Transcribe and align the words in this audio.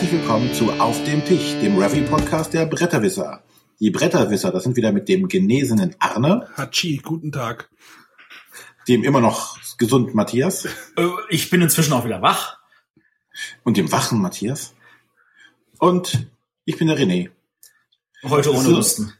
herzlich 0.00 0.18
willkommen 0.18 0.54
zu 0.54 0.72
Auf 0.72 1.04
dem 1.04 1.22
Tisch, 1.26 1.58
dem 1.60 1.76
Revy-Podcast 1.76 2.54
der 2.54 2.64
Bretterwisser. 2.64 3.42
Die 3.80 3.90
Bretterwisser, 3.90 4.50
das 4.50 4.62
sind 4.62 4.74
wieder 4.76 4.92
mit 4.92 5.10
dem 5.10 5.28
genesenen 5.28 5.94
Arne, 5.98 6.48
Hatschi, 6.54 6.96
guten 7.04 7.32
Tag. 7.32 7.68
dem 8.88 9.04
immer 9.04 9.20
noch 9.20 9.58
gesunden 9.76 10.16
Matthias 10.16 10.64
Äh, 10.96 11.06
Ich 11.28 11.50
bin 11.50 11.60
inzwischen 11.60 11.92
auch 11.92 12.06
wieder 12.06 12.22
wach. 12.22 12.56
und 13.62 13.76
dem 13.76 13.92
wachen 13.92 14.22
Matthias. 14.22 14.72
Und 15.78 16.28
ich 16.64 16.78
bin 16.78 16.88
der 16.88 16.96
René. 16.98 17.28
Heute 18.22 18.54
ohne 18.54 18.70
So. 18.70 18.76
Husten. 18.78 19.12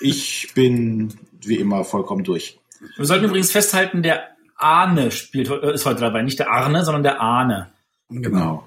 Ich 0.00 0.52
bin 0.54 1.12
wie 1.42 1.56
immer 1.56 1.84
vollkommen 1.84 2.24
durch. 2.24 2.58
Wir 2.96 3.04
sollten 3.04 3.26
übrigens 3.26 3.52
festhalten, 3.52 4.02
der 4.02 4.28
Arne 4.56 5.10
spielt, 5.10 5.50
äh, 5.50 5.74
ist 5.74 5.84
heute 5.84 6.00
dabei. 6.00 6.22
Nicht 6.22 6.38
der 6.38 6.50
Arne, 6.50 6.86
sondern 6.86 7.02
der 7.02 7.20
Arne. 7.20 7.70
Genau. 8.08 8.66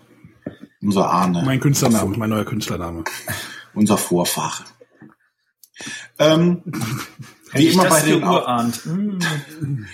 Unser 0.84 1.10
Ahne. 1.10 1.44
Mein 1.46 1.60
Künstlername, 1.60 2.18
mein 2.18 2.30
neuer 2.30 2.46
Künstlername. 2.46 3.06
Unser 3.74 3.98
Vorfahre. 3.98 4.64
Ähm, 6.20 6.62
wie, 7.54 7.70
immer 7.70 7.86
bei 7.86 8.02
den 8.02 8.24
auf. 8.24 8.86
Hm. 8.86 9.20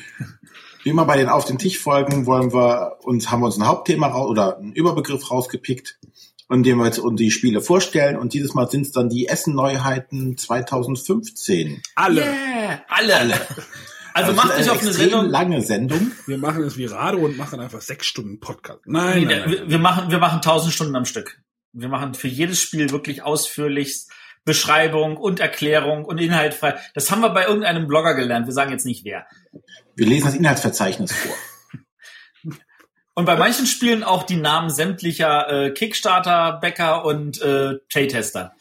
wie 0.83 0.89
immer 0.89 1.05
bei 1.05 1.17
den 1.17 1.29
Auf 1.29 1.45
den 1.45 1.59
Tisch 1.59 1.79
Folgen 1.79 2.25
wollen 2.25 2.51
wir 2.53 2.97
uns, 3.03 3.29
haben 3.29 3.41
wir 3.41 3.45
uns 3.45 3.57
ein 3.57 3.67
Hauptthema 3.67 4.07
raus, 4.07 4.29
oder 4.29 4.57
einen 4.57 4.73
Überbegriff 4.73 5.29
rausgepickt, 5.29 5.99
in 6.49 6.63
dem 6.63 6.79
wir 6.79 6.85
jetzt 6.85 6.99
uns 6.99 7.19
die 7.19 7.31
Spiele 7.31 7.61
vorstellen. 7.61 8.17
Und 8.17 8.33
dieses 8.33 8.55
Mal 8.55 8.69
sind 8.69 8.81
es 8.81 8.91
dann 8.91 9.09
die 9.09 9.27
Essen-Neuheiten 9.27 10.37
2015. 10.37 11.81
Alle. 11.95 12.23
Yeah, 12.23 12.81
alle. 12.87 13.39
Also 14.13 14.33
macht 14.33 14.57
euch 14.57 14.69
auf 14.69 14.81
eine 14.81 14.93
Sendung. 14.93 15.25
lange 15.29 15.61
Sendung. 15.61 16.11
Wir 16.25 16.37
machen 16.37 16.63
es 16.63 16.77
wie 16.77 16.85
Rado 16.85 17.19
und 17.19 17.37
machen 17.37 17.59
einfach 17.59 17.81
sechs 17.81 18.07
Stunden 18.07 18.39
Podcast. 18.39 18.81
Nein, 18.85 19.19
Nee, 19.19 19.25
nein, 19.25 19.39
nein. 19.41 19.51
wir, 19.51 19.69
wir 19.69 19.79
machen, 19.79 20.11
wir 20.11 20.17
machen 20.19 20.41
tausend 20.41 20.73
Stunden 20.73 20.95
am 20.95 21.05
Stück. 21.05 21.41
Wir 21.73 21.87
machen 21.89 22.13
für 22.15 22.27
jedes 22.27 22.59
Spiel 22.61 22.89
wirklich 22.89 23.21
ausführlich 23.23 24.05
Beschreibung 24.45 25.17
und 25.17 25.39
Erklärung 25.39 26.05
und 26.05 26.17
Inhalt 26.17 26.53
frei. 26.53 26.79
Das 26.95 27.11
haben 27.11 27.21
wir 27.21 27.29
bei 27.29 27.45
irgendeinem 27.45 27.87
Blogger 27.87 28.15
gelernt. 28.15 28.47
Wir 28.47 28.53
sagen 28.53 28.71
jetzt 28.71 28.85
nicht 28.85 29.05
wer. 29.05 29.25
Wir 29.95 30.07
lesen 30.07 30.25
das 30.25 30.35
Inhaltsverzeichnis 30.35 31.11
vor. 31.13 31.35
Und 33.15 33.25
bei 33.25 33.35
manchen 33.35 33.65
Spielen 33.65 34.03
auch 34.03 34.23
die 34.23 34.37
Namen 34.37 34.69
sämtlicher 34.69 35.65
äh, 35.65 35.71
Kickstarter, 35.71 36.57
Bäcker 36.61 37.03
und 37.03 37.41
äh, 37.41 37.73
Playtester. 37.89 38.53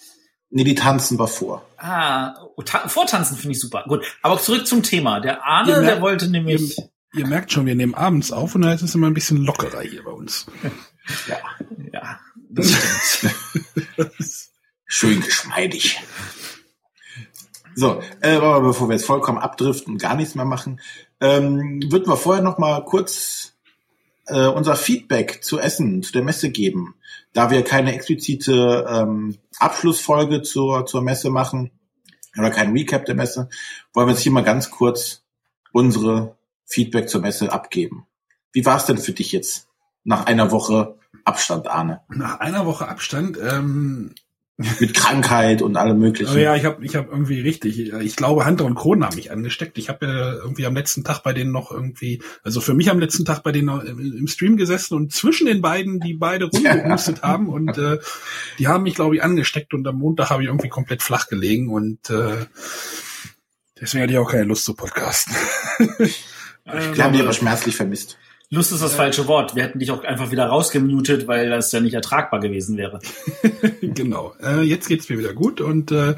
Nee, 0.51 0.65
die 0.65 0.75
tanzen 0.75 1.19
wir 1.19 1.29
vor. 1.29 1.67
Ah, 1.77 2.35
ta 2.65 2.89
vortanzen 2.89 3.37
finde 3.37 3.53
ich 3.53 3.61
super. 3.61 3.85
Gut, 3.87 4.05
aber 4.23 4.39
zurück 4.41 4.67
zum 4.67 4.83
Thema. 4.83 5.21
Der 5.21 5.45
Arne, 5.45 5.71
Ihr 5.73 5.77
merkt- 5.81 5.89
der 5.97 6.01
wollte 6.03 6.29
nämlich. 6.31 6.77
Ihr 7.15 7.27
merkt 7.27 7.53
schon, 7.53 7.67
wir 7.67 7.75
nehmen 7.75 7.95
abends 7.95 8.33
auf 8.33 8.55
und 8.55 8.63
da 8.63 8.73
ist 8.73 8.83
es 8.83 8.95
immer 8.95 9.07
ein 9.07 9.15
bisschen 9.15 9.39
lockerer 9.45 9.81
hier 9.83 10.05
bei 10.05 10.11
uns. 10.11 10.47
Ja. 11.27 11.37
Ja, 11.93 12.21
das 12.51 12.71
stimmt. 12.71 13.35
Schön 14.87 15.21
geschmeidig. 15.21 16.01
So, 17.75 18.03
äh, 18.21 18.37
aber 18.37 18.61
bevor 18.61 18.89
wir 18.89 18.95
jetzt 18.97 19.07
vollkommen 19.07 19.39
abdriften 19.39 19.95
und 19.95 19.99
gar 20.03 20.17
nichts 20.17 20.35
mehr 20.35 20.45
machen, 20.45 20.81
ähm, 21.21 21.81
würden 21.91 22.09
wir 22.09 22.17
vorher 22.17 22.43
noch 22.43 22.59
mal 22.59 22.85
kurz 22.85 23.55
äh, 24.29 24.47
unser 24.47 24.77
Feedback 24.77 25.43
zu 25.43 25.59
Essen, 25.59 26.03
zu 26.03 26.13
der 26.13 26.23
Messe 26.23 26.51
geben. 26.51 26.95
Da 27.33 27.51
wir 27.51 27.63
keine 27.65 27.95
explizite 27.95 28.87
ähm, 28.89 29.39
Abschlussfolge 29.59 30.43
zur, 30.43 30.87
zur 30.87 31.03
Messe 31.03 31.31
machen 31.31 31.71
oder 32.37 32.51
kein 32.51 32.73
Recap 32.73 33.05
der 33.05 33.15
Messe, 33.15 33.49
wollen 33.93 34.09
wir 34.09 34.13
jetzt 34.13 34.23
hier 34.23 34.33
mal 34.33 34.45
ganz 34.45 34.71
kurz 34.71 35.23
unsere 35.73 36.37
Feedback 36.65 37.09
zur 37.09 37.21
Messe 37.21 37.53
abgeben. 37.53 38.07
Wie 38.53 38.65
war 38.65 38.77
es 38.77 38.87
denn 38.87 38.99
für 38.99 39.13
dich 39.13 39.33
jetzt 39.33 39.69
nach 40.05 40.27
einer 40.27 40.51
Woche 40.51 40.97
Abstand, 41.25 41.67
Arne? 41.69 42.03
Nach 42.09 42.41
einer 42.41 42.67
Woche 42.67 42.89
Abstand, 42.89 43.39
ähm, 43.39 44.15
Mit 44.81 44.93
Krankheit 44.93 45.63
und 45.63 45.77
allem 45.77 46.01
möglichen. 46.01 46.35
oh 46.35 46.37
ja, 46.37 46.57
ich 46.57 46.65
habe 46.65 46.85
ich 46.85 46.97
hab 46.97 47.09
irgendwie 47.13 47.41
richtig, 47.41 47.79
ich 47.79 48.17
glaube, 48.17 48.45
Hunter 48.45 48.65
und 48.65 48.75
Kronen 48.75 49.05
haben 49.05 49.15
mich 49.15 49.31
angesteckt. 49.31 49.79
Ich 49.79 49.89
habe 49.89 50.07
ja 50.07 50.33
irgendwie 50.33 50.67
am 50.67 50.75
letzten 50.75 51.05
Tag 51.05 51.23
bei 51.23 51.33
denen 51.33 51.53
noch 51.53 51.71
irgendwie, 51.71 52.21
also 52.43 52.61
für 52.61 52.75
mich 52.75 52.91
am 52.91 52.99
letzten 52.99 53.25
Tag 53.25 53.45
bei 53.45 53.53
denen 53.53 53.67
noch 53.67 53.85
im, 53.85 54.27
Stream 54.27 54.57
gesessen 54.57 54.95
und 54.95 55.13
zwischen 55.13 55.47
den 55.47 55.63
beiden, 55.63 56.01
die 56.01 56.15
beide 56.15 56.47
rumgehustet 56.53 57.23
haben 57.23 57.49
und 57.49 57.79
äh, 57.79 57.99
die 58.59 58.67
haben 58.67 58.83
mich, 58.83 58.97
glaube 58.97 59.15
ich, 59.15 59.23
angesteckt 59.23 59.75
und 59.75 59.87
am 59.87 59.97
Montag 59.97 60.31
habe 60.31 60.43
ich 60.43 60.49
irgendwie 60.49 60.69
komplett 60.69 61.05
flach 61.05 61.29
gelegen 61.29 61.69
und 61.69 62.11
äh, 62.11 62.47
deswegen 63.81 64.03
hatte 64.03 64.13
ich 64.13 64.19
auch 64.19 64.31
keine 64.31 64.45
Lust 64.45 64.65
zu 64.65 64.75
podcasten. 64.75 65.37
Wir 66.65 67.05
haben 67.05 67.13
dich 67.13 67.23
aber 67.23 67.33
schmerzlich 67.33 67.77
vermisst. 67.77 68.19
Lust 68.51 68.73
ist 68.73 68.83
das 68.83 68.95
falsche 68.95 69.27
Wort. 69.27 69.55
Wir 69.57 69.65
hätten 69.65 69.79
dich 69.79 69.91
auch 69.91 70.03
einfach 70.05 70.31
wieder 70.31 70.47
rausgemutet, 70.47 71.27
weil 71.27 71.51
das 71.51 71.71
ja 71.71 71.81
nicht 71.81 71.93
ertragbar 71.93 72.41
gewesen 72.41 72.79
wäre. 72.79 72.99
genau. 73.83 74.35
Äh, 74.43 74.63
jetzt 74.63 74.89
geht's 74.89 75.09
mir 75.11 75.19
wieder 75.19 75.35
gut 75.35 75.61
und 75.61 75.93
äh, 75.93 76.15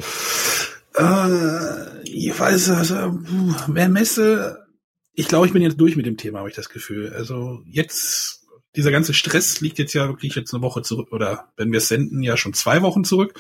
äh, 0.94 2.02
ich 2.04 2.38
weiß, 2.38 2.70
also, 2.70 3.18
wer 3.66 3.88
Messe, 3.88 4.66
ich 5.12 5.26
glaube, 5.26 5.46
ich 5.46 5.52
bin 5.52 5.62
jetzt 5.62 5.80
durch 5.80 5.96
mit 5.96 6.06
dem 6.06 6.16
Thema, 6.16 6.38
habe 6.38 6.48
ich 6.48 6.54
das 6.54 6.68
Gefühl. 6.68 7.12
Also 7.12 7.62
jetzt, 7.66 8.46
dieser 8.76 8.92
ganze 8.92 9.12
Stress 9.12 9.60
liegt 9.60 9.78
jetzt 9.78 9.94
ja 9.94 10.06
wirklich 10.08 10.36
jetzt 10.36 10.54
eine 10.54 10.62
Woche 10.62 10.82
zurück, 10.82 11.10
oder 11.10 11.52
wenn 11.56 11.72
wir 11.72 11.78
es 11.78 11.88
senden, 11.88 12.22
ja 12.22 12.36
schon 12.36 12.54
zwei 12.54 12.82
Wochen 12.82 13.02
zurück. 13.02 13.34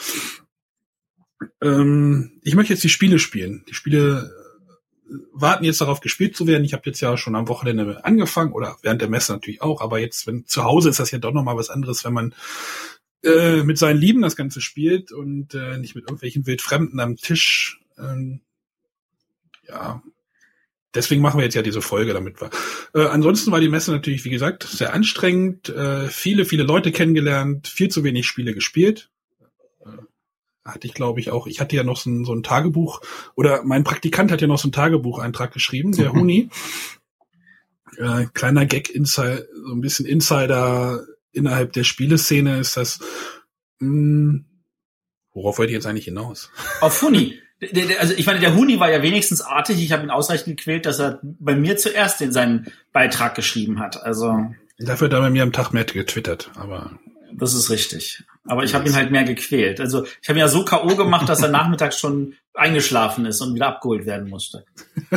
Ähm, 1.62 2.40
ich 2.42 2.56
möchte 2.56 2.72
jetzt 2.72 2.82
die 2.82 2.88
Spiele 2.88 3.20
spielen. 3.20 3.64
Die 3.68 3.74
Spiele 3.74 4.39
warten 5.32 5.64
jetzt 5.64 5.80
darauf, 5.80 6.00
gespielt 6.00 6.36
zu 6.36 6.46
werden. 6.46 6.64
Ich 6.64 6.72
habe 6.72 6.82
jetzt 6.86 7.00
ja 7.00 7.16
schon 7.16 7.34
am 7.34 7.48
Wochenende 7.48 8.04
angefangen 8.04 8.52
oder 8.52 8.76
während 8.82 9.00
der 9.00 9.08
Messe 9.08 9.32
natürlich 9.32 9.62
auch, 9.62 9.80
aber 9.80 9.98
jetzt, 9.98 10.26
wenn 10.26 10.46
zu 10.46 10.64
Hause 10.64 10.90
ist 10.90 11.00
das 11.00 11.10
ja 11.10 11.18
doch 11.18 11.32
nochmal 11.32 11.56
was 11.56 11.70
anderes, 11.70 12.04
wenn 12.04 12.12
man 12.12 12.34
äh, 13.22 13.62
mit 13.62 13.78
seinen 13.78 13.98
Lieben 13.98 14.22
das 14.22 14.36
Ganze 14.36 14.60
spielt 14.60 15.12
und 15.12 15.54
äh, 15.54 15.78
nicht 15.78 15.94
mit 15.94 16.04
irgendwelchen 16.04 16.46
Wildfremden 16.46 17.00
am 17.00 17.16
Tisch. 17.16 17.80
Ähm, 17.98 18.40
ja, 19.68 20.02
deswegen 20.94 21.20
machen 21.20 21.38
wir 21.38 21.44
jetzt 21.44 21.54
ja 21.54 21.62
diese 21.62 21.82
Folge, 21.82 22.12
damit 22.12 22.40
wir. 22.40 22.50
Äh, 22.94 23.06
ansonsten 23.08 23.50
war 23.50 23.60
die 23.60 23.68
Messe 23.68 23.92
natürlich, 23.92 24.24
wie 24.24 24.30
gesagt, 24.30 24.62
sehr 24.62 24.94
anstrengend. 24.94 25.68
Äh, 25.68 26.08
viele, 26.08 26.44
viele 26.44 26.62
Leute 26.62 26.92
kennengelernt, 26.92 27.68
viel 27.68 27.88
zu 27.88 28.04
wenig 28.04 28.26
Spiele 28.26 28.54
gespielt. 28.54 29.10
Hatte 30.64 30.86
ich, 30.86 30.94
glaube 30.94 31.20
ich, 31.20 31.30
auch. 31.30 31.46
Ich 31.46 31.60
hatte 31.60 31.74
ja 31.74 31.84
noch 31.84 31.96
so 31.96 32.10
ein, 32.10 32.24
so 32.24 32.34
ein 32.34 32.42
Tagebuch, 32.42 33.00
oder 33.34 33.62
mein 33.64 33.84
Praktikant 33.84 34.30
hat 34.30 34.40
ja 34.40 34.46
noch 34.46 34.58
so 34.58 34.66
einen 34.66 34.72
Tagebucheintrag 34.72 35.52
geschrieben, 35.52 35.92
der 35.92 36.12
Huni. 36.12 36.50
Äh, 37.96 38.26
kleiner 38.34 38.66
Gag, 38.66 38.90
Insider, 38.90 39.44
so 39.66 39.72
ein 39.72 39.80
bisschen 39.80 40.06
Insider 40.06 41.04
innerhalb 41.32 41.72
der 41.72 41.84
Spieleszene 41.84 42.58
ist 42.58 42.76
das. 42.76 43.00
Mh, 43.78 44.40
worauf 45.32 45.58
wollte 45.58 45.70
ich 45.70 45.76
jetzt 45.76 45.86
eigentlich 45.86 46.06
hinaus? 46.06 46.50
Auf 46.80 47.02
Huni. 47.02 47.38
Also 47.98 48.14
ich 48.14 48.24
meine, 48.24 48.40
der 48.40 48.54
Huni 48.54 48.80
war 48.80 48.90
ja 48.90 49.02
wenigstens 49.02 49.42
artig. 49.42 49.82
Ich 49.82 49.92
habe 49.92 50.02
ihn 50.02 50.08
ausreichend 50.08 50.56
gequält, 50.56 50.86
dass 50.86 50.98
er 50.98 51.20
bei 51.22 51.54
mir 51.54 51.76
zuerst 51.76 52.22
in 52.22 52.32
seinen 52.32 52.72
Beitrag 52.94 53.34
geschrieben 53.34 53.80
hat. 53.80 54.02
Also 54.02 54.34
Dafür 54.78 55.08
hat 55.08 55.12
er 55.12 55.20
bei 55.20 55.28
mir 55.28 55.42
am 55.42 55.52
Tag 55.52 55.74
mehr 55.74 55.84
getwittert, 55.84 56.50
aber 56.54 56.98
das 57.32 57.54
ist 57.54 57.70
richtig. 57.70 58.24
Aber 58.44 58.64
ich 58.64 58.74
habe 58.74 58.88
ihn 58.88 58.94
halt 58.94 59.10
mehr 59.10 59.24
gequält. 59.24 59.80
Also 59.80 60.04
ich 60.22 60.28
habe 60.28 60.38
ihn 60.38 60.42
ja 60.42 60.48
so 60.48 60.64
K.O. 60.64 60.96
gemacht, 60.96 61.28
dass 61.28 61.42
er 61.42 61.50
nachmittags 61.50 61.98
schon 61.98 62.34
eingeschlafen 62.54 63.26
ist 63.26 63.40
und 63.40 63.54
wieder 63.54 63.68
abgeholt 63.68 64.06
werden 64.06 64.28
musste. 64.28 64.64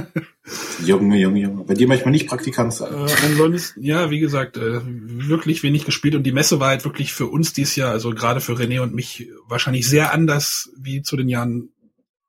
Junge, 0.85 1.18
Junge, 1.18 1.40
Junge. 1.40 1.63
Bei 1.63 1.73
dir 1.73 1.88
möchte 1.88 2.06
man 2.06 2.12
nicht 2.12 2.28
Praktikant 2.28 2.73
sein. 2.73 2.94
Äh, 2.94 3.12
ansonsten, 3.25 3.81
ja, 3.81 4.09
wie 4.09 4.19
gesagt, 4.19 4.57
äh, 4.57 4.81
wirklich 4.84 5.63
wenig 5.63 5.85
gespielt 5.85 6.16
und 6.16 6.23
die 6.23 6.31
Messe 6.31 6.59
war 6.59 6.69
halt 6.69 6.84
wirklich 6.84 7.13
für 7.13 7.28
uns 7.28 7.53
dieses 7.53 7.75
Jahr, 7.75 7.91
also 7.91 8.12
gerade 8.12 8.41
für 8.41 8.53
René 8.53 8.81
und 8.81 8.94
mich, 8.94 9.29
wahrscheinlich 9.47 9.88
sehr 9.88 10.13
anders 10.13 10.69
wie 10.78 11.02
zu 11.02 11.16
den 11.16 11.29
Jahren 11.29 11.69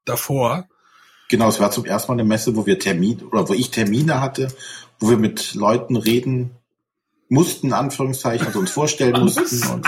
davor. 0.05 0.69
Genau, 1.28 1.49
es 1.49 1.58
war 1.58 1.70
zum 1.70 1.85
ersten 1.85 2.12
Mal 2.12 2.20
eine 2.20 2.29
Messe, 2.29 2.55
wo 2.55 2.67
wir 2.67 2.79
Termin 2.79 3.23
oder 3.23 3.49
wo 3.49 3.55
ich 3.55 3.70
Termine 3.70 4.20
hatte, 4.20 4.49
wo 5.00 5.11
wir 5.11 5.17
mit 5.17 5.55
Leuten 5.55 5.97
reden 5.97 6.53
mussten, 7.34 7.69
in 7.69 7.72
Anführungszeichen, 7.75 8.46
also 8.46 8.58
uns 8.60 8.70
vorstellen 8.70 9.20
mussten. 9.20 9.66
Und, 9.70 9.86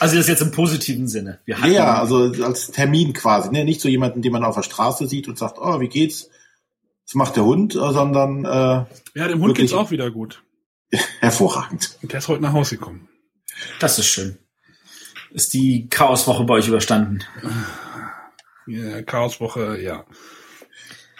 Also 0.00 0.16
das 0.16 0.28
jetzt 0.28 0.42
im 0.42 0.50
positiven 0.50 1.08
Sinne. 1.08 1.40
Wir 1.44 1.60
hatten, 1.60 1.72
ja, 1.72 1.98
also 1.98 2.32
als 2.42 2.70
Termin 2.70 3.12
quasi, 3.12 3.50
ne? 3.50 3.64
nicht 3.64 3.80
so 3.80 3.88
jemanden, 3.88 4.22
den 4.22 4.32
man 4.32 4.44
auf 4.44 4.54
der 4.54 4.62
Straße 4.62 5.06
sieht 5.08 5.28
und 5.28 5.38
sagt, 5.38 5.58
oh, 5.58 5.80
wie 5.80 5.88
geht's? 5.88 6.28
Was 7.06 7.14
macht 7.14 7.36
der 7.36 7.44
Hund? 7.44 7.74
Äh, 7.74 7.92
Sondern 7.92 8.44
äh, 8.44 8.84
Ja, 9.18 9.28
dem 9.28 9.40
Hund 9.40 9.54
geht's 9.56 9.72
auch 9.72 9.90
wieder 9.90 10.10
gut. 10.10 10.42
hervorragend. 11.20 11.98
Und 12.02 12.12
der 12.12 12.18
ist 12.18 12.28
heute 12.28 12.42
nach 12.42 12.52
Hause 12.52 12.76
gekommen. 12.76 13.08
das 13.80 13.98
ist 13.98 14.06
schön. 14.06 14.38
Ist 15.32 15.52
die 15.52 15.88
Chaoswoche 15.88 16.44
bei 16.44 16.54
euch 16.54 16.68
überstanden? 16.68 17.24
Ja, 18.66 19.02
Chaoswoche, 19.02 19.80
ja. 19.80 20.04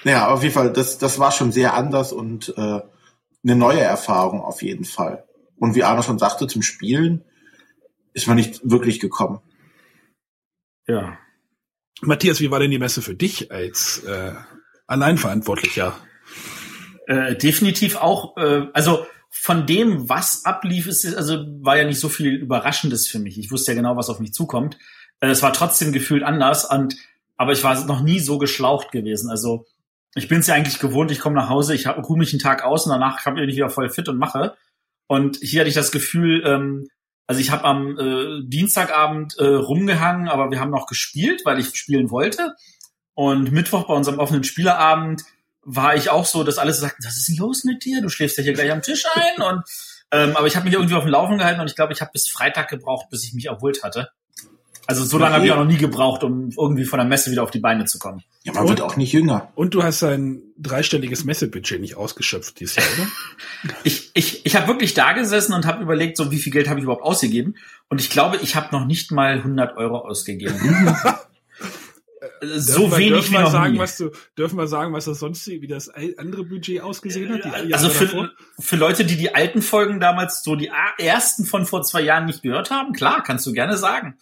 Ja, 0.04 0.28
auf 0.28 0.42
jeden 0.42 0.54
Fall, 0.54 0.72
das, 0.72 0.98
das 0.98 1.18
war 1.18 1.32
schon 1.32 1.52
sehr 1.52 1.74
anders 1.74 2.12
und 2.12 2.54
äh, 2.56 2.80
eine 3.46 3.56
neue 3.56 3.80
Erfahrung 3.80 4.40
auf 4.40 4.62
jeden 4.62 4.84
Fall. 4.84 5.24
Und 5.56 5.74
wie 5.74 5.84
Arno 5.84 6.02
schon 6.02 6.18
sagte, 6.18 6.46
zum 6.46 6.62
Spielen 6.62 7.24
ist 8.12 8.26
man 8.26 8.36
nicht 8.36 8.60
wirklich 8.62 9.00
gekommen. 9.00 9.40
Ja. 10.86 11.18
Matthias, 12.02 12.40
wie 12.40 12.50
war 12.50 12.58
denn 12.58 12.70
die 12.70 12.78
Messe 12.78 13.02
für 13.02 13.14
dich 13.14 13.50
als 13.50 14.02
äh, 14.04 14.32
Alleinverantwortlicher? 14.86 15.96
Äh, 17.06 17.36
definitiv 17.36 17.96
auch, 17.96 18.36
äh, 18.36 18.66
also 18.72 19.06
von 19.30 19.66
dem, 19.66 20.08
was 20.08 20.44
ablief, 20.44 20.86
ist, 20.86 21.06
also 21.14 21.44
war 21.60 21.76
ja 21.76 21.84
nicht 21.84 22.00
so 22.00 22.08
viel 22.08 22.34
Überraschendes 22.34 23.06
für 23.06 23.18
mich. 23.18 23.38
Ich 23.38 23.50
wusste 23.50 23.72
ja 23.72 23.76
genau, 23.76 23.96
was 23.96 24.10
auf 24.10 24.18
mich 24.18 24.32
zukommt. 24.32 24.78
Äh, 25.20 25.28
es 25.28 25.42
war 25.42 25.52
trotzdem 25.52 25.92
gefühlt 25.92 26.22
anders 26.22 26.64
und 26.64 26.96
aber 27.36 27.52
ich 27.52 27.62
war 27.62 27.84
noch 27.84 28.00
nie 28.00 28.18
so 28.18 28.38
geschlaucht 28.38 28.90
gewesen. 28.92 29.30
Also 29.30 29.66
ich 30.16 30.28
bin 30.28 30.40
es 30.40 30.46
ja 30.46 30.54
eigentlich 30.54 30.78
gewohnt, 30.78 31.10
ich 31.10 31.20
komme 31.20 31.36
nach 31.36 31.48
Hause, 31.48 31.74
ich 31.74 31.86
ruhe 31.86 32.18
mich 32.18 32.32
einen 32.32 32.40
Tag 32.40 32.64
aus 32.64 32.86
und 32.86 32.92
danach 32.92 33.22
bin 33.24 33.48
ich 33.48 33.56
wieder 33.56 33.70
voll 33.70 33.90
fit 33.90 34.08
und 34.08 34.18
mache. 34.18 34.56
Und 35.06 35.36
hier 35.40 35.60
hatte 35.60 35.68
ich 35.68 35.74
das 35.74 35.92
Gefühl, 35.92 36.42
ähm, 36.44 36.88
also 37.26 37.40
ich 37.40 37.50
habe 37.50 37.64
am 37.64 37.98
äh, 37.98 38.42
Dienstagabend 38.44 39.36
äh, 39.38 39.46
rumgehangen, 39.46 40.28
aber 40.28 40.50
wir 40.50 40.58
haben 40.58 40.70
noch 40.70 40.86
gespielt, 40.86 41.42
weil 41.44 41.60
ich 41.60 41.76
spielen 41.76 42.10
wollte. 42.10 42.54
Und 43.14 43.52
Mittwoch 43.52 43.86
bei 43.86 43.94
unserem 43.94 44.18
offenen 44.18 44.42
Spielerabend 44.42 45.22
war 45.62 45.96
ich 45.96 46.10
auch 46.10 46.24
so, 46.24 46.44
dass 46.44 46.58
alle 46.58 46.72
so 46.72 46.82
sagten, 46.82 47.04
was 47.04 47.16
ist 47.16 47.28
denn 47.28 47.36
los 47.36 47.64
mit 47.64 47.84
dir? 47.84 48.00
Du 48.00 48.08
schläfst 48.08 48.38
ja 48.38 48.44
hier 48.44 48.52
gleich 48.52 48.70
am 48.70 48.82
Tisch 48.82 49.04
ein. 49.14 49.42
Und 49.42 49.64
ähm, 50.12 50.36
aber 50.36 50.46
ich 50.46 50.56
habe 50.56 50.64
mich 50.64 50.74
irgendwie 50.74 50.94
auf 50.94 51.02
dem 51.02 51.10
Laufen 51.10 51.38
gehalten 51.38 51.60
und 51.60 51.68
ich 51.68 51.74
glaube, 51.74 51.92
ich 51.92 52.00
habe 52.00 52.12
bis 52.12 52.28
Freitag 52.28 52.68
gebraucht, 52.68 53.08
bis 53.10 53.24
ich 53.24 53.34
mich 53.34 53.46
erholt 53.46 53.82
hatte. 53.82 54.10
Also 54.86 55.04
so 55.04 55.18
lange 55.18 55.34
habe 55.34 55.46
ich 55.46 55.52
auch 55.52 55.56
noch 55.56 55.66
nie 55.66 55.76
gebraucht, 55.76 56.22
um 56.22 56.50
irgendwie 56.56 56.84
von 56.84 56.98
der 56.98 57.08
Messe 57.08 57.30
wieder 57.30 57.42
auf 57.42 57.50
die 57.50 57.58
Beine 57.58 57.86
zu 57.86 57.98
kommen. 57.98 58.22
Ja, 58.44 58.52
man 58.52 58.62
und, 58.62 58.68
wird 58.68 58.80
auch 58.80 58.96
nicht 58.96 59.12
jünger. 59.12 59.50
Und 59.56 59.74
du 59.74 59.82
hast 59.82 60.04
ein 60.04 60.42
dreistelliges 60.58 61.24
Messebudget 61.24 61.80
nicht 61.80 61.96
ausgeschöpft 61.96 62.60
dieses 62.60 62.76
Jahr, 62.76 62.86
oder? 62.96 63.74
ich 63.84 64.10
ich, 64.14 64.46
ich 64.46 64.54
habe 64.54 64.68
wirklich 64.68 64.94
da 64.94 65.12
gesessen 65.12 65.52
und 65.54 65.66
habe 65.66 65.82
überlegt, 65.82 66.16
so 66.16 66.30
wie 66.30 66.38
viel 66.38 66.52
Geld 66.52 66.68
habe 66.68 66.78
ich 66.78 66.84
überhaupt 66.84 67.02
ausgegeben. 67.02 67.56
Und 67.88 68.00
ich 68.00 68.10
glaube, 68.10 68.38
ich 68.42 68.54
habe 68.54 68.68
noch 68.70 68.86
nicht 68.86 69.10
mal 69.10 69.38
100 69.38 69.76
Euro 69.76 69.98
ausgegeben. 69.98 70.54
so 72.42 72.90
wir, 72.90 72.98
wenig 72.98 73.30
wie 73.30 73.34
noch 73.34 73.50
sagen, 73.50 73.72
nie. 73.74 73.78
Was 73.78 73.96
du, 73.96 74.10
dürfen 74.38 74.56
wir 74.56 74.66
sagen, 74.66 74.92
was 74.92 75.06
das 75.06 75.18
sonst 75.18 75.46
wie 75.48 75.66
das 75.66 75.90
andere 76.16 76.44
Budget 76.44 76.80
ausgesehen 76.80 77.32
hat? 77.32 77.72
also 77.72 77.88
für, 77.88 78.30
für 78.58 78.76
Leute, 78.76 79.04
die 79.04 79.16
die 79.16 79.34
alten 79.34 79.62
Folgen 79.62 80.00
damals 80.00 80.42
so 80.42 80.56
die 80.56 80.70
ersten 80.98 81.44
von 81.44 81.66
vor 81.66 81.82
zwei 81.82 82.02
Jahren 82.02 82.26
nicht 82.26 82.42
gehört 82.42 82.70
haben, 82.70 82.92
klar, 82.92 83.22
kannst 83.22 83.46
du 83.46 83.52
gerne 83.52 83.76
sagen. 83.76 84.16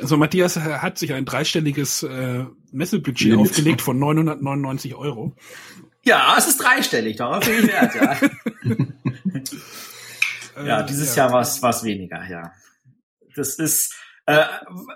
Also 0.00 0.16
Matthias 0.16 0.56
hat 0.56 0.98
sich 0.98 1.12
ein 1.12 1.24
dreistelliges 1.24 2.02
äh, 2.02 2.44
Messebudget 2.72 3.36
aufgelegt 3.36 3.82
von 3.82 3.98
999 3.98 4.94
Euro. 4.94 5.34
Ja, 6.04 6.36
es 6.38 6.46
ist 6.46 6.58
dreistellig, 6.58 7.16
darauf 7.16 7.44
bin 7.44 7.58
ich 7.58 7.66
wert, 7.66 7.94
ja. 7.94 8.16
ja, 10.64 10.82
dieses 10.82 11.14
ja. 11.16 11.24
Jahr 11.24 11.32
war 11.32 11.70
es 11.70 11.84
weniger, 11.84 12.26
ja. 12.28 12.52
Das 13.36 13.56
ist, 13.56 13.94
äh, 14.26 14.44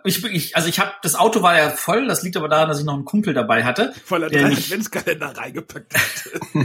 ich, 0.05 0.25
ich, 0.25 0.57
also 0.57 0.69
ich 0.69 0.79
habe 0.79 0.93
das 1.03 1.15
Auto 1.15 1.43
war 1.43 1.57
ja 1.57 1.71
voll, 1.71 2.07
das 2.07 2.23
liegt 2.23 2.37
aber 2.37 2.49
daran, 2.49 2.69
dass 2.69 2.79
ich 2.79 2.85
noch 2.85 2.95
einen 2.95 3.05
Kumpel 3.05 3.35
dabei 3.35 3.65
hatte. 3.65 3.93
Voller 4.05 4.31
drei 4.31 4.53
Adventskalender 4.53 5.37
reingepackt 5.37 5.95
hat. 5.95 6.55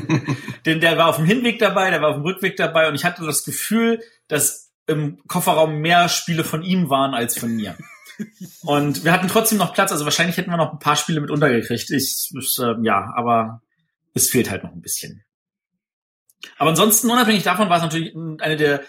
denn 0.66 0.80
der 0.80 0.98
war 0.98 1.08
auf 1.08 1.18
dem 1.18 1.26
Hinweg 1.26 1.60
dabei, 1.60 1.90
der 1.90 2.02
war 2.02 2.10
auf 2.10 2.16
dem 2.16 2.24
Rückweg 2.24 2.56
dabei 2.58 2.88
und 2.88 2.96
ich 2.96 3.06
hatte 3.06 3.26
das 3.26 3.44
Gefühl, 3.44 4.02
dass 4.28 4.72
im 4.86 5.22
Kofferraum 5.28 5.80
mehr 5.80 6.08
Spiele 6.10 6.44
von 6.44 6.64
ihm 6.64 6.90
waren 6.90 7.14
als 7.14 7.38
von 7.38 7.56
mir. 7.56 7.76
Und 8.64 9.04
wir 9.04 9.12
hatten 9.12 9.28
trotzdem 9.28 9.58
noch 9.58 9.74
Platz, 9.74 9.92
also 9.92 10.06
wahrscheinlich 10.06 10.38
hätten 10.38 10.52
wir 10.52 10.58
noch 10.58 10.74
ein 10.74 10.80
paar 10.80 10.96
Spiele 10.96 11.22
mit 11.22 11.32
untergekriegt. 11.32 11.90
Ich, 11.92 12.32
ich 12.34 12.60
äh, 12.60 12.76
ja, 12.82 13.12
aber 13.16 13.62
es 14.14 14.30
fehlt 14.30 14.50
halt 14.50 14.64
noch 14.64 14.72
ein 14.72 14.82
bisschen. 14.82 15.24
Aber 16.58 16.72
ansonsten, 16.72 17.10
unabhängig 17.10 17.44
davon, 17.44 17.70
war 17.70 17.78
es 17.78 17.84
natürlich 17.84 18.16
eine 18.16 18.58
der 18.58 18.82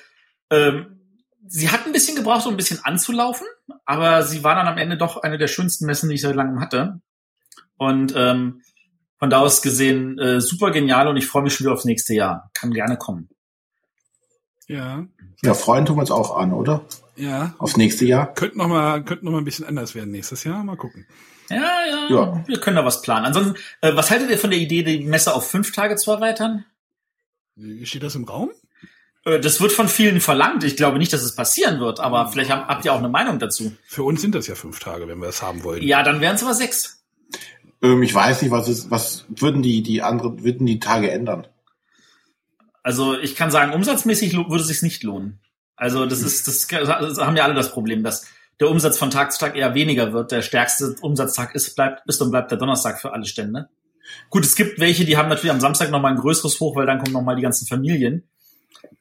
ähm, 0.51 0.99
sie 1.47 1.71
hat 1.71 1.87
ein 1.87 1.93
bisschen 1.93 2.17
gebraucht, 2.17 2.47
um 2.47 2.55
ein 2.55 2.57
bisschen 2.59 2.85
anzulaufen, 2.85 3.47
aber 3.85 4.23
sie 4.23 4.45
war 4.45 4.55
dann 4.55 4.69
am 4.69 4.79
Ende 4.79 4.97
doch 4.97 5.19
eine 5.19 5.39
der 5.39 5.49
schönsten 5.49 5.87
Messen, 5.87 6.09
die 6.09 6.17
ich 6.17 6.21
seit 6.21 6.37
langem 6.37 6.61
hatte. 6.61 7.01
Und 7.77 8.15
ähm, 8.17 8.63
von 9.19 9.31
da 9.31 9.39
aus 9.39 9.63
gesehen 9.63 10.19
äh, 10.19 10.41
super 10.41 10.71
genial 10.71 11.09
und 11.09 11.17
ich 11.17 11.27
freue 11.27 11.43
mich 11.43 11.55
schon 11.55 11.65
wieder 11.65 11.75
aufs 11.75 11.85
nächste 11.85 12.15
Jahr. 12.15 12.51
Kann 12.55 12.73
gerne 12.73 12.97
kommen. 12.97 13.29
Ja. 14.67 15.07
Ja, 15.43 15.55
freuen 15.55 15.87
tun 15.87 15.97
wir 15.97 16.01
uns 16.01 16.11
auch 16.11 16.37
an, 16.37 16.53
oder? 16.53 16.85
Ja. 17.19 17.55
Aufs 17.59 17.76
nächste 17.76 18.05
Jahr. 18.05 18.32
Könnte 18.35 18.59
noch 18.59 18.69
mal, 18.69 19.03
könnte 19.05 19.25
noch 19.25 19.32
mal 19.32 19.38
ein 19.38 19.44
bisschen 19.44 19.67
anders 19.67 19.94
werden 19.94 20.11
nächstes 20.11 20.44
Jahr. 20.44 20.62
Mal 20.62 20.76
gucken. 20.76 21.06
Ja, 21.50 21.56
ja. 21.91 22.06
ja. 22.11 22.44
Wir 22.47 22.61
können 22.61 22.76
da 22.76 22.85
was 22.85 23.03
planen. 23.03 23.26
Ansonsten, 23.26 23.56
äh, 23.81 23.94
was 23.94 24.11
haltet 24.11 24.31
ihr 24.31 24.38
von 24.38 24.50
der 24.50 24.59
Idee, 24.59 24.82
die 24.82 25.05
Messe 25.05 25.35
auf 25.35 25.50
fünf 25.50 25.73
Tage 25.73 25.97
zu 25.97 26.11
erweitern? 26.11 26.65
Steht 27.82 28.03
das 28.03 28.15
im 28.15 28.25
Raum? 28.25 28.50
Äh, 29.25 29.41
das 29.41 29.61
wird 29.61 29.73
von 29.73 29.88
vielen 29.88 30.20
verlangt. 30.20 30.62
Ich 30.65 30.76
glaube 30.76 30.99
nicht, 30.99 31.12
dass 31.12 31.23
es 31.23 31.35
passieren 31.35 31.81
wird, 31.81 32.00
aber 32.00 32.29
vielleicht 32.29 32.50
habt 32.50 32.85
ihr 32.85 32.93
auch 32.93 32.99
eine 32.99 33.09
Meinung 33.09 33.38
dazu. 33.38 33.73
Für 33.87 34.05
uns 34.05 34.20
sind 34.20 34.35
das 34.35 34.47
ja 34.47 34.55
fünf 34.55 34.79
Tage, 34.79 35.09
wenn 35.09 35.19
wir 35.19 35.29
es 35.29 35.43
haben 35.43 35.65
wollen. 35.65 35.82
Ja, 35.82 36.03
dann 36.03 36.20
wären 36.20 36.37
es 36.37 36.43
aber 36.43 36.55
sechs. 36.55 37.05
Ähm, 37.82 38.03
ich 38.03 38.15
weiß 38.15 38.43
nicht, 38.43 38.50
was 38.50 38.69
ist, 38.69 38.91
was 38.91 39.25
würden 39.29 39.62
die, 39.62 39.82
die 39.82 40.03
anderen, 40.03 40.44
würden 40.44 40.67
die 40.67 40.81
Tage 40.81 41.11
ändern? 41.11 41.47
Also 42.82 43.19
ich 43.19 43.35
kann 43.35 43.50
sagen, 43.50 43.73
umsatzmäßig 43.73 44.35
würde 44.35 44.56
es 44.56 44.69
sich 44.69 44.82
nicht 44.82 45.03
lohnen. 45.03 45.41
Also 45.79 46.07
das 46.07 46.21
ist, 46.21 46.49
das, 46.49 46.67
das 46.67 47.19
haben 47.19 47.37
ja 47.37 47.45
alle 47.45 47.55
das 47.55 47.71
Problem, 47.71 48.03
dass 48.03 48.27
der 48.61 48.69
Umsatz 48.69 48.99
von 48.99 49.11
Tag 49.11 49.33
zu 49.33 49.39
Tag 49.39 49.57
eher 49.57 49.75
weniger 49.75 50.13
wird. 50.13 50.33
Der 50.33 50.43
stärkste 50.43 50.97
Umsatztag 51.01 51.55
ist, 51.55 51.75
bleibt, 51.77 52.03
ist 52.07 52.21
und 52.21 52.31
bleibt 52.31 52.51
der 52.51 52.59
Donnerstag 52.59 53.01
für 53.01 53.13
alle 53.13 53.25
Stände. 53.25 53.69
Gut, 54.31 54.45
es 54.45 54.57
gibt 54.57 54.81
welche, 54.81 55.05
die 55.05 55.17
haben 55.17 55.29
natürlich 55.29 55.53
am 55.53 55.61
Samstag 55.61 55.91
nochmal 55.91 56.13
ein 56.13 56.19
größeres 56.19 56.59
Hoch, 56.61 56.75
weil 56.77 56.87
dann 56.87 56.99
kommen 56.99 57.13
nochmal 57.13 57.37
die 57.37 57.43
ganzen 57.43 57.67
Familien. 57.67 58.25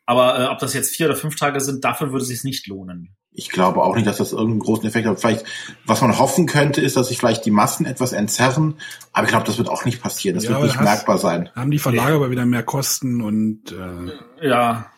Aber 0.06 0.40
äh, 0.40 0.46
ob 0.46 0.60
das 0.60 0.74
jetzt 0.74 0.96
vier 0.96 1.08
oder 1.08 1.16
fünf 1.16 1.36
Tage 1.36 1.60
sind, 1.60 1.84
dafür 1.84 2.12
würde 2.12 2.24
es 2.24 2.30
sich 2.30 2.44
nicht 2.44 2.68
lohnen. 2.68 3.16
Ich 3.32 3.50
glaube 3.50 3.84
auch 3.84 3.96
nicht, 3.96 4.08
dass 4.08 4.18
das 4.18 4.32
irgendeinen 4.32 4.60
großen 4.60 4.86
Effekt 4.86 5.08
hat. 5.08 5.20
Vielleicht, 5.20 5.46
was 5.86 6.02
man 6.02 6.18
hoffen 6.18 6.48
könnte, 6.48 6.82
ist, 6.82 6.98
dass 6.98 7.10
sich 7.10 7.20
vielleicht 7.20 7.46
die 7.46 7.52
Massen 7.52 7.86
etwas 7.86 8.12
entzerren. 8.12 8.80
Aber 9.14 9.26
ich 9.26 9.32
glaube, 9.32 9.46
das 9.46 9.58
wird 9.58 9.70
auch 9.70 9.86
nicht 9.86 10.02
passieren. 10.02 10.36
Das 10.36 10.46
ja, 10.46 10.52
wird 10.52 10.64
nicht 10.64 10.78
hast, 10.78 10.84
merkbar 10.84 11.18
sein. 11.18 11.50
Haben 11.56 11.72
die 11.72 11.78
Verlage 11.78 12.16
aber 12.16 12.32
wieder 12.32 12.46
mehr 12.46 12.64
Kosten 12.64 13.22
und 13.22 13.72
äh 13.72 14.48
ja. 14.48 14.92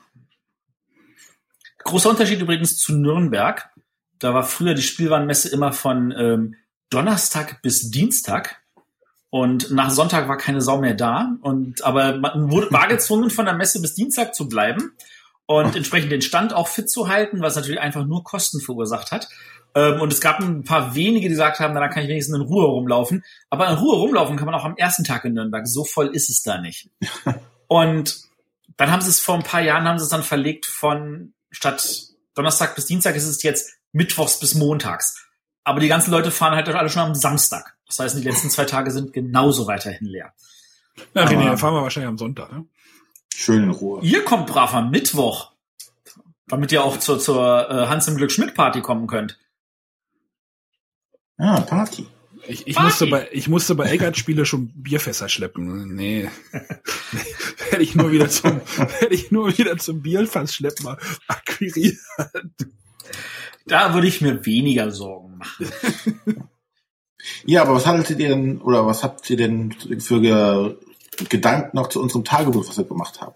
Großer 1.90 2.12
Unterschied 2.12 2.40
übrigens 2.40 2.78
zu 2.78 2.94
Nürnberg. 2.94 3.68
Da 4.20 4.36
war 4.36 4.44
früher 4.44 4.76
die 4.76 4.84
Spielwarenmesse 4.84 5.50
immer 5.50 5.74
von 5.74 6.14
ähm, 6.16 6.56
Donnerstag 6.92 7.64
bis 7.64 7.90
Dienstag. 7.90 8.62
Und 9.32 9.72
nach 9.72 9.90
Sonntag 9.90 10.28
war 10.28 10.38
keine 10.38 10.62
Sau 10.62 10.80
mehr 10.80 10.94
da. 10.94 11.32
Und 11.42 11.84
aber 11.84 12.18
man 12.18 12.52
wurde, 12.52 12.68
war 12.72 12.88
gezwungen, 12.88 13.32
von 13.32 13.46
der 13.46 13.56
Messe 13.56 13.82
bis 13.82 13.96
Dienstag 13.96 14.36
zu 14.36 14.48
bleiben 14.48 14.92
und 15.48 15.76
entsprechend 15.76 16.12
den 16.12 16.22
Stand 16.22 16.54
auch 16.54 16.68
fit 16.68 16.92
zu 16.92 17.08
halten, 17.08 17.42
was 17.42 17.56
natürlich 17.56 17.80
einfach 17.80 18.06
nur 18.06 18.24
Kosten 18.24 18.62
verursacht 18.62 19.12
hat. 19.12 19.28
Ähm, 19.74 20.00
und 20.00 20.14
es 20.14 20.22
gab 20.22 20.40
ein 20.40 20.64
paar 20.64 20.94
wenige, 20.94 21.28
die 21.28 21.34
gesagt 21.34 21.60
haben, 21.60 21.74
na, 21.74 21.80
dann 21.80 21.90
kann 21.90 22.04
ich 22.04 22.10
wenigstens 22.10 22.36
in 22.36 22.44
Ruhe 22.44 22.66
rumlaufen. 22.66 23.24
Aber 23.50 23.68
in 23.68 23.78
Ruhe 23.78 23.96
rumlaufen 23.96 24.38
kann 24.38 24.46
man 24.46 24.54
auch 24.54 24.66
am 24.66 24.78
ersten 24.78 25.04
Tag 25.04 25.26
in 25.26 25.34
Nürnberg. 25.34 25.68
So 25.68 25.86
voll 25.86 26.10
ist 26.10 26.30
es 26.30 26.44
da 26.44 26.62
nicht. 26.62 26.92
und 27.68 28.30
dann 28.78 28.92
haben 28.92 29.02
sie 29.02 29.10
es 29.10 29.20
vor 29.20 29.34
ein 29.34 29.44
paar 29.44 29.62
Jahren 29.62 29.88
haben 29.88 29.98
sie 29.98 30.04
es 30.04 30.12
dann 30.12 30.22
verlegt 30.22 30.68
von 30.68 31.34
statt 31.52 32.04
Donnerstag 32.36 32.76
bis 32.76 32.86
Dienstag 32.86 33.16
ist 33.16 33.26
es 33.26 33.44
jetzt 33.44 33.78
Mittwochs 33.92 34.40
bis 34.40 34.56
Montags. 34.56 35.26
Aber 35.64 35.80
die 35.80 35.88
ganzen 35.88 36.12
Leute 36.12 36.32
fahren 36.32 36.56
halt 36.56 36.70
alle 36.70 36.90
schon 36.90 37.02
am 37.02 37.16
Samstag. 37.16 37.76
Das 37.86 38.00
heißt, 38.00 38.18
die 38.18 38.24
letzten 38.24 38.50
zwei 38.50 38.66
Tage 38.66 38.92
sind 38.92 39.14
genauso 39.14 39.68
weiterhin 39.68 40.08
leer. 40.08 40.34
Ja, 41.14 41.26
René, 41.26 41.46
dann 41.46 41.58
fahren 41.58 41.74
wir 41.74 41.82
wahrscheinlich 41.82 42.10
am 42.10 42.18
Sonntag, 42.18 42.52
ne? 42.52 42.66
Schön 43.34 43.64
in 43.64 43.72
Ruhe. 43.72 44.02
Ihr 44.02 44.26
kommt 44.26 44.48
brav 44.48 44.74
am 44.74 44.90
Mittwoch. 44.92 45.54
Damit 46.48 46.72
ihr 46.72 46.84
auch 46.84 46.98
zur, 46.98 47.20
zur 47.20 47.70
äh, 47.70 47.88
Hans 47.88 48.08
im 48.08 48.18
Glück 48.18 48.32
Schmidt 48.32 48.56
Party 48.56 48.82
kommen 48.82 49.08
könnt. 49.08 49.38
Ah, 51.38 51.62
Party. 51.62 52.08
Ich, 52.50 52.66
ich, 52.66 52.80
musste 52.80 53.06
bei, 53.06 53.30
ich 53.32 53.48
musste 53.48 53.76
bei 53.76 53.92
Eggert-Spiele 53.92 54.44
schon 54.44 54.70
Bierfässer 54.74 55.30
schleppen. 55.30 55.94
Nee. 55.96 56.30
werde 57.70 57.84
ich 57.84 57.94
nur 57.94 58.12
wieder 58.12 58.28
zum, 58.28 58.62
werde 59.00 59.14
ich 59.14 59.30
nur 59.30 59.56
wieder 59.58 59.78
zum 59.78 60.02
Bierfass 60.02 60.56
schleppen 60.56 60.88
akquiriert. 61.28 61.98
Da 63.68 63.94
würde 63.94 64.08
ich 64.08 64.22
mir 64.22 64.46
weniger 64.48 64.90
Sorgen 64.92 65.38
machen. 65.38 65.72
ja, 67.46 67.62
aber 67.62 67.76
was 67.76 67.86
haltet 67.86 68.20
ihr 68.20 68.30
denn, 68.30 68.60
oder 68.62 68.86
was 68.86 69.04
habt 69.04 69.30
ihr 69.30 69.38
denn 69.38 69.72
für 70.00 70.20
Ge 70.20 70.76
Gedanken 71.28 71.76
noch 71.76 71.90
zu 71.90 72.02
unserem 72.02 72.24
Tagebuch, 72.24 72.68
was 72.68 72.78
wir 72.78 72.86
gemacht 72.86 73.20
haben? 73.22 73.36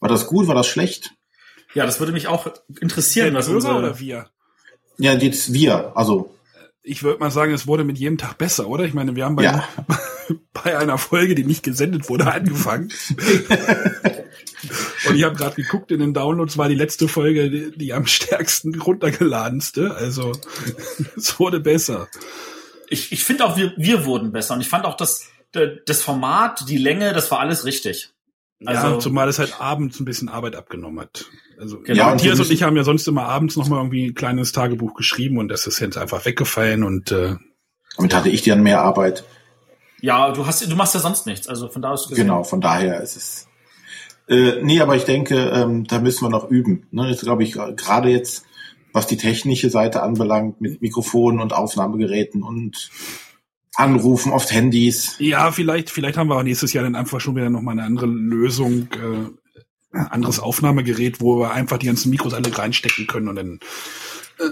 War 0.00 0.08
das 0.08 0.26
gut, 0.26 0.48
war 0.48 0.54
das 0.54 0.66
schlecht? 0.66 1.14
Ja, 1.72 1.86
das 1.86 2.00
würde 2.00 2.12
mich 2.12 2.26
auch 2.26 2.48
interessieren. 2.80 3.28
Der 3.28 3.38
was 3.38 3.48
unsere... 3.48 3.76
oder 3.76 3.98
wir? 4.00 4.28
Ja, 4.98 5.14
jetzt 5.14 5.52
wir, 5.52 5.96
also. 5.96 6.34
Ich 6.86 7.02
würde 7.02 7.18
mal 7.18 7.30
sagen, 7.30 7.54
es 7.54 7.66
wurde 7.66 7.82
mit 7.82 7.98
jedem 7.98 8.18
Tag 8.18 8.36
besser, 8.36 8.68
oder? 8.68 8.84
Ich 8.84 8.92
meine, 8.92 9.16
wir 9.16 9.24
haben 9.24 9.36
bei, 9.36 9.44
ja. 9.44 9.66
bei 10.52 10.78
einer 10.78 10.98
Folge, 10.98 11.34
die 11.34 11.44
nicht 11.44 11.62
gesendet 11.62 12.10
wurde, 12.10 12.30
angefangen. 12.30 12.92
Und 15.08 15.16
ich 15.16 15.24
habe 15.24 15.34
gerade 15.34 15.56
geguckt, 15.56 15.90
in 15.90 16.00
den 16.00 16.12
Downloads 16.12 16.58
war 16.58 16.68
die 16.68 16.74
letzte 16.74 17.08
Folge 17.08 17.50
die, 17.50 17.76
die 17.76 17.94
am 17.94 18.06
stärksten 18.06 18.78
runtergeladenste. 18.78 19.94
Also 19.94 20.32
es 21.16 21.40
wurde 21.40 21.60
besser. 21.60 22.08
Ich, 22.88 23.12
ich 23.12 23.24
finde 23.24 23.46
auch, 23.46 23.56
wir, 23.56 23.72
wir 23.78 24.04
wurden 24.04 24.32
besser. 24.32 24.54
Und 24.54 24.60
ich 24.60 24.68
fand 24.68 24.84
auch 24.84 24.96
das, 24.96 25.30
das 25.52 26.02
Format, 26.02 26.68
die 26.68 26.78
Länge, 26.78 27.14
das 27.14 27.30
war 27.30 27.40
alles 27.40 27.64
richtig. 27.64 28.10
Also, 28.66 28.86
ja, 28.88 28.98
zumal 28.98 29.28
es 29.28 29.38
halt 29.38 29.60
abends 29.60 30.00
ein 30.00 30.04
bisschen 30.04 30.28
Arbeit 30.28 30.56
abgenommen 30.56 31.00
hat. 31.00 31.26
Also 31.58 31.80
genau, 31.80 32.06
Matthias 32.06 32.40
und 32.40 32.50
ich 32.50 32.62
haben 32.62 32.76
ja 32.76 32.84
sonst 32.84 33.06
immer 33.06 33.26
abends 33.26 33.56
noch 33.56 33.68
mal 33.68 33.78
irgendwie 33.78 34.06
ein 34.06 34.14
kleines 34.14 34.52
Tagebuch 34.52 34.94
geschrieben 34.94 35.38
und 35.38 35.48
das 35.48 35.66
ist 35.66 35.78
jetzt 35.78 35.96
einfach 35.96 36.24
weggefallen 36.24 36.82
und 36.82 37.12
äh, 37.12 37.36
damit 37.96 38.14
hatte 38.14 38.28
ich 38.28 38.42
dann 38.42 38.62
mehr 38.62 38.82
Arbeit. 38.82 39.24
Ja, 40.00 40.32
du 40.32 40.46
hast, 40.46 40.70
du 40.70 40.76
machst 40.76 40.94
ja 40.94 41.00
sonst 41.00 41.26
nichts. 41.26 41.48
Also 41.48 41.68
von 41.68 41.80
da 41.80 41.90
aus 41.90 42.08
gesehen. 42.08 42.26
Genau, 42.26 42.42
von 42.42 42.60
daher 42.60 43.00
ist 43.00 43.16
es 43.16 43.48
Äh, 44.28 44.62
nee, 44.62 44.80
aber 44.80 44.96
ich 44.96 45.04
denke, 45.04 45.36
ähm, 45.36 45.84
da 45.84 46.00
müssen 46.00 46.24
wir 46.24 46.30
noch 46.30 46.50
üben. 46.50 46.86
Ne? 46.90 47.08
Jetzt 47.08 47.22
glaube 47.22 47.44
ich, 47.44 47.52
gerade 47.52 48.08
jetzt, 48.08 48.44
was 48.92 49.06
die 49.06 49.16
technische 49.16 49.70
Seite 49.70 50.02
anbelangt, 50.02 50.60
mit 50.60 50.82
Mikrofonen 50.82 51.40
und 51.40 51.52
Aufnahmegeräten 51.52 52.42
und 52.42 52.90
Anrufen 53.74 54.32
auf 54.32 54.50
Handys. 54.50 55.16
Ja, 55.18 55.50
vielleicht, 55.52 55.90
vielleicht 55.90 56.16
haben 56.16 56.28
wir 56.28 56.36
auch 56.36 56.42
nächstes 56.42 56.72
Jahr 56.72 56.84
dann 56.84 56.94
einfach 56.94 57.20
schon 57.20 57.36
wieder 57.36 57.50
nochmal 57.50 57.72
eine 57.72 57.84
andere 57.84 58.06
Lösung, 58.06 58.88
äh, 58.92 59.96
anderes 59.96 60.40
Aufnahmegerät, 60.40 61.20
wo 61.20 61.40
wir 61.40 61.52
einfach 61.52 61.78
die 61.78 61.86
ganzen 61.86 62.10
Mikros 62.10 62.34
alle 62.34 62.56
reinstecken 62.56 63.06
können 63.06 63.28
und 63.28 63.36
dann 63.36 63.60
äh, 64.38 64.50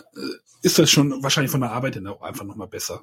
ist 0.62 0.78
das 0.78 0.90
schon 0.90 1.22
wahrscheinlich 1.22 1.50
von 1.50 1.60
der 1.60 1.72
Arbeit 1.72 1.96
dann 1.96 2.06
auch 2.06 2.22
einfach 2.22 2.44
nochmal 2.44 2.68
besser. 2.68 3.02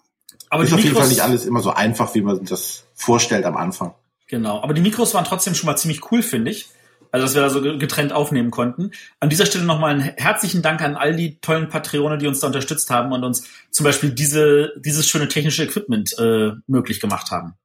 Aber 0.49 0.63
ist 0.63 0.73
auf 0.73 0.83
jeden 0.83 0.95
Fall 0.95 1.07
nicht 1.07 1.21
alles 1.21 1.45
immer 1.45 1.61
so 1.61 1.71
einfach, 1.71 2.15
wie 2.15 2.21
man 2.21 2.43
das 2.45 2.85
vorstellt 2.95 3.45
am 3.45 3.57
Anfang. 3.57 3.93
Genau, 4.27 4.61
aber 4.61 4.73
die 4.73 4.81
Mikros 4.81 5.13
waren 5.13 5.25
trotzdem 5.25 5.55
schon 5.55 5.67
mal 5.67 5.75
ziemlich 5.75 6.11
cool, 6.11 6.21
finde 6.21 6.51
ich. 6.51 6.69
Also, 7.11 7.25
dass 7.25 7.35
wir 7.35 7.41
da 7.41 7.49
so 7.49 7.61
getrennt 7.61 8.13
aufnehmen 8.13 8.51
konnten. 8.51 8.91
An 9.19 9.29
dieser 9.29 9.45
Stelle 9.45 9.65
nochmal 9.65 9.91
einen 9.91 10.01
herzlichen 10.01 10.61
Dank 10.61 10.81
an 10.81 10.95
all 10.95 11.15
die 11.15 11.39
tollen 11.39 11.69
Patrone, 11.69 12.17
die 12.17 12.27
uns 12.27 12.39
da 12.39 12.47
unterstützt 12.47 12.89
haben 12.89 13.11
und 13.11 13.23
uns 13.23 13.47
zum 13.71 13.83
Beispiel 13.83 14.11
diese, 14.11 14.73
dieses 14.77 15.07
schöne 15.07 15.27
technische 15.27 15.63
Equipment 15.63 16.17
äh, 16.19 16.51
möglich 16.67 16.99
gemacht 16.99 17.31
haben. 17.31 17.55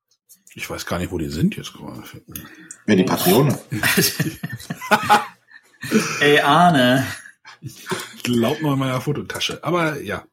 Ich 0.54 0.70
weiß 0.70 0.86
gar 0.86 0.98
nicht, 0.98 1.10
wo 1.10 1.18
die 1.18 1.28
sind 1.28 1.56
jetzt 1.56 1.72
gerade. 1.72 2.02
Wer 2.86 2.96
die 2.96 3.04
Patrone? 3.04 3.58
Ey, 6.20 6.40
Arne. 6.40 7.06
Ich 7.60 7.86
glaube 8.22 8.62
noch 8.62 8.74
in 8.74 8.78
meiner 8.78 9.00
Fototasche. 9.00 9.58
Aber 9.62 10.00
ja. 10.00 10.24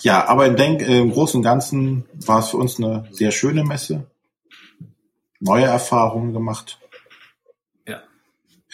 Ja, 0.00 0.26
aber 0.26 0.48
ich 0.48 0.56
denke, 0.56 0.84
im 0.84 1.10
Großen 1.10 1.38
und 1.38 1.44
Ganzen 1.44 2.04
war 2.14 2.40
es 2.40 2.50
für 2.50 2.58
uns 2.58 2.78
eine 2.78 3.08
sehr 3.10 3.32
schöne 3.32 3.64
Messe. 3.64 4.06
Neue 5.40 5.64
Erfahrungen 5.64 6.32
gemacht. 6.32 6.78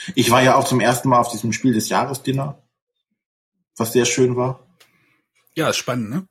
Ja. 0.06 0.12
Ich 0.16 0.30
war 0.30 0.42
ja 0.42 0.54
auch 0.56 0.64
zum 0.64 0.80
ersten 0.80 1.08
Mal 1.08 1.18
auf 1.18 1.30
diesem 1.30 1.52
Spiel 1.52 1.72
des 1.72 1.88
Jahres 1.88 2.22
Dinner, 2.22 2.62
was 3.76 3.92
sehr 3.92 4.04
schön 4.04 4.36
war. 4.36 4.66
Ja, 5.54 5.68
ist 5.68 5.76
spannend, 5.76 6.10
ne? 6.10 6.26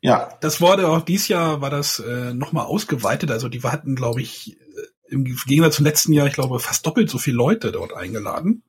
Ja. 0.00 0.36
Das 0.40 0.60
wurde 0.60 0.88
auch 0.88 1.02
dieses 1.02 1.28
Jahr 1.28 1.60
war 1.60 1.70
das 1.70 2.00
äh, 2.00 2.34
nochmal 2.34 2.66
ausgeweitet. 2.66 3.30
Also 3.30 3.48
die 3.48 3.62
hatten, 3.62 3.94
glaube 3.94 4.20
ich, 4.20 4.56
äh, 4.58 5.12
im 5.12 5.24
Gegensatz 5.24 5.76
zum 5.76 5.84
letzten 5.84 6.12
Jahr, 6.12 6.26
ich 6.26 6.34
glaube, 6.34 6.58
fast 6.58 6.84
doppelt 6.84 7.08
so 7.08 7.18
viele 7.18 7.36
Leute 7.36 7.70
dort 7.72 7.94
eingeladen. 7.94 8.62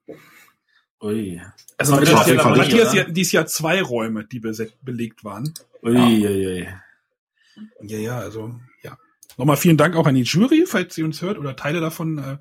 Ui. 1.02 1.42
Also 1.78 1.96
man 1.96 2.08
hat 2.08 2.72
dieses 2.72 2.94
Jahr, 2.94 3.06
dieses 3.06 3.32
Jahr 3.32 3.46
zwei 3.48 3.82
Räume, 3.82 4.26
die 4.26 4.40
belegt 4.40 5.24
waren. 5.24 5.54
Ui, 5.84 5.96
ui, 5.96 6.26
ui. 6.26 6.68
Ja, 7.82 7.98
ja, 7.98 8.20
also 8.20 8.56
ja. 8.84 8.98
Nochmal 9.36 9.58
vielen 9.58 9.78
Dank 9.78 9.96
auch 9.96 10.08
an 10.08 10.16
die 10.16 10.24
Jury, 10.24 10.66
falls 10.68 10.96
sie 10.96 11.04
uns 11.04 11.22
hört 11.22 11.38
oder 11.38 11.56
Teile 11.56 11.80
davon. 11.82 12.18
äh, 12.18 12.38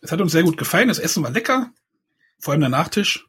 Es 0.00 0.12
hat 0.12 0.20
uns 0.20 0.32
sehr 0.32 0.42
gut 0.42 0.56
gefallen. 0.58 0.88
Das 0.88 0.98
Essen 0.98 1.22
war 1.22 1.30
lecker, 1.30 1.70
vor 2.38 2.52
allem 2.52 2.60
der 2.60 2.70
Nachtisch. 2.70 3.26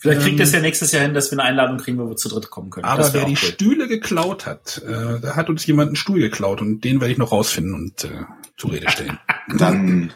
Vielleicht 0.00 0.20
kriegt 0.22 0.38
Ähm, 0.38 0.44
es 0.44 0.52
ja 0.52 0.60
nächstes 0.60 0.92
Jahr 0.92 1.02
hin, 1.02 1.12
dass 1.12 1.30
wir 1.32 1.38
eine 1.40 1.48
Einladung 1.48 1.78
kriegen, 1.78 1.98
wo 1.98 2.08
wir 2.08 2.14
zu 2.16 2.28
dritt 2.28 2.50
kommen 2.50 2.70
können. 2.70 2.84
Aber 2.84 3.12
wer 3.12 3.24
die 3.24 3.32
cool. 3.32 3.36
Stühle 3.36 3.88
geklaut 3.88 4.46
hat, 4.46 4.80
äh, 4.86 5.20
da 5.20 5.34
hat 5.34 5.48
uns 5.48 5.66
jemand 5.66 5.88
einen 5.88 5.96
Stuhl 5.96 6.20
geklaut 6.20 6.60
und 6.60 6.82
den 6.82 7.00
werde 7.00 7.12
ich 7.12 7.18
noch 7.18 7.32
rausfinden 7.32 7.74
und 7.74 8.04
äh, 8.04 8.24
zur 8.56 8.72
Rede 8.72 8.88
stellen. 8.90 9.18
Dann 9.58 10.12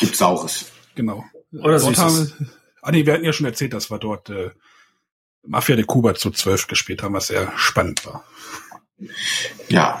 gibt's 0.00 0.18
Saures. 0.18 0.66
genau. 0.96 1.24
Oder 1.52 1.78
dort 1.78 1.96
haben, 1.98 2.32
ah 2.82 2.90
nee, 2.90 3.06
wir 3.06 3.12
hatten 3.12 3.24
ja 3.24 3.32
schon 3.32 3.46
erzählt, 3.46 3.72
dass 3.72 3.88
wir 3.88 3.98
dort 3.98 4.30
äh, 4.30 4.50
Mafia 5.46 5.76
de 5.76 5.84
Cuba 5.84 6.16
zu 6.16 6.32
zwölf 6.32 6.66
gespielt 6.66 7.04
haben, 7.04 7.14
was 7.14 7.28
sehr 7.28 7.52
spannend 7.56 8.04
war. 8.06 8.24
Ja. 9.68 10.00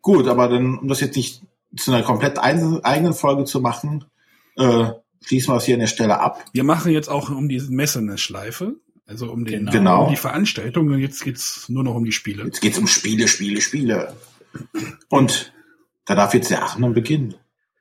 Gut, 0.00 0.26
aber 0.26 0.48
dann, 0.48 0.78
um 0.78 0.88
das 0.88 1.00
jetzt 1.00 1.16
nicht 1.16 1.42
zu 1.76 1.92
einer 1.92 2.02
komplett 2.04 2.38
eigenen 2.38 3.14
Folge 3.14 3.44
zu 3.44 3.60
machen, 3.60 4.04
äh, 4.56 4.90
schließen 5.24 5.52
wir 5.52 5.56
es 5.58 5.64
hier 5.64 5.74
an 5.74 5.80
der 5.80 5.86
Stelle 5.86 6.20
ab. 6.20 6.44
Wir 6.52 6.64
machen 6.64 6.92
jetzt 6.92 7.08
auch 7.08 7.30
um 7.30 7.48
diese 7.48 7.72
Messe 7.72 7.98
eine 7.98 8.18
Schleife, 8.18 8.76
also 9.06 9.30
um, 9.30 9.44
den, 9.44 9.66
Genau. 9.66 10.04
um 10.04 10.10
die 10.10 10.16
Veranstaltung 10.16 10.88
und 10.88 10.98
jetzt 10.98 11.24
geht's 11.24 11.68
nur 11.68 11.84
noch 11.84 11.94
um 11.94 12.04
die 12.04 12.12
Spiele. 12.12 12.44
Jetzt 12.44 12.60
geht's 12.60 12.78
um 12.78 12.86
Spiele, 12.86 13.28
Spiele, 13.28 13.60
Spiele. 13.60 14.14
Und 15.08 15.52
da 16.06 16.14
darf 16.14 16.34
jetzt 16.34 16.50
der 16.50 16.62
Achnen 16.62 16.94
beginnen. 16.94 17.34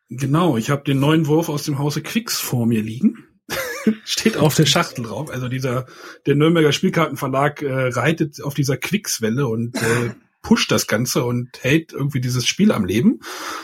Genau, 0.09 0.57
ich 0.57 0.69
habe 0.69 0.83
den 0.83 0.99
neuen 0.99 1.27
Wurf 1.27 1.49
aus 1.49 1.63
dem 1.63 1.79
Hause 1.79 2.01
Quicks 2.01 2.39
vor 2.39 2.65
mir 2.65 2.81
liegen. 2.81 3.17
Steht 4.05 4.37
auf 4.37 4.55
der 4.55 4.65
Schachtel 4.65 5.05
drauf. 5.05 5.29
Also 5.29 5.49
dieser 5.49 5.85
der 6.25 6.35
Nürnberger 6.35 6.71
Spielkartenverlag 6.71 7.61
äh, 7.61 7.87
reitet 7.87 8.41
auf 8.41 8.53
dieser 8.53 8.77
Quicks-Welle 8.77 9.47
und 9.47 9.75
äh, 9.75 10.11
pusht 10.43 10.71
das 10.71 10.85
Ganze 10.85 11.23
und 11.23 11.49
hält 11.61 11.91
irgendwie 11.93 12.21
dieses 12.21 12.45
Spiel 12.45 12.71
am 12.71 12.85
Leben. 12.85 13.21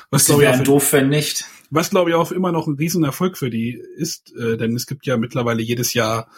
Was 0.09 0.25
glaube 0.25 0.43
ich, 0.43 0.49
auch- 0.49 0.63
doof, 0.63 0.93
wenn 0.93 1.09
nicht. 1.09 1.45
was 1.69 1.91
glaube 1.91 2.09
ich 2.09 2.15
auch 2.15 2.31
immer 2.31 2.51
noch 2.51 2.65
ein 2.65 2.75
Riesenerfolg 2.75 3.37
für 3.37 3.51
die 3.51 3.79
ist, 3.97 4.33
äh, 4.35 4.57
denn 4.57 4.75
es 4.75 4.87
gibt 4.87 5.05
ja 5.05 5.17
mittlerweile 5.17 5.61
jedes 5.61 5.93
Jahr 5.93 6.31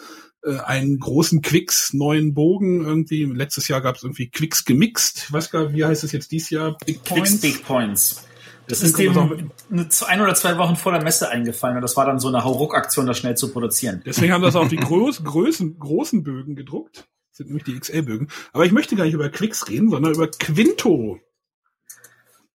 äh, 0.44 0.58
einen 0.58 0.98
großen 0.98 1.40
Quicks 1.40 1.94
neuen 1.94 2.34
Bogen 2.34 2.84
irgendwie. 2.84 3.24
Letztes 3.24 3.68
Jahr 3.68 3.80
gab 3.80 3.96
es 3.96 4.02
irgendwie 4.02 4.28
Quicks 4.28 4.64
gemixt. 4.66 5.24
Ich 5.28 5.32
weiß 5.32 5.50
gar 5.50 5.64
nicht, 5.64 5.76
wie 5.76 5.84
heißt 5.84 6.04
es 6.04 6.12
jetzt 6.12 6.32
dieses 6.32 6.50
Jahr? 6.50 6.76
Big 6.84 7.04
Quicks 7.04 7.38
Points. 7.38 7.40
Big 7.40 7.64
Points. 7.64 8.24
Das 8.68 8.80
Deswegen 8.80 9.50
ist 9.70 10.02
dem 10.02 10.08
ein 10.08 10.20
oder 10.20 10.34
zwei 10.34 10.56
Wochen 10.56 10.76
vor 10.76 10.92
der 10.92 11.02
Messe 11.02 11.28
eingefallen 11.28 11.76
und 11.76 11.82
das 11.82 11.96
war 11.96 12.06
dann 12.06 12.18
so 12.20 12.28
eine 12.28 12.44
Hauruck-Aktion, 12.44 13.06
das 13.06 13.18
schnell 13.18 13.36
zu 13.36 13.52
produzieren. 13.52 14.02
Deswegen 14.06 14.32
haben 14.32 14.42
das 14.42 14.54
auch 14.54 14.68
die 14.68 14.76
groß, 14.76 15.24
großen, 15.24 15.78
großen 15.78 16.22
Bögen 16.22 16.54
gedruckt. 16.54 17.08
Das 17.32 17.38
sind 17.38 17.46
nämlich 17.46 17.64
die 17.64 17.80
XL-Bögen. 17.80 18.28
Aber 18.52 18.66
ich 18.66 18.72
möchte 18.72 18.94
gar 18.94 19.04
nicht 19.04 19.14
über 19.14 19.30
Quicks 19.30 19.66
reden, 19.66 19.88
sondern 19.88 20.12
über 20.12 20.30
Quinto. 20.30 21.18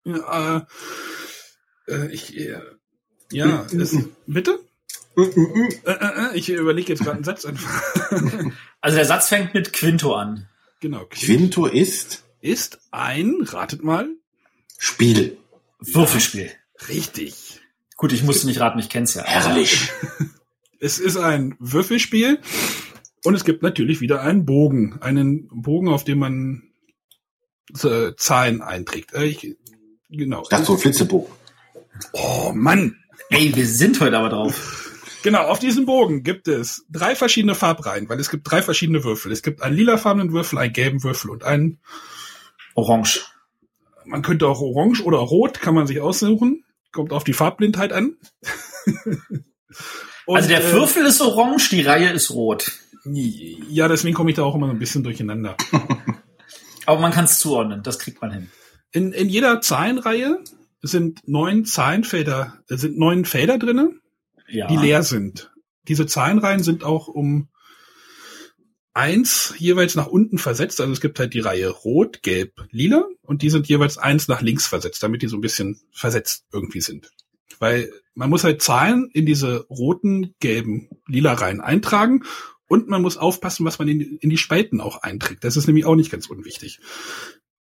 Ja, 0.03 0.67
äh, 1.87 1.91
äh, 1.91 2.11
ich, 2.11 2.37
äh, 2.37 2.61
ja, 3.31 3.65
es, 3.65 3.97
bitte? 4.27 4.59
Äh, 5.17 5.23
äh, 5.23 5.93
äh, 5.93 6.37
ich 6.37 6.49
überlege 6.49 6.89
jetzt 6.89 6.99
gerade 6.99 7.15
einen 7.15 7.23
Satz 7.23 7.45
einfach. 7.45 7.81
Also 8.79 8.95
der 8.95 9.05
Satz 9.05 9.29
fängt 9.29 9.55
mit 9.55 9.73
Quinto 9.73 10.13
an. 10.13 10.47
genau. 10.79 11.05
Quinto 11.05 11.63
Quinto 11.63 11.65
ist 11.65 12.23
ist 12.39 12.79
ein, 12.91 13.41
ratet 13.41 13.83
mal, 13.83 14.07
Spiel. 14.77 15.37
Würfelspiel. 15.79 16.51
richtig. 16.87 17.59
Gut, 17.95 18.13
ich 18.13 18.21
musste 18.21 18.45
nicht 18.45 18.59
raten, 18.59 18.77
ich 18.77 18.89
kenn's 18.89 19.15
ja. 19.15 19.23
Herrlich. 19.23 19.89
Es 20.79 20.99
ist 20.99 21.17
ein 21.17 21.55
Würfelspiel 21.57 22.39
und 23.23 23.35
es 23.35 23.43
gibt 23.43 23.63
natürlich 23.63 24.01
wieder 24.01 24.21
einen 24.21 24.45
Bogen. 24.45 25.01
Einen 25.01 25.47
Bogen, 25.49 25.89
auf 25.89 26.03
dem 26.03 26.19
man 26.19 26.63
äh, 27.83 28.13
Zahlen 28.15 28.61
einträgt. 28.61 29.13
Äh, 29.13 29.25
ich, 29.25 29.57
genau. 30.09 30.43
Ich 30.43 30.49
dachte 30.49 30.65
so 30.65 30.73
ein 30.73 30.79
Flitzebogen. 30.79 31.31
Oh 32.13 32.51
Mann. 32.53 32.97
Ey, 33.29 33.53
wir 33.55 33.65
sind 33.67 33.99
heute 33.99 34.17
aber 34.17 34.29
drauf. 34.29 34.93
Genau, 35.23 35.43
auf 35.47 35.59
diesem 35.59 35.85
Bogen 35.85 36.23
gibt 36.23 36.47
es 36.47 36.85
drei 36.89 37.15
verschiedene 37.15 37.55
Farbreihen, 37.55 38.07
weil 38.07 38.19
es 38.19 38.29
gibt 38.29 38.49
drei 38.49 38.61
verschiedene 38.61 39.03
Würfel. 39.03 39.31
Es 39.31 39.41
gibt 39.41 39.61
einen 39.61 39.75
lilafarbenen 39.75 40.31
Würfel, 40.31 40.59
einen 40.59 40.73
gelben 40.73 41.03
Würfel 41.03 41.31
und 41.31 41.43
einen, 41.43 41.79
Orange. 42.75 43.25
man 44.05 44.21
könnte 44.21 44.47
auch 44.47 44.61
orange 44.61 45.03
oder 45.03 45.17
rot, 45.17 45.59
kann 45.59 45.73
man 45.73 45.87
sich 45.87 45.99
aussuchen. 45.99 46.63
Kommt 46.93 47.11
auf 47.11 47.23
die 47.23 47.33
Farbblindheit 47.33 47.91
an. 47.91 48.15
Und, 50.25 50.35
also 50.35 50.49
der 50.49 50.63
äh, 50.63 50.73
Würfel 50.73 51.05
ist 51.05 51.21
orange, 51.21 51.69
die 51.69 51.81
Reihe 51.81 52.09
ist 52.11 52.31
rot. 52.31 52.73
Ja, 53.13 53.87
deswegen 53.87 54.15
komme 54.15 54.29
ich 54.29 54.35
da 54.35 54.43
auch 54.43 54.55
immer 54.55 54.67
so 54.67 54.73
ein 54.73 54.79
bisschen 54.79 55.03
durcheinander. 55.03 55.55
Aber 56.85 57.01
man 57.01 57.11
kann 57.11 57.25
es 57.25 57.39
zuordnen, 57.39 57.83
das 57.83 57.99
kriegt 57.99 58.21
man 58.21 58.31
hin. 58.31 58.49
In, 58.91 59.11
in 59.11 59.29
jeder 59.29 59.61
Zahlenreihe 59.61 60.39
sind 60.81 61.27
neun 61.27 61.65
Zahlenfelder, 61.65 62.63
äh, 62.69 62.77
sind 62.77 62.97
neun 62.97 63.25
Felder 63.25 63.57
drinne, 63.57 63.91
Ja. 64.47 64.67
die 64.67 64.77
leer 64.77 65.03
sind. 65.03 65.51
Diese 65.87 66.05
Zahlenreihen 66.05 66.63
sind 66.63 66.83
auch 66.83 67.07
um 67.07 67.49
eins 68.93 69.53
jeweils 69.57 69.95
nach 69.95 70.07
unten 70.07 70.37
versetzt. 70.37 70.81
Also 70.81 70.91
es 70.91 71.01
gibt 71.01 71.19
halt 71.19 71.33
die 71.33 71.39
Reihe 71.39 71.69
Rot, 71.69 72.23
Gelb, 72.23 72.53
Lila 72.71 73.05
und 73.21 73.41
die 73.41 73.49
sind 73.49 73.67
jeweils 73.67 73.97
eins 73.97 74.27
nach 74.27 74.41
links 74.41 74.65
versetzt, 74.65 75.03
damit 75.03 75.21
die 75.21 75.27
so 75.27 75.37
ein 75.37 75.41
bisschen 75.41 75.79
versetzt 75.91 76.45
irgendwie 76.51 76.81
sind. 76.81 77.11
Weil 77.59 77.91
man 78.15 78.29
muss 78.29 78.43
halt 78.43 78.61
Zahlen 78.61 79.09
in 79.13 79.25
diese 79.25 79.65
roten, 79.69 80.33
gelben, 80.39 80.89
lila 81.07 81.33
Reihen 81.33 81.61
eintragen 81.61 82.23
und 82.67 82.87
man 82.87 83.01
muss 83.01 83.17
aufpassen, 83.17 83.65
was 83.65 83.79
man 83.79 83.87
in, 83.87 84.17
in 84.17 84.29
die 84.29 84.37
Spalten 84.37 84.81
auch 84.81 85.01
einträgt. 85.01 85.43
Das 85.43 85.57
ist 85.57 85.67
nämlich 85.67 85.85
auch 85.85 85.95
nicht 85.95 86.11
ganz 86.11 86.27
unwichtig. 86.27 86.79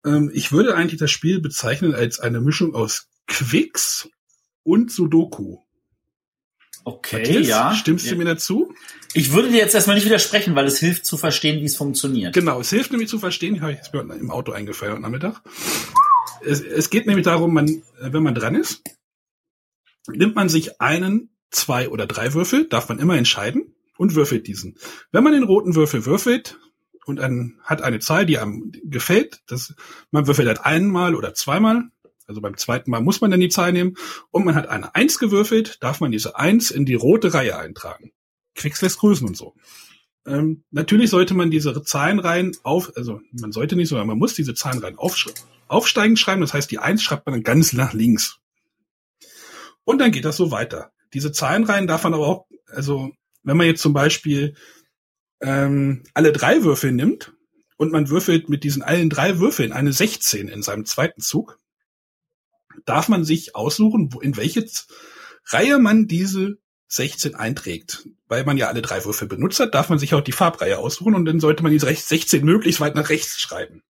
Ähm, 0.04 0.30
ich 0.32 0.52
würde 0.52 0.74
eigentlich 0.74 0.98
das 1.00 1.10
Spiel 1.10 1.40
bezeichnen 1.40 1.94
als 1.94 2.20
eine 2.20 2.40
Mischung 2.40 2.74
aus 2.74 3.08
Quicks 3.26 4.08
und 4.62 4.90
Sudoku. 4.90 5.58
Okay, 6.84 7.18
Matthias, 7.18 7.46
ja. 7.46 7.74
Stimmst 7.74 8.06
du 8.06 8.10
Ja. 8.10 8.16
mir 8.16 8.24
dazu? 8.24 8.74
Ich 9.14 9.32
würde 9.32 9.50
dir 9.50 9.58
jetzt 9.58 9.74
erstmal 9.74 9.94
nicht 9.94 10.04
widersprechen, 10.04 10.56
weil 10.56 10.66
es 10.66 10.78
hilft 10.80 11.06
zu 11.06 11.16
verstehen, 11.16 11.60
wie 11.60 11.66
es 11.66 11.76
funktioniert. 11.76 12.34
Genau, 12.34 12.60
es 12.60 12.70
hilft 12.70 12.90
nämlich 12.90 13.08
zu 13.08 13.18
verstehen, 13.18 13.60
habe 13.60 13.72
ich 13.72 13.78
jetzt 13.78 13.94
mir 13.94 14.00
im 14.00 14.30
Auto 14.30 14.52
eingefallen 14.52 14.94
heute 14.94 15.02
Nachmittag. 15.02 15.42
Es, 16.44 16.60
es 16.60 16.90
geht 16.90 17.06
nämlich 17.06 17.24
darum, 17.24 17.54
man, 17.54 17.82
wenn 18.00 18.22
man 18.22 18.34
dran 18.34 18.56
ist, 18.56 18.82
nimmt 20.08 20.34
man 20.34 20.48
sich 20.48 20.80
einen, 20.80 21.30
zwei 21.50 21.88
oder 21.88 22.06
drei 22.06 22.34
Würfel, 22.34 22.66
darf 22.66 22.88
man 22.88 22.98
immer 22.98 23.16
entscheiden 23.16 23.74
und 24.02 24.16
würfelt 24.16 24.48
diesen. 24.48 24.74
Wenn 25.12 25.22
man 25.22 25.32
den 25.32 25.44
roten 25.44 25.76
Würfel 25.76 26.06
würfelt 26.06 26.58
und 27.06 27.20
ein, 27.20 27.60
hat 27.62 27.82
eine 27.82 28.00
Zahl, 28.00 28.26
die 28.26 28.36
einem 28.36 28.72
gefällt, 28.82 29.42
das, 29.46 29.76
man 30.10 30.26
würfelt 30.26 30.48
halt 30.48 30.66
einmal 30.66 31.14
oder 31.14 31.34
zweimal, 31.34 31.84
Also 32.26 32.40
beim 32.40 32.56
zweiten 32.56 32.90
Mal 32.90 33.00
muss 33.00 33.20
man 33.20 33.30
dann 33.30 33.38
die 33.38 33.48
Zahl 33.48 33.72
nehmen 33.72 33.94
und 34.32 34.44
man 34.44 34.56
hat 34.56 34.68
eine 34.68 34.92
Eins 34.96 35.20
gewürfelt, 35.20 35.78
darf 35.84 36.00
man 36.00 36.10
diese 36.10 36.34
Eins 36.34 36.72
in 36.72 36.84
die 36.84 36.96
rote 36.96 37.32
Reihe 37.32 37.56
eintragen. 37.56 38.10
Quicks 38.56 38.82
lässt 38.82 38.98
grüßen 38.98 39.26
und 39.26 39.36
so. 39.36 39.54
Ähm, 40.26 40.64
natürlich 40.72 41.10
sollte 41.10 41.34
man 41.34 41.52
diese 41.52 41.80
Zahlenreihen 41.84 42.56
auf, 42.64 42.92
also 42.96 43.20
man 43.30 43.52
sollte 43.52 43.76
nicht, 43.76 43.88
sondern 43.88 44.08
man 44.08 44.18
muss 44.18 44.34
diese 44.34 44.54
Zahlenreihen 44.54 44.98
aufsch 44.98 45.28
aufsteigend 45.68 46.18
schreiben. 46.18 46.40
Das 46.40 46.54
heißt, 46.54 46.72
die 46.72 46.80
Eins 46.80 47.04
schreibt 47.04 47.26
man 47.26 47.34
dann 47.34 47.44
ganz 47.44 47.72
nach 47.72 47.92
links. 47.92 48.40
Und 49.84 50.00
dann 50.00 50.10
geht 50.10 50.24
das 50.24 50.36
so 50.36 50.50
weiter. 50.50 50.90
Diese 51.14 51.30
Zahlenreihen 51.30 51.86
darf 51.86 52.02
man 52.02 52.14
aber 52.14 52.26
auch, 52.26 52.46
also 52.66 53.12
wenn 53.42 53.56
man 53.56 53.66
jetzt 53.66 53.82
zum 53.82 53.92
Beispiel 53.92 54.54
ähm, 55.40 56.04
alle 56.14 56.32
drei 56.32 56.62
Würfel 56.62 56.92
nimmt 56.92 57.32
und 57.76 57.92
man 57.92 58.08
würfelt 58.08 58.48
mit 58.48 58.64
diesen 58.64 58.82
allen 58.82 59.10
drei 59.10 59.38
Würfeln 59.38 59.72
eine 59.72 59.92
16 59.92 60.48
in 60.48 60.62
seinem 60.62 60.84
zweiten 60.84 61.20
Zug, 61.20 61.58
darf 62.84 63.08
man 63.08 63.24
sich 63.24 63.54
aussuchen, 63.54 64.12
wo, 64.12 64.20
in 64.20 64.36
welche 64.36 64.64
Reihe 65.46 65.78
man 65.78 66.06
diese 66.06 66.58
16 66.88 67.34
einträgt. 67.34 68.08
Weil 68.28 68.44
man 68.44 68.56
ja 68.56 68.68
alle 68.68 68.82
drei 68.82 69.04
Würfel 69.04 69.28
benutzt 69.28 69.60
hat, 69.60 69.74
darf 69.74 69.88
man 69.88 69.98
sich 69.98 70.14
auch 70.14 70.20
die 70.20 70.32
Farbreihe 70.32 70.78
aussuchen 70.78 71.14
und 71.14 71.24
dann 71.24 71.40
sollte 71.40 71.62
man 71.62 71.72
diese 71.72 71.92
16 71.92 72.44
möglichst 72.44 72.80
weit 72.80 72.94
nach 72.94 73.08
rechts 73.08 73.40
schreiben. 73.40 73.82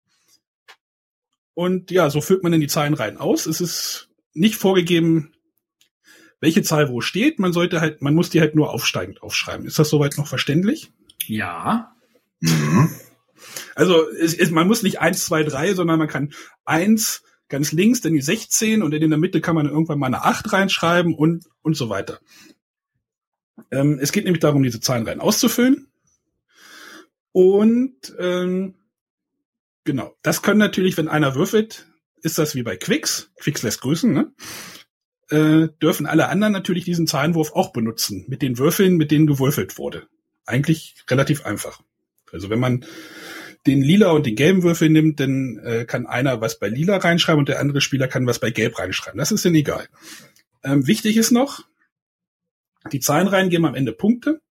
Und 1.54 1.90
ja, 1.90 2.08
so 2.10 2.20
füllt 2.20 2.42
man 2.42 2.52
dann 2.52 2.60
die 2.60 2.68
Zahlenreihen 2.68 3.18
aus. 3.18 3.46
Es 3.46 3.60
ist 3.60 4.08
nicht 4.32 4.56
vorgegeben, 4.56 5.34
welche 6.42 6.62
Zahl 6.62 6.90
wo 6.90 7.00
steht. 7.00 7.38
Man 7.38 7.52
sollte 7.52 7.80
halt, 7.80 8.02
man 8.02 8.14
muss 8.14 8.28
die 8.28 8.40
halt 8.40 8.56
nur 8.56 8.70
aufsteigend 8.70 9.22
aufschreiben. 9.22 9.64
Ist 9.64 9.78
das 9.78 9.88
soweit 9.88 10.18
noch 10.18 10.26
verständlich? 10.26 10.92
Ja. 11.26 11.94
Mhm. 12.40 12.90
Also 13.76 14.10
es, 14.10 14.34
es, 14.34 14.50
man 14.50 14.66
muss 14.66 14.82
nicht 14.82 15.00
eins, 15.00 15.24
zwei, 15.24 15.44
drei, 15.44 15.72
sondern 15.72 16.00
man 16.00 16.08
kann 16.08 16.32
eins 16.64 17.22
ganz 17.48 17.70
links, 17.70 18.00
dann 18.00 18.12
die 18.12 18.20
16 18.20 18.82
und 18.82 18.92
in 18.92 19.08
der 19.08 19.18
Mitte 19.18 19.40
kann 19.40 19.54
man 19.54 19.66
irgendwann 19.66 20.00
mal 20.00 20.06
eine 20.06 20.24
8 20.24 20.52
reinschreiben 20.52 21.14
und, 21.14 21.44
und 21.62 21.76
so 21.76 21.88
weiter. 21.88 22.18
Ähm, 23.70 24.00
es 24.00 24.10
geht 24.10 24.24
nämlich 24.24 24.40
darum, 24.40 24.64
diese 24.64 24.80
Zahlenreihen 24.80 25.20
auszufüllen. 25.20 25.92
Und 27.30 28.14
ähm, 28.18 28.74
genau, 29.84 30.16
das 30.22 30.42
können 30.42 30.58
natürlich, 30.58 30.96
wenn 30.96 31.08
einer 31.08 31.36
würfelt, 31.36 31.86
ist 32.22 32.38
das 32.38 32.56
wie 32.56 32.64
bei 32.64 32.76
Quicks. 32.76 33.30
Quicks 33.38 33.62
lässt 33.62 33.80
grüßen, 33.80 34.12
ne? 34.12 34.32
Äh, 35.32 35.68
dürfen 35.80 36.04
alle 36.04 36.28
anderen 36.28 36.52
natürlich 36.52 36.84
diesen 36.84 37.06
Zahlenwurf 37.06 37.52
auch 37.52 37.72
benutzen, 37.72 38.26
mit 38.28 38.42
den 38.42 38.58
Würfeln, 38.58 38.98
mit 38.98 39.10
denen 39.10 39.26
gewürfelt 39.26 39.78
wurde. 39.78 40.06
Eigentlich 40.44 40.94
relativ 41.08 41.46
einfach. 41.46 41.80
Also 42.30 42.50
wenn 42.50 42.60
man 42.60 42.84
den 43.66 43.80
lila 43.80 44.10
und 44.10 44.26
den 44.26 44.36
gelben 44.36 44.62
Würfel 44.62 44.90
nimmt, 44.90 45.20
dann 45.20 45.58
äh, 45.64 45.86
kann 45.86 46.06
einer 46.06 46.42
was 46.42 46.58
bei 46.58 46.68
lila 46.68 46.98
reinschreiben 46.98 47.38
und 47.38 47.48
der 47.48 47.60
andere 47.60 47.80
Spieler 47.80 48.08
kann 48.08 48.26
was 48.26 48.40
bei 48.40 48.50
gelb 48.50 48.78
reinschreiben. 48.78 49.18
Das 49.18 49.32
ist 49.32 49.46
dann 49.46 49.54
egal. 49.54 49.88
Ähm, 50.64 50.86
wichtig 50.86 51.16
ist 51.16 51.30
noch, 51.30 51.64
die 52.92 53.00
Zahlenreihen 53.00 53.48
geben 53.48 53.64
am 53.64 53.74
Ende 53.74 53.92
Punkte. 53.92 54.42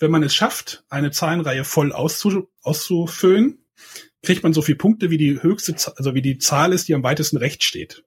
Wenn 0.00 0.10
man 0.10 0.24
es 0.24 0.34
schafft, 0.34 0.84
eine 0.88 1.12
Zahlenreihe 1.12 1.62
voll 1.62 1.92
auszu 1.92 2.50
auszufüllen, 2.62 3.64
kriegt 4.24 4.42
man 4.42 4.52
so 4.52 4.62
viele 4.62 4.78
Punkte, 4.78 5.10
wie 5.10 5.18
die 5.18 5.40
höchste, 5.40 5.76
also 5.96 6.16
wie 6.16 6.22
die 6.22 6.38
Zahl 6.38 6.72
ist, 6.72 6.88
die 6.88 6.94
am 6.94 7.04
weitesten 7.04 7.36
rechts 7.36 7.66
steht. 7.66 8.02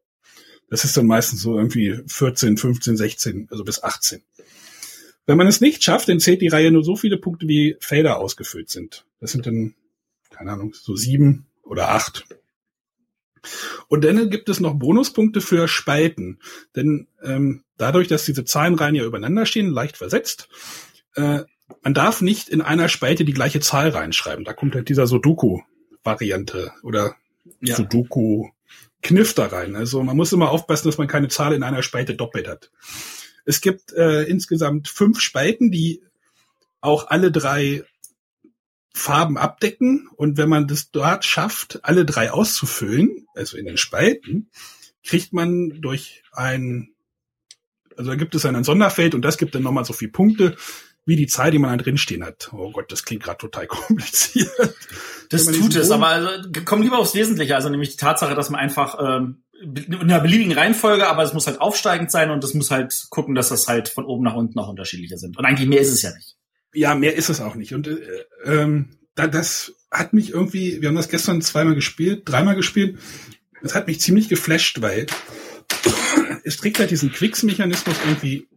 Das 0.70 0.84
ist 0.84 0.98
dann 0.98 1.08
meistens 1.08 1.42
so 1.42 1.58
irgendwie 1.58 2.00
14, 2.08 2.58
15, 2.58 2.98
16, 2.98 3.48
also 3.52 3.64
bis 3.64 3.84
18. 3.84 4.22
Wenn 5.26 5.38
man 5.38 5.48
es 5.48 5.62
nicht 5.62 5.84
schafft, 5.84 6.10
dann 6.10 6.20
zählt 6.20 6.42
die 6.42 6.48
Reihe 6.48 6.72
nur 6.72 6.84
so 6.84 6.96
viele 6.96 7.18
Punkte, 7.18 7.48
wie 7.48 7.76
Felder 7.80 8.18
ausgefüllt 8.18 8.70
sind. 8.70 9.06
Das 9.20 9.32
sind 9.32 9.46
dann, 9.46 9.76
keine 10.30 10.52
Ahnung, 10.52 10.74
so 10.74 10.96
sieben 10.96 11.48
oder 11.64 11.90
acht. 11.90 12.26
Und 13.88 14.04
dann 14.04 14.30
gibt 14.30 14.50
es 14.50 14.60
noch 14.60 14.74
Bonuspunkte 14.74 15.42
für 15.42 15.68
Spalten. 15.68 16.40
Denn 16.76 17.08
ähm, 17.24 17.64
dadurch, 17.78 18.08
dass 18.08 18.26
diese 18.26 18.46
Zahlenreihen 18.46 18.96
ja 18.96 19.06
übereinander 19.06 19.46
stehen, 19.46 19.70
leicht 19.70 19.98
versetzt, 19.98 20.50
äh, 21.16 21.44
man 21.82 21.94
darf 21.94 22.22
nicht 22.22 22.50
in 22.50 22.62
einer 22.62 22.88
Spalte 22.90 23.26
die 23.26 23.34
gleiche 23.34 23.60
Zahl 23.60 23.90
reinschreiben. 23.90 24.46
Da 24.46 24.54
kommt 24.54 24.76
halt 24.76 24.90
dieser 24.90 25.08
Sudoku-Variante 25.08 26.72
oder 26.84 27.16
ja. 27.62 27.76
Sudoku-Kniff 29.02 29.34
da 29.34 29.48
rein. 29.48 29.76
Also 29.76 30.04
man 30.04 30.16
muss 30.16 30.34
immer 30.34 30.50
aufpassen, 30.50 30.88
dass 30.88 30.98
man 30.98 31.08
keine 31.08 31.28
Zahl 31.28 31.54
in 31.54 31.64
einer 31.64 31.84
Spalte 31.84 32.16
doppelt 32.16 32.48
hat. 32.48 32.72
Es 33.46 33.62
gibt 33.62 33.94
äh, 33.94 34.24
insgesamt 34.24 34.88
fünf 34.88 35.22
Spalten, 35.22 35.72
die 35.72 36.02
auch 36.82 37.08
alle 37.08 37.32
drei 37.32 37.84
Farben 38.94 39.38
abdecken 39.38 40.10
und 40.16 40.38
wenn 40.38 40.50
man 40.50 40.68
das 40.68 40.92
dort 40.92 41.24
schafft, 41.24 41.80
alle 41.84 42.04
drei 42.04 42.32
auszufüllen, 42.32 43.28
also 43.36 43.58
in 43.58 43.66
den 43.66 43.78
Spalten, 43.78 44.50
kriegt 45.04 45.34
man 45.34 45.82
durch 45.82 46.24
ein, 46.32 46.90
also 47.96 48.10
da 48.12 48.16
gibt 48.16 48.34
es 48.36 48.46
ein 48.46 48.64
Sonderfeld 48.64 49.14
und 49.14 49.22
das 49.22 49.38
gibt 49.38 49.54
dann 49.54 49.64
nochmal 49.64 49.86
so 49.86 49.94
viele 49.94 50.12
Punkte, 50.12 50.58
wie 51.06 51.16
die 51.16 51.28
Zahl, 51.28 51.52
die 51.52 51.60
man 51.60 51.78
da 51.78 51.84
drin 51.84 51.98
stehen 51.98 52.26
hat. 52.26 52.50
Oh 52.52 52.72
Gott, 52.72 52.92
das 52.92 53.04
klingt 53.04 53.24
gerade 53.24 53.38
total 53.38 53.68
kompliziert. 53.68 54.76
Das 55.30 55.46
tut 55.46 55.76
es, 55.76 55.92
aber 55.92 56.08
also, 56.08 56.30
komm 56.66 56.82
lieber 56.82 57.00
aufs 57.00 57.16
Wesentliche, 57.16 57.56
also 57.56 57.70
nämlich 57.70 57.92
die 57.92 57.98
Tatsache, 57.98 58.36
dass 58.36 58.50
man 58.50 58.60
einfach 58.60 58.98
ähm, 59.00 59.44
in 59.62 59.96
einer 59.96 60.20
beliebigen 60.20 60.54
Reihenfolge, 60.54 61.08
aber 61.08 61.24
es 61.24 61.34
muss 61.34 61.48
halt 61.48 61.60
aufsteigend 61.60 62.12
sein 62.12 62.30
und 62.30 62.44
es 62.44 62.54
muss 62.54 62.72
halt 62.72 63.08
gucken, 63.10 63.36
dass 63.36 63.50
das 63.50 63.68
halt 63.68 63.90
von 63.90 64.06
oben 64.06 64.24
nach 64.24 64.36
unten 64.36 64.54
noch 64.56 64.70
unterschiedlicher 64.70 65.18
sind. 65.18 65.38
Und 65.38 65.46
eigentlich 65.46 65.68
mehr 65.68 65.82
ist 65.82 65.92
es 65.92 66.02
ja 66.02 66.14
nicht. 66.14 66.36
Ja, 66.74 66.96
mehr 66.96 67.16
ist 67.16 67.30
es 67.30 67.42
auch 67.42 67.56
nicht. 67.56 67.74
Und 67.74 67.88
äh, 67.88 67.98
ähm, 68.46 68.98
da, 69.16 69.28
das 69.28 69.74
hat 69.90 70.14
mich 70.14 70.32
irgendwie, 70.32 70.82
wir 70.82 70.90
haben 70.90 70.96
das 70.96 71.10
gestern 71.10 71.42
zweimal 71.42 71.76
gespielt, 71.76 72.24
dreimal 72.26 72.56
gespielt. 72.56 73.00
Das 73.64 73.74
hat 73.74 73.88
mich 73.88 74.00
ziemlich 74.00 74.30
geflasht, 74.30 74.82
weil 74.82 75.08
es 76.44 76.58
trägt 76.58 76.80
halt 76.80 76.92
diesen 76.92 77.12
Quicks-Mechanismus 77.12 77.96
irgendwie, 78.06 78.48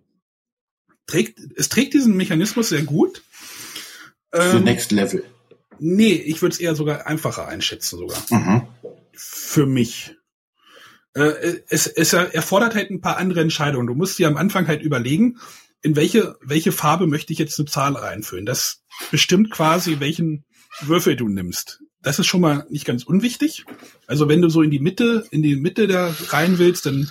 trägt, 1.07 1.41
es 1.57 1.71
trägt 1.71 1.95
diesen 1.95 2.17
Mechanismus 2.17 2.69
sehr 2.69 2.83
gut. 2.83 3.23
Für 4.33 4.59
ähm, 4.59 4.65
Next 4.65 4.93
Level. 4.93 5.25
Nee, 5.83 6.13
ich 6.13 6.43
würde 6.43 6.53
es 6.53 6.61
eher 6.61 6.75
sogar 6.75 7.07
einfacher 7.07 7.49
einschätzen 7.49 7.99
sogar. 7.99 8.23
Mhm. 8.31 8.69
Für 9.13 9.67
mich. 9.67 10.15
Äh, 11.15 11.61
es, 11.69 11.87
es 11.87 12.13
erfordert 12.13 12.75
halt 12.75 12.91
ein 12.91 13.01
paar 13.01 13.17
andere 13.17 13.41
Entscheidungen. 13.41 13.87
Du 13.87 13.95
musst 13.95 14.19
dir 14.19 14.29
am 14.29 14.37
Anfang 14.37 14.69
halt 14.69 14.83
überlegen, 14.83 15.39
in 15.83 15.97
welche, 15.97 16.37
welche 16.43 16.73
Farbe 16.73 17.07
möchte 17.07 17.33
ich 17.33 17.39
jetzt 17.39 17.59
eine 17.59 17.67
Zahl 17.67 17.97
reinfüllen. 17.97 18.45
Das 18.45 18.83
bestimmt 19.11 19.51
quasi, 19.51 20.01
welchen 20.01 20.45
Würfel 20.83 21.17
du 21.17 21.29
nimmst. 21.29 21.81
Das 22.03 22.19
ist 22.19 22.27
schon 22.27 22.43
mal 22.43 22.67
nicht 22.69 22.85
ganz 22.85 23.05
unwichtig. 23.05 23.65
Also 24.07 24.29
wenn 24.29 24.43
du 24.43 24.51
so 24.51 24.63
in 24.63 24.71
die 24.71 24.81
Mitte, 24.81 25.27
in 25.31 25.43
die 25.43 25.57
Mitte 25.57 25.87
da 25.87 26.15
rein 26.29 26.59
willst, 26.59 26.87
dann 26.87 27.11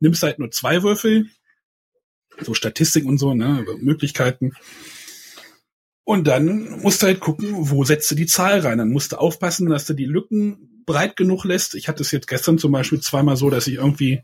nimmst 0.00 0.22
du 0.22 0.26
halt 0.26 0.38
nur 0.40 0.50
zwei 0.50 0.82
Würfel. 0.82 1.26
So 2.40 2.54
Statistik 2.54 3.04
und 3.04 3.18
so, 3.18 3.34
ne, 3.34 3.64
Möglichkeiten. 3.80 4.52
Und 6.04 6.26
dann 6.26 6.80
musst 6.80 7.02
du 7.02 7.06
halt 7.06 7.20
gucken, 7.20 7.48
wo 7.52 7.84
setzt 7.84 8.10
du 8.10 8.14
die 8.14 8.26
Zahl 8.26 8.60
rein. 8.60 8.78
Dann 8.78 8.90
musst 8.90 9.12
du 9.12 9.16
aufpassen, 9.16 9.68
dass 9.68 9.84
du 9.84 9.94
die 9.94 10.06
Lücken 10.06 10.82
breit 10.86 11.16
genug 11.16 11.44
lässt. 11.44 11.74
Ich 11.74 11.88
hatte 11.88 12.02
es 12.02 12.10
jetzt 12.10 12.26
gestern 12.26 12.58
zum 12.58 12.72
Beispiel 12.72 13.00
zweimal 13.00 13.36
so, 13.36 13.50
dass 13.50 13.66
ich 13.66 13.74
irgendwie 13.74 14.22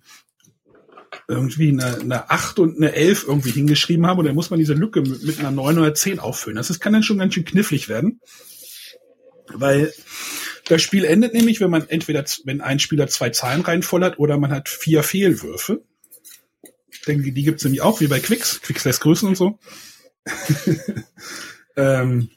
irgendwie 1.29 1.71
eine, 1.71 1.99
eine 2.01 2.31
8 2.31 2.59
und 2.59 2.77
eine 2.77 2.93
11 2.93 3.25
irgendwie 3.27 3.51
hingeschrieben 3.51 4.07
habe 4.07 4.21
und 4.21 4.27
dann 4.27 4.35
muss 4.35 4.51
man 4.51 4.59
diese 4.59 4.75
Lücke 4.75 5.01
mit, 5.03 5.23
mit 5.23 5.39
einer 5.39 5.51
9 5.51 5.79
oder 5.79 5.95
10 5.95 6.19
auffüllen. 6.19 6.57
Das 6.57 6.71
ist, 6.71 6.81
kann 6.81 6.93
dann 6.93 7.03
schon 7.03 7.19
ganz 7.19 7.35
schön 7.35 7.45
knifflig 7.45 7.89
werden. 7.89 8.21
Weil 9.49 9.93
das 10.67 10.83
Spiel 10.83 11.05
endet 11.05 11.35
nämlich, 11.35 11.61
wenn 11.61 11.71
man 11.71 11.89
entweder, 11.89 12.25
wenn 12.45 12.61
ein 12.61 12.79
Spieler 12.79 13.07
zwei 13.09 13.31
Zahlen 13.31 13.63
reinvollert 13.63 14.19
oder 14.19 14.39
man 14.39 14.51
hat 14.51 14.69
vier 14.69 15.03
Fehlwürfe. 15.03 15.85
Denn 17.07 17.23
die 17.23 17.43
gibt's 17.45 17.65
nämlich 17.65 17.83
auch, 17.83 18.01
wie 18.01 18.09
bei 18.09 18.19
Quicks. 18.19 18.61
Quicks 18.61 18.85
lässt 18.85 19.01
Größen 19.01 19.29
und 19.29 19.37
so. 19.37 19.59
ähm, 21.77 22.31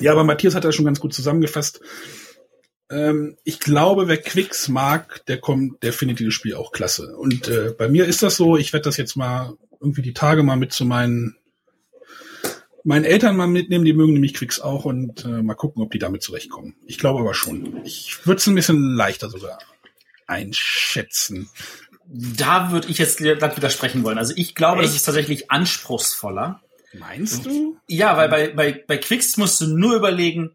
ja, 0.00 0.12
aber 0.12 0.24
Matthias 0.24 0.54
hat 0.54 0.64
das 0.64 0.74
schon 0.74 0.84
ganz 0.84 1.00
gut 1.00 1.14
zusammengefasst. 1.14 1.80
Ähm, 2.90 3.36
ich 3.44 3.60
glaube, 3.60 4.08
wer 4.08 4.18
Quicks 4.18 4.68
mag, 4.68 5.24
der 5.26 5.38
kommt, 5.38 5.82
der 5.82 5.92
findet 5.92 6.20
dieses 6.20 6.34
Spiel 6.34 6.54
auch 6.54 6.72
klasse. 6.72 7.16
Und 7.16 7.48
äh, 7.48 7.74
bei 7.76 7.88
mir 7.88 8.06
ist 8.06 8.22
das 8.22 8.36
so, 8.36 8.56
ich 8.56 8.72
werde 8.72 8.84
das 8.84 8.96
jetzt 8.96 9.16
mal 9.16 9.54
irgendwie 9.80 10.02
die 10.02 10.14
Tage 10.14 10.42
mal 10.42 10.56
mit 10.56 10.72
zu 10.72 10.84
meinen 10.84 11.36
meinen 12.84 13.04
Eltern 13.04 13.36
mal 13.36 13.46
mitnehmen, 13.46 13.84
die 13.84 13.92
mögen 13.92 14.12
nämlich 14.12 14.34
Quicks 14.34 14.60
auch 14.60 14.84
und 14.84 15.24
äh, 15.24 15.42
mal 15.42 15.54
gucken, 15.54 15.82
ob 15.82 15.92
die 15.92 16.00
damit 16.00 16.22
zurechtkommen. 16.22 16.74
Ich 16.86 16.98
glaube 16.98 17.20
aber 17.20 17.34
schon. 17.34 17.80
Ich 17.84 18.26
würde 18.26 18.38
es 18.38 18.46
ein 18.46 18.54
bisschen 18.54 18.94
leichter 18.94 19.30
sogar 19.30 19.58
einschätzen. 20.26 21.48
Da 22.06 22.72
würde 22.72 22.88
ich 22.88 22.98
jetzt 22.98 23.20
widersprechen 23.20 24.02
wollen. 24.02 24.18
Also 24.18 24.34
ich 24.36 24.54
glaube, 24.54 24.80
Echt? 24.80 24.88
das 24.88 24.96
ist 24.96 25.04
tatsächlich 25.04 25.50
anspruchsvoller. 25.50 26.60
Meinst 26.94 27.46
du? 27.46 27.78
Ja, 27.86 28.16
weil 28.16 28.28
bei, 28.28 28.52
bei, 28.52 28.84
bei 28.86 28.98
Quicks 28.98 29.36
musst 29.36 29.60
du 29.60 29.66
nur 29.66 29.94
überlegen, 29.94 30.50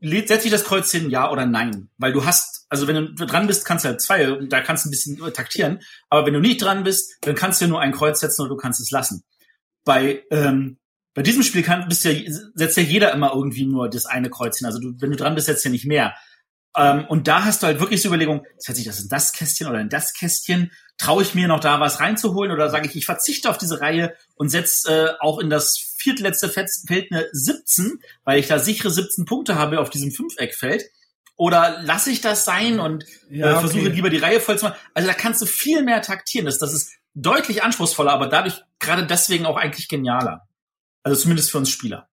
setze 0.00 0.46
ich 0.46 0.50
das 0.50 0.64
Kreuz 0.64 0.90
hin, 0.90 1.10
ja 1.10 1.30
oder 1.30 1.46
nein? 1.46 1.88
Weil 1.98 2.12
du 2.12 2.24
hast, 2.24 2.66
also 2.68 2.86
wenn 2.86 3.14
du 3.14 3.26
dran 3.26 3.46
bist, 3.46 3.64
kannst 3.64 3.84
du 3.84 3.90
halt 3.90 4.00
zwei, 4.00 4.38
da 4.48 4.60
kannst 4.60 4.84
du 4.84 4.88
ein 4.88 4.90
bisschen 4.90 5.32
taktieren. 5.32 5.80
Aber 6.08 6.26
wenn 6.26 6.34
du 6.34 6.40
nicht 6.40 6.62
dran 6.62 6.84
bist, 6.84 7.16
dann 7.22 7.34
kannst 7.34 7.60
du 7.60 7.66
nur 7.66 7.80
ein 7.80 7.92
Kreuz 7.92 8.20
setzen 8.20 8.42
oder 8.42 8.50
du 8.50 8.56
kannst 8.56 8.80
es 8.80 8.90
lassen. 8.90 9.24
Bei 9.84 10.22
ähm, 10.30 10.78
bei 11.16 11.22
diesem 11.22 11.42
Spiel 11.42 11.62
kann, 11.62 11.88
bist 11.88 12.04
ja, 12.04 12.12
setzt 12.54 12.76
ja 12.76 12.82
jeder 12.82 13.14
immer 13.14 13.32
irgendwie 13.34 13.64
nur 13.64 13.88
das 13.88 14.04
eine 14.04 14.28
Kreuz 14.28 14.58
hin. 14.58 14.66
Also 14.66 14.78
du, 14.78 14.92
wenn 15.00 15.10
du 15.10 15.16
dran 15.16 15.34
bist, 15.34 15.46
setzt 15.46 15.64
ja 15.64 15.70
nicht 15.70 15.86
mehr. 15.86 16.14
Ähm, 16.76 17.06
und 17.06 17.26
da 17.26 17.44
hast 17.44 17.62
du 17.62 17.66
halt 17.66 17.80
wirklich 17.80 18.02
so 18.02 18.08
Überlegung, 18.08 18.44
setze 18.58 18.80
ich 18.80 18.86
das 18.86 19.00
in 19.00 19.08
das 19.08 19.32
Kästchen 19.32 19.66
oder 19.66 19.80
in 19.80 19.88
das 19.88 20.12
Kästchen? 20.12 20.70
Traue 20.98 21.22
ich 21.22 21.34
mir 21.34 21.48
noch 21.48 21.60
da 21.60 21.80
was 21.80 22.00
reinzuholen 22.00 22.52
oder 22.52 22.70
sage 22.70 22.86
ich, 22.86 22.96
ich 22.96 23.06
verzichte 23.06 23.50
auf 23.50 23.58
diese 23.58 23.80
Reihe 23.80 24.14
und 24.34 24.50
setze 24.50 24.90
äh, 24.90 25.14
auch 25.20 25.38
in 25.38 25.50
das 25.50 25.94
viertletzte 25.98 26.48
Feld 26.48 26.70
eine 27.10 27.26
17, 27.32 28.00
weil 28.24 28.38
ich 28.38 28.46
da 28.46 28.58
sichere 28.58 28.90
17 28.90 29.24
Punkte 29.24 29.56
habe 29.56 29.80
auf 29.80 29.90
diesem 29.90 30.10
Fünfeckfeld? 30.10 30.84
Oder 31.38 31.82
lasse 31.82 32.10
ich 32.10 32.22
das 32.22 32.44
sein 32.44 32.80
und 32.80 33.04
ja, 33.30 33.58
äh, 33.58 33.60
versuche 33.60 33.80
okay. 33.80 33.90
lieber 33.90 34.08
die 34.08 34.18
Reihe 34.18 34.40
voll 34.40 34.58
zu 34.58 34.66
machen? 34.66 34.78
Also 34.94 35.08
da 35.08 35.14
kannst 35.14 35.42
du 35.42 35.46
viel 35.46 35.82
mehr 35.82 36.00
taktieren. 36.00 36.46
Das, 36.46 36.58
das 36.58 36.72
ist 36.72 36.92
deutlich 37.14 37.62
anspruchsvoller, 37.62 38.12
aber 38.12 38.28
dadurch 38.28 38.62
gerade 38.78 39.06
deswegen 39.06 39.44
auch 39.44 39.56
eigentlich 39.56 39.88
genialer. 39.88 40.46
Also 41.02 41.20
zumindest 41.20 41.50
für 41.50 41.58
uns 41.58 41.70
Spieler. 41.70 42.08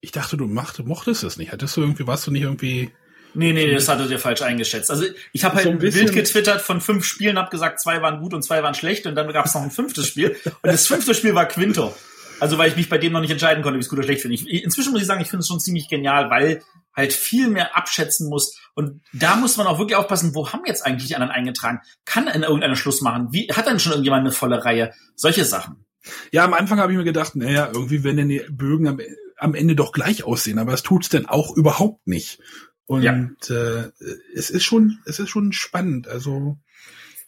Ich 0.00 0.12
dachte, 0.12 0.36
du 0.36 0.46
macht, 0.46 0.78
mochtest 0.84 1.22
es 1.22 1.36
nicht. 1.36 1.52
Hattest 1.52 1.76
du 1.76 1.80
irgendwie, 1.80 2.06
warst 2.06 2.26
du 2.26 2.30
nicht 2.30 2.42
irgendwie 2.42 2.92
Nee, 3.34 3.52
nee, 3.52 3.72
das 3.72 3.88
hattet 3.88 4.10
ihr 4.10 4.18
falsch 4.18 4.42
eingeschätzt. 4.42 4.90
Also 4.90 5.04
ich 5.32 5.44
habe 5.44 5.56
halt 5.56 5.64
so 5.64 5.70
ein 5.70 5.78
Bild 5.78 6.12
getwittert 6.12 6.60
von 6.60 6.80
fünf 6.80 7.04
Spielen, 7.04 7.38
hab 7.38 7.50
gesagt, 7.50 7.80
zwei 7.80 8.02
waren 8.02 8.20
gut 8.20 8.34
und 8.34 8.42
zwei 8.42 8.62
waren 8.62 8.74
schlecht 8.74 9.06
und 9.06 9.14
dann 9.14 9.30
gab 9.32 9.46
es 9.46 9.54
noch 9.54 9.62
ein 9.62 9.70
fünftes 9.70 10.06
Spiel. 10.06 10.36
Und 10.44 10.72
das 10.72 10.86
fünfte 10.86 11.14
Spiel 11.14 11.34
war 11.34 11.46
Quinto. 11.46 11.94
Also 12.40 12.58
weil 12.58 12.70
ich 12.70 12.76
mich 12.76 12.88
bei 12.88 12.98
dem 12.98 13.12
noch 13.12 13.20
nicht 13.20 13.30
entscheiden 13.30 13.62
konnte, 13.62 13.78
wie 13.78 13.82
es 13.82 13.88
gut 13.88 13.98
oder 13.98 14.06
schlecht 14.06 14.22
finde. 14.22 14.34
Ich, 14.34 14.64
inzwischen 14.64 14.92
muss 14.92 15.00
ich 15.00 15.06
sagen, 15.06 15.20
ich 15.20 15.28
finde 15.28 15.40
es 15.40 15.48
schon 15.48 15.60
ziemlich 15.60 15.88
genial, 15.88 16.30
weil 16.30 16.62
halt 16.94 17.12
viel 17.12 17.48
mehr 17.48 17.76
abschätzen 17.76 18.28
muss. 18.28 18.58
Und 18.74 19.02
da 19.12 19.36
muss 19.36 19.56
man 19.56 19.66
auch 19.66 19.78
wirklich 19.78 19.96
aufpassen, 19.96 20.34
wo 20.34 20.52
haben 20.52 20.62
jetzt 20.66 20.84
eigentlich 20.84 21.08
die 21.08 21.14
anderen 21.14 21.32
eingetragen? 21.32 21.80
Kann 22.04 22.26
in 22.28 22.42
irgendeiner 22.42 22.76
Schluss 22.76 23.00
machen? 23.00 23.28
Wie 23.30 23.48
hat 23.52 23.66
dann 23.66 23.78
schon 23.78 23.92
irgendjemand 23.92 24.20
eine 24.20 24.32
volle 24.32 24.64
Reihe? 24.64 24.92
Solche 25.14 25.44
Sachen. 25.44 25.84
Ja, 26.32 26.44
am 26.44 26.54
Anfang 26.54 26.80
habe 26.80 26.92
ich 26.92 26.98
mir 26.98 27.04
gedacht, 27.04 27.36
naja, 27.36 27.70
irgendwie 27.72 28.02
werden 28.04 28.16
denn 28.16 28.28
die 28.28 28.42
Bögen 28.50 28.88
am, 28.88 29.00
am 29.36 29.54
Ende 29.54 29.76
doch 29.76 29.92
gleich 29.92 30.24
aussehen, 30.24 30.58
aber 30.58 30.72
es 30.72 30.82
tut's 30.82 31.08
denn 31.08 31.26
auch 31.26 31.56
überhaupt 31.56 32.06
nicht. 32.06 32.40
Und 32.88 33.02
ja. 33.02 33.12
äh, 33.50 33.90
es 34.34 34.48
ist 34.48 34.64
schon, 34.64 34.98
es 35.04 35.18
ist 35.18 35.28
schon 35.28 35.52
spannend. 35.52 36.08
Also 36.08 36.56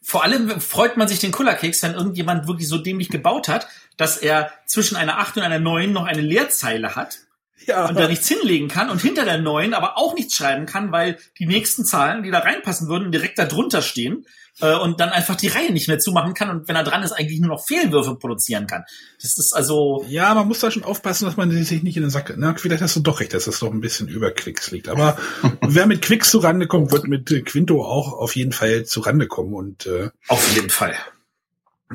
vor 0.00 0.24
allem 0.24 0.58
freut 0.58 0.96
man 0.96 1.06
sich 1.06 1.18
den 1.18 1.32
Kullerkeks, 1.32 1.82
wenn 1.82 1.92
irgendjemand 1.92 2.48
wirklich 2.48 2.66
so 2.66 2.78
dämlich 2.78 3.10
gebaut 3.10 3.46
hat, 3.46 3.68
dass 3.98 4.16
er 4.16 4.50
zwischen 4.64 4.96
einer 4.96 5.18
8 5.18 5.36
und 5.36 5.42
einer 5.42 5.58
9 5.58 5.92
noch 5.92 6.06
eine 6.06 6.22
Leerzeile 6.22 6.96
hat. 6.96 7.18
Ja. 7.66 7.86
Und 7.86 7.98
da 7.98 8.08
nichts 8.08 8.26
hinlegen 8.26 8.68
kann 8.68 8.88
und 8.88 9.02
hinter 9.02 9.26
der 9.26 9.36
9 9.36 9.74
aber 9.74 9.98
auch 9.98 10.14
nichts 10.14 10.34
schreiben 10.34 10.64
kann, 10.64 10.92
weil 10.92 11.18
die 11.38 11.44
nächsten 11.44 11.84
Zahlen, 11.84 12.22
die 12.22 12.30
da 12.30 12.38
reinpassen 12.38 12.88
würden, 12.88 13.12
direkt 13.12 13.38
da 13.38 13.44
drunter 13.44 13.82
stehen 13.82 14.24
äh, 14.60 14.76
und 14.76 15.00
dann 15.00 15.10
einfach 15.10 15.36
die 15.36 15.48
Reihe 15.48 15.72
nicht 15.72 15.88
mehr 15.88 15.98
zumachen 15.98 16.34
kann 16.34 16.50
und 16.50 16.68
wenn 16.68 16.76
er 16.76 16.84
dran 16.84 17.02
ist, 17.02 17.12
eigentlich 17.12 17.40
nur 17.40 17.50
noch 17.50 17.64
Fehlwürfe 17.64 18.16
produzieren 18.16 18.66
kann. 18.66 18.84
Das 19.22 19.38
ist 19.38 19.52
also. 19.52 20.04
Ja, 20.08 20.34
man 20.34 20.48
muss 20.48 20.60
da 20.60 20.70
schon 20.70 20.84
aufpassen, 20.84 21.26
dass 21.26 21.36
man 21.36 21.50
sich 21.50 21.82
nicht 21.82 21.96
in 21.96 22.02
den 22.02 22.10
Sack. 22.10 22.34
Na, 22.36 22.54
vielleicht 22.54 22.82
hast 22.82 22.96
du 22.96 23.00
doch 23.00 23.20
recht, 23.20 23.34
dass 23.34 23.44
das 23.44 23.60
doch 23.60 23.72
ein 23.72 23.80
bisschen 23.80 24.08
über 24.08 24.30
Quicks 24.30 24.70
liegt. 24.70 24.88
Aber 24.88 25.16
wer 25.66 25.86
mit 25.86 26.02
Quicks 26.02 26.30
zurande 26.30 26.66
kommt, 26.66 26.92
wird 26.92 27.06
mit 27.06 27.28
Quinto 27.46 27.84
auch 27.84 28.12
auf 28.12 28.36
jeden 28.36 28.52
Fall 28.52 28.84
zurande 28.84 29.26
kommen. 29.26 29.54
Und 29.54 29.86
äh, 29.86 30.10
auf 30.28 30.54
jeden 30.54 30.70
Fall. 30.70 30.94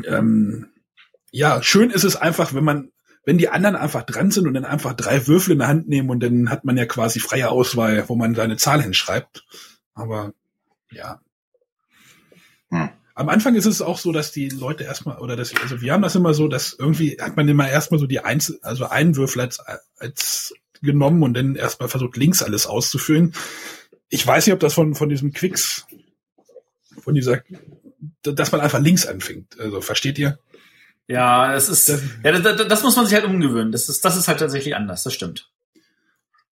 Ähm, 0.06 0.68
ja, 1.32 1.62
schön 1.62 1.90
ist 1.90 2.04
es 2.04 2.16
einfach, 2.16 2.54
wenn 2.54 2.64
man 2.64 2.92
wenn 3.26 3.38
die 3.40 3.50
anderen 3.50 3.76
einfach 3.76 4.04
dran 4.04 4.32
sind 4.32 4.48
und 4.48 4.54
dann 4.54 4.66
einfach 4.66 4.94
drei 4.94 5.28
Würfel 5.28 5.54
in 5.54 5.60
der 5.60 5.68
Hand 5.68 5.90
nehmen 5.90 6.10
und 6.10 6.22
dann 6.22 6.50
hat 6.50 6.64
man 6.64 6.78
ja 6.78 6.86
quasi 6.86 7.20
freie 7.20 7.50
Auswahl, 7.50 8.08
wo 8.08 8.16
man 8.16 8.36
seine 8.36 8.56
Zahl 8.56 8.82
hinschreibt. 8.82 9.44
Aber 9.96 10.34
ja, 10.92 11.20
hm. 12.76 12.90
Am 13.18 13.30
Anfang 13.30 13.56
ist 13.56 13.66
es 13.66 13.82
auch 13.82 13.98
so, 13.98 14.12
dass 14.12 14.34
die 14.34 14.50
Leute 14.50 14.84
erstmal, 14.84 15.20
oder 15.20 15.38
dass, 15.38 15.56
also 15.62 15.80
wir 15.80 15.94
haben 15.94 16.02
das 16.02 16.16
immer 16.16 16.34
so, 16.34 16.50
dass 16.50 16.76
irgendwie 16.78 17.18
hat 17.20 17.38
man 17.38 17.48
immer 17.48 17.70
erstmal 17.70 17.98
so 17.98 18.08
die 18.08 18.20
Einzel, 18.20 18.60
also 18.62 18.88
einen 18.88 19.16
Würfel 19.16 19.42
als, 19.42 19.62
als 19.98 20.54
genommen 20.82 21.24
und 21.24 21.34
dann 21.34 21.56
erstmal 21.56 21.88
versucht, 21.88 22.18
links 22.18 22.44
alles 22.44 22.68
auszufüllen. 22.68 23.34
Ich 24.10 24.28
weiß 24.28 24.46
nicht, 24.46 24.54
ob 24.54 24.60
das 24.60 24.74
von, 24.74 24.96
von 24.96 25.08
diesem 25.08 25.32
Quicks, 25.32 25.88
von 27.00 27.16
dieser, 27.16 27.42
dass 28.22 28.52
man 28.52 28.60
einfach 28.60 28.80
links 28.80 29.06
anfängt. 29.06 29.58
Also, 29.62 29.80
versteht 29.80 30.20
ihr? 30.20 30.38
Ja, 31.08 31.56
es 31.56 31.70
ist, 31.70 31.88
das, 31.88 32.02
ja, 32.24 32.38
das, 32.38 32.68
das, 32.68 32.84
muss 32.84 32.98
man 32.98 33.06
sich 33.06 33.16
halt 33.16 33.26
umgewöhnen. 33.26 33.72
Das 33.72 33.88
ist, 33.88 34.04
das 34.04 34.18
ist 34.18 34.28
halt 34.28 34.40
tatsächlich 34.40 34.76
anders. 34.76 35.04
Das 35.04 35.14
stimmt. 35.14 35.50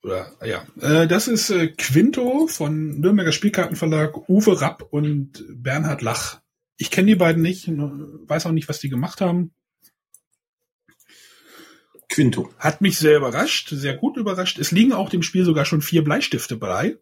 Oder, 0.04 0.34
ja, 0.44 0.66
äh, 0.82 1.08
das 1.08 1.30
ist 1.30 1.50
äh, 1.50 1.68
Quinto 1.70 2.48
von 2.48 3.00
Nürnberger 3.00 3.32
Spielkartenverlag, 3.32 4.30
Uwe 4.30 4.60
Rapp 4.60 4.86
und 4.92 5.46
Bernhard 5.50 6.02
Lach. 6.02 6.42
Ich 6.76 6.92
kenne 6.92 7.08
die 7.08 7.16
beiden 7.16 7.42
nicht, 7.42 7.70
weiß 7.70 8.46
auch 8.46 8.52
nicht, 8.52 8.68
was 8.68 8.80
die 8.80 8.90
gemacht 8.90 9.22
haben. 9.22 9.54
Quinto. 12.10 12.54
Hat 12.60 12.82
mich 12.82 13.00
sehr 13.00 13.18
überrascht, 13.18 13.70
sehr 13.70 13.96
gut 13.96 14.18
überrascht. 14.18 14.60
Es 14.60 14.72
liegen 14.72 14.92
auch 14.92 15.10
dem 15.10 15.24
Spiel 15.24 15.46
sogar 15.46 15.64
schon 15.64 15.82
vier 15.82 16.04
Bleistifte 16.04 16.58
bei. 16.58 16.98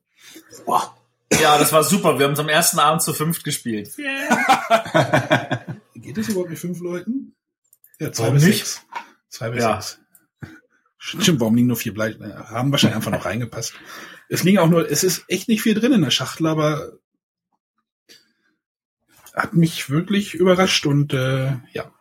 Boah. 0.65 0.95
Ja, 1.41 1.57
das 1.57 1.73
war 1.73 1.83
super. 1.83 2.19
Wir 2.19 2.27
haben 2.27 2.33
es 2.33 2.39
am 2.39 2.49
ersten 2.49 2.77
Abend 2.77 3.01
zu 3.01 3.13
fünft 3.13 3.43
gespielt. 3.43 3.97
Yeah. 3.97 5.65
Geht 5.95 6.17
es 6.17 6.29
überhaupt 6.29 6.49
mit 6.51 6.59
fünf 6.59 6.79
Leuten? 6.81 7.35
Ja, 7.99 8.11
zwei 8.11 8.25
Warum 8.25 8.35
bis 8.35 8.45
nicht? 8.45 8.57
sechs. 8.59 8.81
Zwei 9.29 9.49
bis 9.49 9.63
ja. 9.63 9.81
sechs. 9.81 10.00
Stimmt, 11.03 11.39
warum 11.39 11.55
liegen 11.55 11.67
nur 11.67 11.77
vier 11.77 11.95
Blei? 11.95 12.13
Haben 12.13 12.71
wahrscheinlich 12.71 12.95
einfach 12.95 13.11
noch 13.11 13.25
reingepasst. 13.25 13.73
Es 14.29 14.43
liegen 14.43 14.59
auch 14.59 14.69
nur, 14.69 14.89
es 14.89 15.03
ist 15.03 15.25
echt 15.27 15.47
nicht 15.47 15.63
viel 15.63 15.73
drin 15.73 15.93
in 15.93 16.03
der 16.03 16.11
Schachtel, 16.11 16.45
aber 16.45 16.93
hat 19.33 19.55
mich 19.55 19.89
wirklich 19.89 20.35
überrascht 20.35 20.85
und 20.85 21.11
äh, 21.13 21.53
ja. 21.73 21.91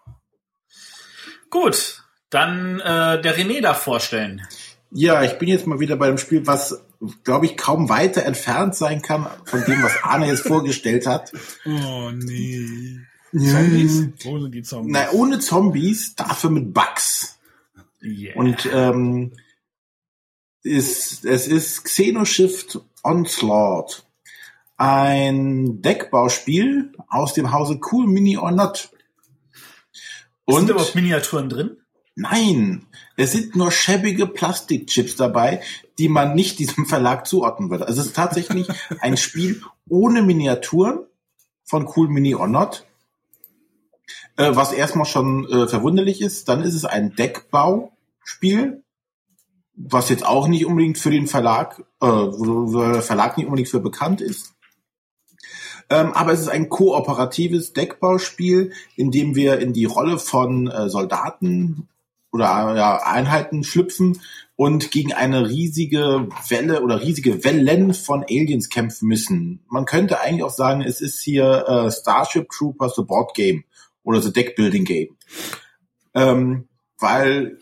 Gut, 1.48 2.04
dann 2.28 2.80
äh, 2.80 3.22
der 3.22 3.38
René 3.38 3.62
da 3.62 3.72
vorstellen. 3.72 4.46
Ja, 4.90 5.22
ich 5.22 5.38
bin 5.38 5.48
jetzt 5.48 5.66
mal 5.66 5.80
wieder 5.80 5.96
bei 5.96 6.08
dem 6.08 6.18
Spiel, 6.18 6.46
was, 6.46 6.84
glaube 7.24 7.46
ich, 7.46 7.56
kaum 7.56 7.88
weiter 7.88 8.24
entfernt 8.24 8.74
sein 8.74 9.00
kann 9.00 9.26
von 9.46 9.64
dem, 9.64 9.82
was 9.82 10.02
Arne 10.02 10.26
jetzt 10.26 10.46
vorgestellt 10.46 11.06
hat. 11.06 11.32
Oh 11.64 12.10
nee. 12.10 12.98
Zombies? 13.32 14.08
Wo 14.24 14.38
sind 14.40 14.52
die 14.52 14.62
Zombies? 14.62 14.92
Na, 14.92 15.10
ohne 15.12 15.38
Zombies, 15.38 16.16
dafür 16.16 16.50
mit 16.50 16.74
Bugs. 16.74 17.39
Yeah. 18.02 18.34
Und 18.36 18.68
ähm, 18.72 19.32
ist, 20.62 21.24
es 21.24 21.46
ist 21.46 21.84
Xenoshift 21.84 22.80
Onslaught. 23.02 24.06
Ein 24.76 25.82
Deckbauspiel 25.82 26.92
aus 27.08 27.34
dem 27.34 27.52
Hause 27.52 27.78
Cool 27.90 28.06
Mini 28.06 28.38
or 28.38 28.50
Not. 28.50 28.90
Und 30.44 30.60
sind 30.60 30.70
überhaupt 30.70 30.94
Miniaturen 30.94 31.48
drin? 31.48 31.76
Nein, 32.16 32.86
es 33.16 33.32
sind 33.32 33.56
nur 33.56 33.70
schäbige 33.70 34.26
Plastikchips 34.26 35.16
dabei, 35.16 35.62
die 35.98 36.08
man 36.08 36.34
nicht 36.34 36.58
diesem 36.58 36.86
Verlag 36.86 37.26
zuordnen 37.26 37.70
würde. 37.70 37.86
Also 37.86 38.00
es 38.00 38.08
ist 38.08 38.16
tatsächlich 38.16 38.68
ein 39.00 39.16
Spiel 39.16 39.62
ohne 39.88 40.22
Miniaturen 40.22 41.06
von 41.64 41.88
Cool 41.94 42.08
Mini 42.08 42.34
or 42.34 42.48
Not 42.48 42.86
äh, 44.40 44.56
was 44.56 44.72
erstmal 44.72 45.06
schon 45.06 45.46
äh, 45.48 45.68
verwunderlich 45.68 46.20
ist. 46.20 46.48
Dann 46.48 46.62
ist 46.62 46.74
es 46.74 46.84
ein 46.84 47.14
Deckbauspiel, 47.14 48.82
was 49.74 50.08
jetzt 50.08 50.26
auch 50.26 50.48
nicht 50.48 50.66
unbedingt 50.66 50.98
für 50.98 51.10
den 51.10 51.26
Verlag, 51.26 51.80
äh, 52.00 52.06
wo, 52.06 52.92
der 52.92 53.02
Verlag 53.02 53.36
nicht 53.36 53.46
unbedingt 53.46 53.68
für 53.68 53.80
bekannt 53.80 54.20
ist. 54.20 54.54
Ähm, 55.90 56.12
aber 56.12 56.32
es 56.32 56.40
ist 56.40 56.48
ein 56.48 56.68
kooperatives 56.68 57.72
Deckbauspiel, 57.72 58.72
in 58.96 59.10
dem 59.10 59.34
wir 59.34 59.58
in 59.58 59.72
die 59.72 59.86
Rolle 59.86 60.18
von 60.18 60.68
äh, 60.68 60.88
Soldaten 60.88 61.88
oder 62.32 62.76
ja, 62.76 62.96
Einheiten 63.04 63.64
schlüpfen 63.64 64.20
und 64.54 64.92
gegen 64.92 65.12
eine 65.12 65.48
riesige 65.48 66.28
Welle 66.48 66.82
oder 66.82 67.00
riesige 67.00 67.44
Wellen 67.44 67.92
von 67.92 68.22
Aliens 68.22 68.68
kämpfen 68.68 69.08
müssen. 69.08 69.64
Man 69.68 69.84
könnte 69.84 70.20
eigentlich 70.20 70.44
auch 70.44 70.54
sagen, 70.54 70.82
es 70.82 71.00
ist 71.00 71.20
hier 71.20 71.66
äh, 71.66 71.90
Starship 71.90 72.48
Troopers 72.50 72.94
The 72.94 73.02
Board 73.02 73.34
Game 73.34 73.64
oder 74.10 74.22
The 74.22 74.32
Deck 74.32 74.56
Building 74.56 74.84
Game. 74.84 75.16
Ähm, 76.14 76.68
weil 76.98 77.58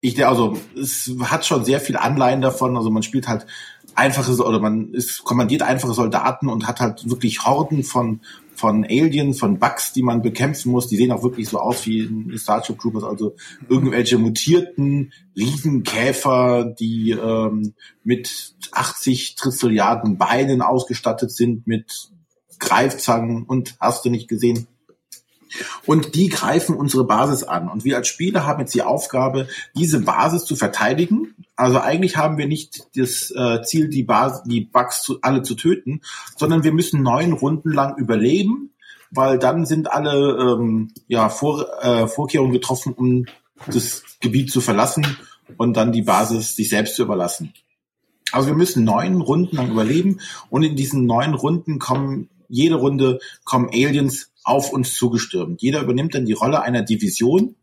ich, 0.00 0.24
also 0.24 0.56
es 0.78 1.10
hat 1.24 1.44
schon 1.46 1.64
sehr 1.64 1.80
viel 1.80 1.96
Anleihen 1.96 2.40
davon. 2.40 2.76
Also 2.76 2.90
man 2.90 3.02
spielt 3.02 3.26
halt 3.26 3.46
einfache 3.94 4.32
oder 4.44 4.60
man 4.60 4.92
ist 4.92 5.24
kommandiert 5.24 5.62
einfache 5.62 5.94
Soldaten 5.94 6.48
und 6.48 6.68
hat 6.68 6.80
halt 6.80 7.08
wirklich 7.08 7.44
Horden 7.44 7.82
von 7.82 8.20
von 8.56 8.84
Aliens, 8.84 9.38
von 9.38 9.58
Bugs, 9.58 9.92
die 9.92 10.02
man 10.02 10.22
bekämpfen 10.22 10.72
muss. 10.72 10.88
Die 10.88 10.96
sehen 10.96 11.12
auch 11.12 11.22
wirklich 11.22 11.48
so 11.48 11.60
aus 11.60 11.86
wie 11.86 12.00
in 12.00 12.38
Starship 12.38 12.78
Troopers, 12.78 13.04
also 13.04 13.36
irgendwelche 13.68 14.18
mutierten 14.18 15.12
Riesenkäfer, 15.36 16.64
die 16.64 17.10
ähm, 17.10 17.74
mit 18.02 18.54
80 18.72 19.36
Trilliarden 19.36 20.16
Beinen 20.16 20.62
ausgestattet 20.62 21.30
sind, 21.30 21.66
mit 21.66 22.10
Greifzangen 22.58 23.44
und 23.44 23.76
hast 23.78 24.04
du 24.04 24.10
nicht 24.10 24.28
gesehen. 24.28 24.66
Und 25.84 26.14
die 26.14 26.28
greifen 26.28 26.76
unsere 26.76 27.04
Basis 27.04 27.44
an. 27.44 27.68
Und 27.68 27.84
wir 27.84 27.96
als 27.96 28.08
Spieler 28.08 28.46
haben 28.46 28.60
jetzt 28.60 28.74
die 28.74 28.82
Aufgabe, 28.82 29.48
diese 29.76 30.00
Basis 30.00 30.44
zu 30.44 30.56
verteidigen. 30.56 31.34
Also 31.56 31.80
eigentlich 31.80 32.16
haben 32.16 32.38
wir 32.38 32.46
nicht 32.46 32.88
das 32.96 33.30
äh, 33.30 33.62
Ziel, 33.62 33.88
die, 33.88 34.02
Basis, 34.02 34.42
die 34.44 34.60
Bugs 34.60 35.02
zu, 35.02 35.18
alle 35.22 35.42
zu 35.42 35.54
töten, 35.54 36.00
sondern 36.36 36.64
wir 36.64 36.72
müssen 36.72 37.02
neun 37.02 37.32
Runden 37.32 37.72
lang 37.72 37.96
überleben, 37.96 38.70
weil 39.10 39.38
dann 39.38 39.66
sind 39.66 39.90
alle 39.90 40.36
ähm, 40.38 40.92
ja, 41.08 41.28
Vor, 41.28 41.66
äh, 41.82 42.06
Vorkehrungen 42.06 42.52
getroffen, 42.52 42.92
um 42.92 43.26
das 43.66 44.02
Gebiet 44.20 44.50
zu 44.50 44.60
verlassen 44.60 45.06
und 45.56 45.76
dann 45.76 45.92
die 45.92 46.02
Basis 46.02 46.56
sich 46.56 46.68
selbst 46.68 46.96
zu 46.96 47.02
überlassen. 47.02 47.52
Also 48.32 48.48
wir 48.48 48.54
müssen 48.54 48.84
neun 48.84 49.20
Runden 49.20 49.56
lang 49.56 49.70
überleben 49.70 50.20
und 50.50 50.62
in 50.62 50.76
diesen 50.76 51.06
neun 51.06 51.34
Runden 51.34 51.78
kommen, 51.78 52.28
jede 52.48 52.74
Runde 52.74 53.20
kommen 53.44 53.68
Aliens 53.68 54.30
auf 54.46 54.72
uns 54.72 54.94
zugestürmt. 54.94 55.60
Jeder 55.60 55.82
übernimmt 55.82 56.14
dann 56.14 56.24
die 56.24 56.32
Rolle 56.32 56.62
einer 56.62 56.82
Division 56.82 57.56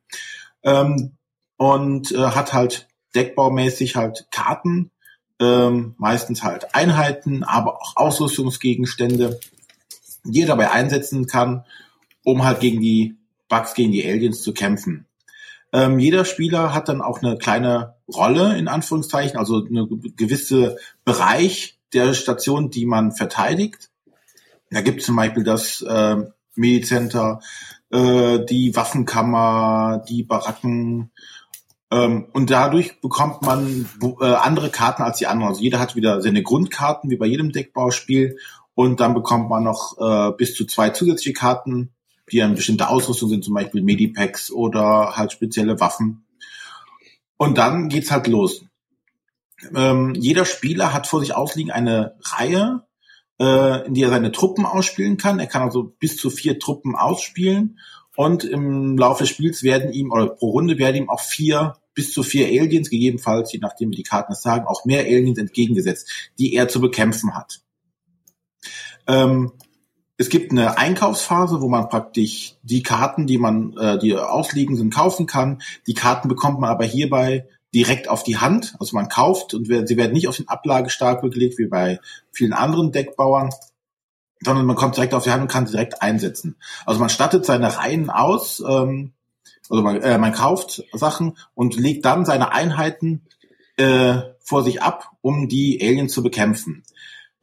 ähm, 0.63 1.13
und 1.57 2.11
äh, 2.11 2.17
hat 2.17 2.53
halt 2.53 2.87
deckbaumäßig 3.15 3.95
halt 3.95 4.27
Karten, 4.31 4.91
ähm, 5.39 5.95
meistens 5.97 6.43
halt 6.43 6.75
Einheiten, 6.75 7.43
aber 7.43 7.81
auch 7.81 7.95
Ausrüstungsgegenstände, 7.95 9.39
die 10.25 10.41
er 10.41 10.47
dabei 10.47 10.71
einsetzen 10.71 11.25
kann, 11.25 11.63
um 12.23 12.43
halt 12.43 12.59
gegen 12.59 12.81
die 12.81 13.15
Bugs, 13.47 13.73
gegen 13.75 13.93
die 13.93 14.05
Aliens 14.05 14.41
zu 14.41 14.53
kämpfen. 14.53 15.05
Ähm, 15.71 15.99
jeder 15.99 16.25
Spieler 16.25 16.73
hat 16.73 16.89
dann 16.89 17.01
auch 17.01 17.21
eine 17.21 17.37
kleine 17.37 17.95
Rolle, 18.13 18.57
in 18.57 18.67
Anführungszeichen, 18.67 19.37
also 19.37 19.65
eine 19.65 19.87
gewisse 19.87 20.77
Bereich 21.05 21.79
der 21.93 22.13
Station, 22.13 22.69
die 22.69 22.85
man 22.85 23.13
verteidigt. 23.13 23.89
Da 24.69 24.81
gibt 24.81 24.99
es 24.99 25.05
zum 25.05 25.15
Beispiel 25.15 25.43
das 25.43 25.81
äh, 25.81 26.17
Medicenter, 26.55 27.39
äh, 27.91 28.39
die 28.45 28.75
Waffenkammer, 28.75 30.03
die 30.07 30.23
Baracken. 30.23 31.11
Ähm, 31.91 32.27
und 32.33 32.49
dadurch 32.49 32.99
bekommt 33.01 33.41
man 33.41 33.89
äh, 34.19 34.25
andere 34.25 34.69
Karten 34.69 35.03
als 35.03 35.17
die 35.17 35.27
anderen. 35.27 35.49
Also 35.49 35.61
jeder 35.61 35.79
hat 35.79 35.95
wieder 35.95 36.21
seine 36.21 36.43
Grundkarten, 36.43 37.09
wie 37.09 37.17
bei 37.17 37.25
jedem 37.25 37.51
Deckbauspiel. 37.51 38.37
Und 38.75 38.99
dann 38.99 39.13
bekommt 39.13 39.49
man 39.49 39.63
noch 39.63 39.97
äh, 39.99 40.31
bis 40.35 40.55
zu 40.55 40.65
zwei 40.65 40.89
zusätzliche 40.89 41.33
Karten, 41.33 41.93
die 42.31 42.41
eine 42.41 42.55
bestimmte 42.55 42.89
Ausrüstung 42.89 43.29
sind, 43.29 43.43
zum 43.43 43.53
Beispiel 43.53 43.83
Medipacks 43.83 44.51
oder 44.51 45.15
halt 45.15 45.31
spezielle 45.31 45.79
Waffen. 45.79 46.25
Und 47.37 47.57
dann 47.57 47.89
geht's 47.89 48.11
halt 48.11 48.27
los. 48.27 48.65
Ähm, 49.75 50.13
jeder 50.15 50.45
Spieler 50.45 50.93
hat 50.93 51.07
vor 51.07 51.19
sich 51.19 51.35
ausliegen 51.35 51.71
eine 51.71 52.15
Reihe, 52.21 52.83
äh, 53.39 53.85
in 53.87 53.93
die 53.93 54.03
er 54.03 54.09
seine 54.09 54.31
Truppen 54.31 54.65
ausspielen 54.65 55.17
kann. 55.17 55.39
Er 55.39 55.47
kann 55.47 55.63
also 55.63 55.83
bis 55.83 56.17
zu 56.17 56.29
vier 56.29 56.59
Truppen 56.59 56.95
ausspielen 56.95 57.79
und 58.15 58.43
im 58.43 58.97
Laufe 58.97 59.23
des 59.23 59.29
Spiels 59.29 59.63
werden 59.63 59.91
ihm, 59.91 60.11
oder 60.11 60.27
pro 60.27 60.51
Runde 60.51 60.77
werden 60.77 60.95
ihm 60.95 61.09
auch 61.09 61.21
vier 61.21 61.77
bis 61.95 62.11
zu 62.11 62.23
vier 62.23 62.47
Aliens, 62.47 62.89
gegebenenfalls, 62.89 63.53
je 63.53 63.59
nachdem 63.59 63.91
wie 63.91 63.97
die 63.97 64.03
Karten 64.03 64.33
es 64.33 64.41
sagen, 64.41 64.65
auch 64.65 64.85
mehr 64.85 65.01
Aliens 65.01 65.37
entgegengesetzt, 65.37 66.31
die 66.39 66.53
er 66.53 66.67
zu 66.67 66.81
bekämpfen 66.81 67.35
hat. 67.35 67.61
Ähm, 69.07 69.51
es 70.17 70.29
gibt 70.29 70.51
eine 70.51 70.77
Einkaufsphase, 70.77 71.61
wo 71.61 71.69
man 71.69 71.89
praktisch 71.89 72.55
die 72.63 72.83
Karten, 72.83 73.27
die 73.27 73.37
man, 73.37 73.75
äh, 73.77 73.97
die 73.97 74.15
ausliegen 74.15 74.75
sind, 74.75 74.93
kaufen 74.93 75.25
kann. 75.25 75.61
Die 75.87 75.93
Karten 75.93 76.27
bekommt 76.27 76.59
man 76.59 76.69
aber 76.69 76.85
hierbei 76.85 77.47
direkt 77.73 78.07
auf 78.07 78.23
die 78.23 78.37
Hand. 78.37 78.75
Also 78.79 78.95
man 78.95 79.09
kauft 79.09 79.53
und 79.53 79.65
sie 79.65 79.97
werden 79.97 80.13
nicht 80.13 80.27
auf 80.27 80.37
den 80.37 80.47
Ablagestapel 80.47 81.29
gelegt, 81.29 81.57
wie 81.57 81.67
bei 81.67 81.99
vielen 82.31 82.53
anderen 82.53 82.91
Deckbauern, 82.91 83.51
sondern 84.41 84.65
man 84.65 84.75
kommt 84.75 84.95
direkt 84.95 85.13
auf 85.13 85.23
die 85.23 85.31
Hand 85.31 85.41
und 85.41 85.51
kann 85.51 85.65
sie 85.65 85.73
direkt 85.73 86.01
einsetzen. 86.01 86.55
Also 86.85 86.99
man 86.99 87.09
stattet 87.09 87.45
seine 87.45 87.77
Reihen 87.77 88.09
aus, 88.09 88.61
ähm, 88.67 89.13
also 89.69 89.81
man, 89.81 90.01
äh, 90.01 90.17
man 90.17 90.33
kauft 90.33 90.83
Sachen 90.93 91.37
und 91.55 91.75
legt 91.75 92.05
dann 92.05 92.25
seine 92.25 92.51
Einheiten 92.51 93.21
äh, 93.77 94.17
vor 94.39 94.63
sich 94.63 94.81
ab, 94.81 95.11
um 95.21 95.47
die 95.47 95.79
Aliens 95.81 96.13
zu 96.13 96.21
bekämpfen. 96.21 96.83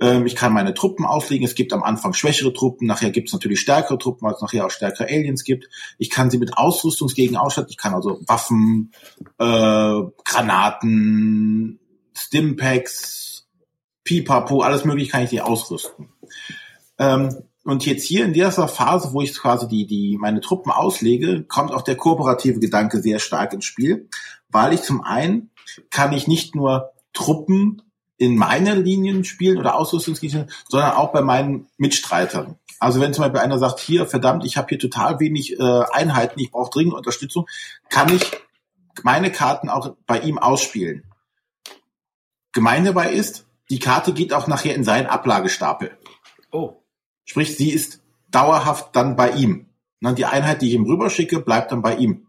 Ähm, 0.00 0.26
ich 0.26 0.34
kann 0.34 0.52
meine 0.52 0.74
Truppen 0.74 1.04
auslegen. 1.04 1.46
Es 1.46 1.54
gibt 1.54 1.72
am 1.72 1.82
Anfang 1.82 2.12
schwächere 2.12 2.52
Truppen, 2.52 2.86
nachher 2.86 3.10
gibt 3.10 3.28
es 3.28 3.32
natürlich 3.32 3.60
stärkere 3.60 3.98
Truppen, 3.98 4.26
weil 4.26 4.34
es 4.34 4.42
nachher 4.42 4.66
auch 4.66 4.70
stärkere 4.70 5.04
Aliens 5.04 5.44
gibt. 5.44 5.68
Ich 5.98 6.10
kann 6.10 6.30
sie 6.30 6.38
mit 6.38 6.56
Ausrüstungsgegen 6.56 7.36
ausstatten. 7.36 7.70
Ich 7.70 7.76
kann 7.76 7.94
also 7.94 8.20
Waffen, 8.26 8.92
äh, 9.38 10.02
Granaten, 10.24 11.78
Stimpacks, 12.16 13.46
Pipapo, 14.04 14.62
alles 14.62 14.84
mögliche 14.84 15.10
kann 15.10 15.22
ich 15.22 15.30
die 15.30 15.40
ausrüsten. 15.40 16.08
Ähm, 16.98 17.44
und 17.64 17.84
jetzt 17.84 18.04
hier 18.04 18.24
in 18.24 18.32
dieser 18.32 18.68
Phase, 18.68 19.12
wo 19.12 19.20
ich 19.20 19.36
quasi 19.38 19.68
die, 19.68 19.86
die, 19.86 20.16
meine 20.18 20.40
Truppen 20.40 20.72
auslege, 20.72 21.44
kommt 21.44 21.72
auch 21.72 21.82
der 21.82 21.96
kooperative 21.96 22.58
Gedanke 22.58 23.00
sehr 23.00 23.18
stark 23.18 23.52
ins 23.52 23.66
Spiel, 23.66 24.08
weil 24.48 24.72
ich 24.72 24.82
zum 24.82 25.02
einen 25.02 25.50
kann 25.90 26.12
ich 26.12 26.26
nicht 26.26 26.54
nur 26.54 26.92
Truppen 27.12 27.82
in 28.20 28.36
meine 28.36 28.74
Linien 28.74 29.24
spielen 29.24 29.56
oder 29.56 29.76
Ausrüstungslinien, 29.76 30.50
sondern 30.68 30.92
auch 30.92 31.10
bei 31.10 31.22
meinen 31.22 31.68
Mitstreitern. 31.78 32.58
Also 32.78 33.00
wenn 33.00 33.14
zum 33.14 33.24
Beispiel 33.24 33.40
einer 33.40 33.58
sagt, 33.58 33.80
hier, 33.80 34.06
verdammt, 34.06 34.44
ich 34.44 34.58
habe 34.58 34.68
hier 34.68 34.78
total 34.78 35.20
wenig 35.20 35.58
äh, 35.58 35.82
Einheiten, 35.92 36.38
ich 36.38 36.50
brauche 36.50 36.70
dringend 36.70 36.92
Unterstützung, 36.92 37.48
kann 37.88 38.14
ich 38.14 38.30
meine 39.02 39.32
Karten 39.32 39.70
auch 39.70 39.96
bei 40.06 40.20
ihm 40.20 40.38
ausspielen. 40.38 41.04
Gemein 42.52 42.84
dabei 42.84 43.10
ist, 43.10 43.46
die 43.70 43.78
Karte 43.78 44.12
geht 44.12 44.34
auch 44.34 44.46
nachher 44.46 44.74
in 44.74 44.84
seinen 44.84 45.06
Ablagestapel. 45.06 45.96
Oh. 46.52 46.82
Sprich, 47.24 47.56
sie 47.56 47.70
ist 47.70 48.02
dauerhaft 48.28 48.94
dann 48.96 49.16
bei 49.16 49.30
ihm. 49.30 49.66
Die 50.02 50.26
Einheit, 50.26 50.60
die 50.60 50.68
ich 50.68 50.74
ihm 50.74 50.84
rüberschicke, 50.84 51.40
bleibt 51.40 51.72
dann 51.72 51.80
bei 51.80 51.96
ihm. 51.96 52.26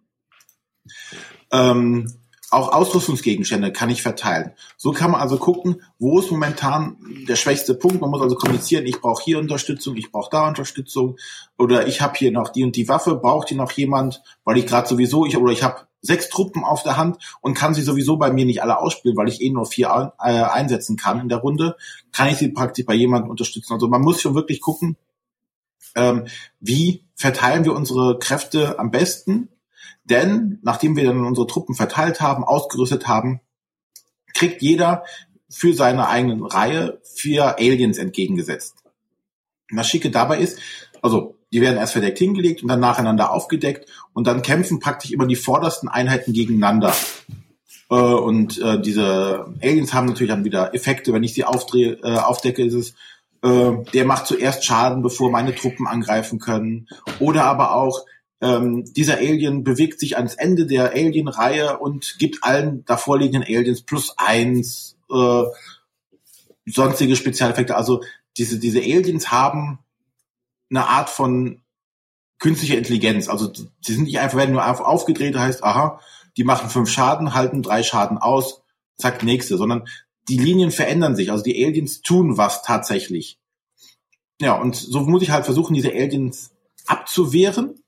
Ähm, 1.52 2.21
auch 2.52 2.74
Ausrüstungsgegenstände 2.74 3.72
kann 3.72 3.90
ich 3.90 4.02
verteilen. 4.02 4.52
So 4.76 4.92
kann 4.92 5.12
man 5.12 5.22
also 5.22 5.38
gucken, 5.38 5.82
wo 6.00 6.20
ist 6.20 6.32
momentan 6.32 6.98
der 7.28 7.38
schwächste 7.38 7.74
Punkt. 7.74 8.02
Man 8.02 8.10
muss 8.10 8.22
also 8.22 8.36
kommunizieren, 8.36 8.86
ich 8.86 9.00
brauche 9.00 9.24
hier 9.24 9.40
Unterstützung, 9.40 9.96
ich 9.96 10.12
brauche 10.12 10.30
da 10.30 10.48
Unterstützung 10.48 11.18
oder 11.58 11.88
ich 11.88 12.02
habe 12.02 12.14
hier 12.18 12.32
noch 12.32 12.50
die 12.50 12.66
und 12.66 12.76
die 12.76 12.90
Waffe, 12.90 13.16
braucht 13.16 13.48
hier 13.48 13.58
noch 13.58 13.72
jemand, 13.72 14.22
weil 14.44 14.58
ich 14.58 14.68
gerade 14.68 14.88
sowieso, 14.88 15.26
ich 15.26 15.38
oder 15.38 15.54
ich 15.54 15.64
habe 15.64 15.88
sechs 16.02 16.30
Truppen 16.30 16.66
auf 16.66 16.84
der 16.84 16.98
Hand 16.98 17.18
und 17.40 17.54
kann 17.54 17.74
sie 17.74 17.84
sowieso 17.84 18.18
bei 18.18 18.32
mir 18.32 18.46
nicht 18.46 18.62
alle 18.62 18.80
ausspielen, 18.80 19.16
weil 19.16 19.30
ich 19.30 19.42
eh 19.42 19.50
nur 19.50 19.66
vier 19.66 20.14
äh, 20.20 20.44
einsetzen 20.44 20.98
kann 20.98 21.22
in 21.22 21.30
der 21.30 21.38
Runde, 21.38 21.78
kann 22.12 22.28
ich 22.28 22.38
sie 22.38 22.50
praktisch 22.50 22.86
bei 22.86 22.96
jemandem 22.96 23.30
unterstützen. 23.30 23.74
Also 23.74 23.88
man 23.88 24.02
muss 24.02 24.20
schon 24.20 24.36
wirklich 24.36 24.60
gucken, 24.60 24.98
ähm, 25.96 26.26
wie 26.60 27.06
verteilen 27.16 27.64
wir 27.64 27.74
unsere 27.74 28.20
Kräfte 28.20 28.78
am 28.78 28.92
besten 28.92 29.48
denn 30.04 30.60
nachdem 30.64 30.96
wir 30.96 31.06
dann 31.06 31.26
unsere 31.26 31.48
Truppen 31.48 31.76
verteilt 31.76 32.22
haben, 32.22 32.44
ausgerüstet 32.44 33.08
haben, 33.08 33.42
kriegt 34.34 34.62
jeder 34.62 35.04
für 35.50 35.74
seine 35.74 36.08
eigenen 36.08 36.44
Reihe 36.46 37.02
vier 37.04 37.58
Aliens 37.58 37.98
entgegengesetzt. 37.98 38.76
Und 39.70 39.78
das 39.78 39.88
Schicke 39.88 40.10
dabei 40.10 40.40
ist, 40.40 40.60
also 41.02 41.36
die 41.54 41.62
werden 41.62 41.78
erst 41.78 41.94
verdeckt 41.94 42.18
hingelegt 42.18 42.64
und 42.64 42.70
dann 42.70 42.80
nacheinander 42.80 43.32
aufgedeckt 43.32 43.90
und 44.14 44.28
dann 44.28 44.42
kämpfen 44.42 44.80
praktisch 44.80 45.12
immer 45.12 45.28
die 45.28 45.36
vordersten 45.36 45.90
Einheiten 45.90 46.34
gegeneinander. 46.34 46.96
Äh, 47.90 47.96
und 47.96 48.60
äh, 48.60 48.82
diese 48.82 49.54
Aliens 49.62 49.94
haben 49.94 50.08
natürlich 50.08 50.32
dann 50.32 50.46
wieder 50.46 50.74
Effekte. 50.74 51.14
Wenn 51.14 51.24
ich 51.24 51.34
sie 51.34 51.44
aufdrehe, 51.44 52.00
äh, 52.04 52.18
aufdecke, 52.18 52.64
ist 52.64 52.74
es, 52.74 52.90
äh, 53.44 53.72
der 53.94 54.06
macht 54.06 54.28
zuerst 54.28 54.64
Schaden, 54.64 55.02
bevor 55.02 55.30
meine 55.30 55.54
Truppen 55.54 55.88
angreifen 55.88 56.40
können. 56.40 56.88
Oder 57.20 57.46
aber 57.46 57.76
auch, 57.76 58.06
ähm, 58.42 58.92
dieser 58.94 59.18
Alien 59.18 59.64
bewegt 59.64 60.00
sich 60.00 60.18
ans 60.18 60.34
Ende 60.34 60.66
der 60.66 60.94
Alien-Reihe 60.94 61.78
und 61.78 62.18
gibt 62.18 62.44
allen 62.44 62.84
davorliegenden 62.86 63.44
Aliens 63.44 63.84
plus 63.84 64.16
eins, 64.18 64.98
äh, 65.12 65.44
sonstige 66.66 67.16
Spezialeffekte. 67.16 67.76
Also 67.76 68.02
diese, 68.38 68.60
diese 68.60 68.80
Aliens 68.80 69.32
haben 69.32 69.80
eine 70.72 70.88
Art 70.88 71.10
von 71.10 71.62
künstlicher 72.40 72.78
Intelligenz. 72.78 73.30
Also 73.30 73.54
sie 73.54 73.94
sind 73.94 74.06
nicht 74.06 74.20
einfach, 74.20 74.38
werden 74.38 74.54
nur 74.54 74.88
aufgedreht, 74.88 75.38
heißt, 75.38 75.64
aha, 75.64 76.00
die 76.36 76.44
machen 76.44 76.70
fünf 76.70 76.90
Schaden, 76.90 77.36
halten 77.36 77.62
drei 77.62 77.84
Schaden 77.84 78.18
aus, 78.18 78.64
zack, 78.98 79.22
nächste, 79.22 79.58
sondern 79.58 79.88
die 80.30 80.38
Linien 80.38 80.72
verändern 80.72 81.16
sich. 81.16 81.30
Also 81.30 81.44
die 81.44 81.64
Aliens 81.64 82.02
tun 82.02 82.38
was 82.38 82.64
tatsächlich. 82.64 83.38
Ja, 84.40 84.54
und 84.54 84.76
so 84.76 85.02
muss 85.02 85.22
ich 85.22 85.30
halt 85.30 85.46
versuchen, 85.46 85.76
diese 85.76 85.92
Aliens 85.92 86.52
abzuwehren 86.88 87.81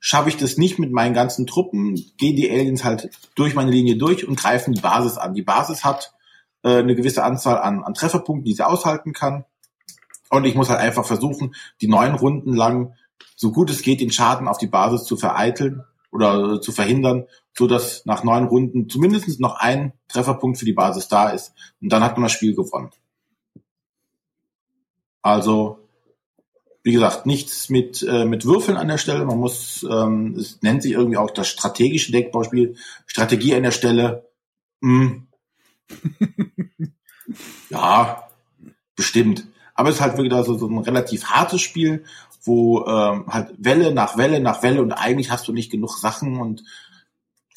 schaffe 0.00 0.28
ich 0.28 0.36
das 0.36 0.56
nicht 0.56 0.78
mit 0.78 0.92
meinen 0.92 1.14
ganzen 1.14 1.46
Truppen, 1.46 1.94
gehen 2.16 2.36
die 2.36 2.50
Aliens 2.50 2.84
halt 2.84 3.10
durch 3.34 3.54
meine 3.54 3.70
Linie 3.70 3.96
durch 3.96 4.26
und 4.26 4.38
greifen 4.38 4.72
die 4.72 4.80
Basis 4.80 5.18
an. 5.18 5.34
Die 5.34 5.42
Basis 5.42 5.84
hat 5.84 6.14
äh, 6.62 6.78
eine 6.78 6.94
gewisse 6.94 7.24
Anzahl 7.24 7.58
an, 7.58 7.82
an 7.82 7.94
Trefferpunkten, 7.94 8.44
die 8.44 8.54
sie 8.54 8.66
aushalten 8.66 9.12
kann. 9.12 9.44
Und 10.30 10.44
ich 10.44 10.54
muss 10.54 10.68
halt 10.68 10.80
einfach 10.80 11.04
versuchen, 11.04 11.54
die 11.80 11.88
neun 11.88 12.14
Runden 12.14 12.54
lang, 12.54 12.94
so 13.34 13.50
gut 13.50 13.70
es 13.70 13.82
geht, 13.82 14.00
den 14.00 14.12
Schaden 14.12 14.48
auf 14.48 14.58
die 14.58 14.66
Basis 14.66 15.04
zu 15.04 15.16
vereiteln 15.16 15.84
oder 16.10 16.60
zu 16.60 16.72
verhindern, 16.72 17.24
so 17.56 17.66
dass 17.66 18.04
nach 18.06 18.24
neun 18.24 18.44
Runden 18.44 18.88
zumindest 18.88 19.40
noch 19.40 19.56
ein 19.56 19.92
Trefferpunkt 20.08 20.58
für 20.58 20.64
die 20.64 20.72
Basis 20.72 21.08
da 21.08 21.30
ist. 21.30 21.54
Und 21.80 21.90
dann 21.92 22.04
hat 22.04 22.16
man 22.16 22.24
das 22.24 22.32
Spiel 22.32 22.54
gewonnen. 22.54 22.90
Also 25.22 25.87
wie 26.88 26.94
gesagt, 26.94 27.26
nichts 27.26 27.68
mit, 27.68 28.02
äh, 28.02 28.24
mit 28.24 28.46
Würfeln 28.46 28.78
an 28.78 28.88
der 28.88 28.96
Stelle. 28.96 29.26
Man 29.26 29.36
muss, 29.36 29.86
ähm, 29.90 30.36
es 30.38 30.62
nennt 30.62 30.82
sich 30.82 30.92
irgendwie 30.92 31.18
auch 31.18 31.30
das 31.30 31.46
strategische 31.46 32.12
Deckbauspiel. 32.12 32.76
Strategie 33.04 33.54
an 33.54 33.62
der 33.62 33.72
Stelle. 33.72 34.26
Mh. 34.80 35.10
Hm. 35.90 36.14
ja, 37.68 38.26
bestimmt. 38.96 39.44
Aber 39.74 39.90
es 39.90 39.96
ist 39.96 40.00
halt 40.00 40.16
wirklich 40.16 40.32
also 40.32 40.56
so 40.56 40.66
ein 40.66 40.78
relativ 40.78 41.26
hartes 41.26 41.60
Spiel, 41.60 42.04
wo 42.42 42.86
ähm, 42.86 43.26
halt 43.26 43.50
Welle 43.58 43.92
nach 43.92 44.16
Welle 44.16 44.40
nach 44.40 44.62
Welle 44.62 44.80
und 44.80 44.92
eigentlich 44.92 45.30
hast 45.30 45.46
du 45.46 45.52
nicht 45.52 45.70
genug 45.70 45.98
Sachen 45.98 46.40
und 46.40 46.64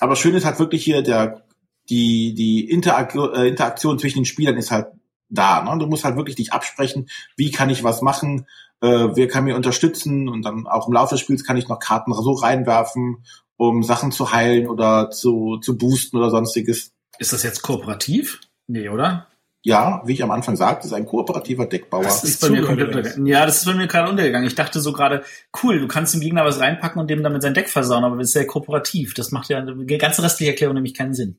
aber 0.02 0.18
schön 0.18 0.36
ist 0.36 0.44
halt 0.44 0.60
wirklich 0.60 0.84
hier 0.84 1.04
der 1.04 1.46
die, 1.90 2.34
die 2.34 2.70
Interak 2.70 3.16
äh, 3.16 3.48
Interaktion 3.48 3.98
zwischen 3.98 4.20
den 4.20 4.26
Spielern 4.26 4.58
ist 4.58 4.72
halt 4.72 4.88
da. 5.32 5.64
Ne? 5.64 5.80
Du 5.80 5.88
musst 5.88 6.04
halt 6.04 6.16
wirklich 6.16 6.36
dich 6.36 6.54
absprechen, 6.54 7.10
wie 7.36 7.52
kann 7.52 7.70
ich 7.70 7.84
was 7.84 8.02
machen, 8.02 8.46
äh, 8.82 9.10
wer 9.14 9.28
kann 9.28 9.46
mir 9.46 9.56
unterstützen 9.56 10.30
und 10.30 10.44
dann 10.44 10.68
auch 10.68 10.88
im 10.88 10.94
Laufe 10.94 11.16
des 11.16 11.22
Spiels 11.22 11.46
kann 11.46 11.58
ich 11.58 11.68
noch 11.68 11.80
Karten 11.80 12.14
so 12.14 12.34
reinwerfen, 12.34 13.24
um 13.58 13.84
Sachen 13.84 14.12
zu 14.12 14.32
heilen 14.32 14.68
oder 14.68 15.10
zu, 15.12 15.58
zu 15.58 15.78
boosten 15.78 16.18
oder 16.18 16.30
sonstiges. 16.30 16.92
Ist 17.20 17.34
das 17.34 17.44
jetzt 17.44 17.62
kooperativ? 17.62 18.42
Nee, 18.68 18.90
oder? 18.90 19.28
Ja, 19.64 20.02
wie 20.06 20.14
ich 20.14 20.24
am 20.24 20.32
Anfang 20.32 20.56
sagte, 20.56 20.88
ist 20.88 20.94
ein 20.94 21.06
kooperativer 21.06 21.68
Deckbauer. 21.68 22.04
Das 22.04 22.24
ist 22.24 22.42
bei 22.42 22.50
mir 22.50 22.64
komplett 22.64 22.88
untergegangen. 22.88 23.28
Ja, 23.28 23.46
das 23.46 23.58
ist 23.58 23.66
bei 23.66 23.76
mir 23.76 23.86
gerade 23.86 24.10
untergegangen. 24.10 24.48
Ich 24.48 24.56
dachte 24.56 24.82
so 24.82 24.92
gerade, 24.92 25.24
cool, 25.62 25.80
du 25.80 25.88
kannst 25.88 26.16
dem 26.16 26.22
Gegner 26.22 26.44
was 26.44 26.60
reinpacken 26.60 27.00
und 27.00 27.10
dem 27.12 27.22
damit 27.22 27.44
sein 27.44 27.54
Deck 27.54 27.70
versauen, 27.70 28.04
aber 28.04 28.18
das 28.18 28.30
ist 28.30 28.34
ja 28.34 28.46
kooperativ. 28.46 29.14
Das 29.14 29.32
macht 29.32 29.50
ja 29.50 29.62
die 29.62 29.98
ganze 30.00 30.24
restliche 30.24 30.54
Erklärung 30.54 30.74
nämlich 30.74 30.96
keinen 30.96 31.14
Sinn. 31.14 31.38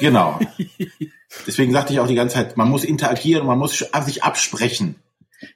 Genau. 0.00 0.38
Deswegen 1.46 1.72
sagte 1.72 1.92
ich 1.92 2.00
auch 2.00 2.06
die 2.06 2.14
ganze 2.14 2.36
Zeit, 2.36 2.56
man 2.56 2.68
muss 2.68 2.84
interagieren, 2.84 3.46
man 3.46 3.58
muss 3.58 3.78
sich 3.78 4.22
absprechen. 4.22 4.96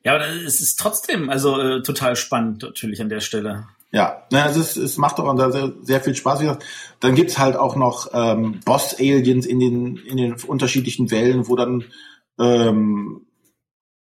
Ja, 0.02 0.14
aber 0.14 0.26
es 0.28 0.60
ist 0.60 0.78
trotzdem 0.78 1.30
also 1.30 1.58
äh, 1.58 1.82
total 1.82 2.16
spannend 2.16 2.62
natürlich 2.62 3.00
an 3.00 3.08
der 3.08 3.20
Stelle. 3.20 3.68
Ja, 3.90 4.26
es, 4.30 4.56
ist, 4.56 4.76
es 4.76 4.98
macht 4.98 5.18
auch 5.18 5.50
sehr, 5.50 5.72
sehr 5.82 6.00
viel 6.02 6.14
Spaß. 6.14 6.58
Dann 7.00 7.14
gibt's 7.14 7.38
halt 7.38 7.56
auch 7.56 7.74
noch 7.74 8.08
ähm, 8.12 8.60
Boss-Aliens 8.64 9.46
in 9.46 9.60
den, 9.60 9.96
in 9.96 10.18
den 10.18 10.34
unterschiedlichen 10.34 11.10
Wellen, 11.10 11.48
wo 11.48 11.56
dann 11.56 11.84
ähm, 12.38 13.26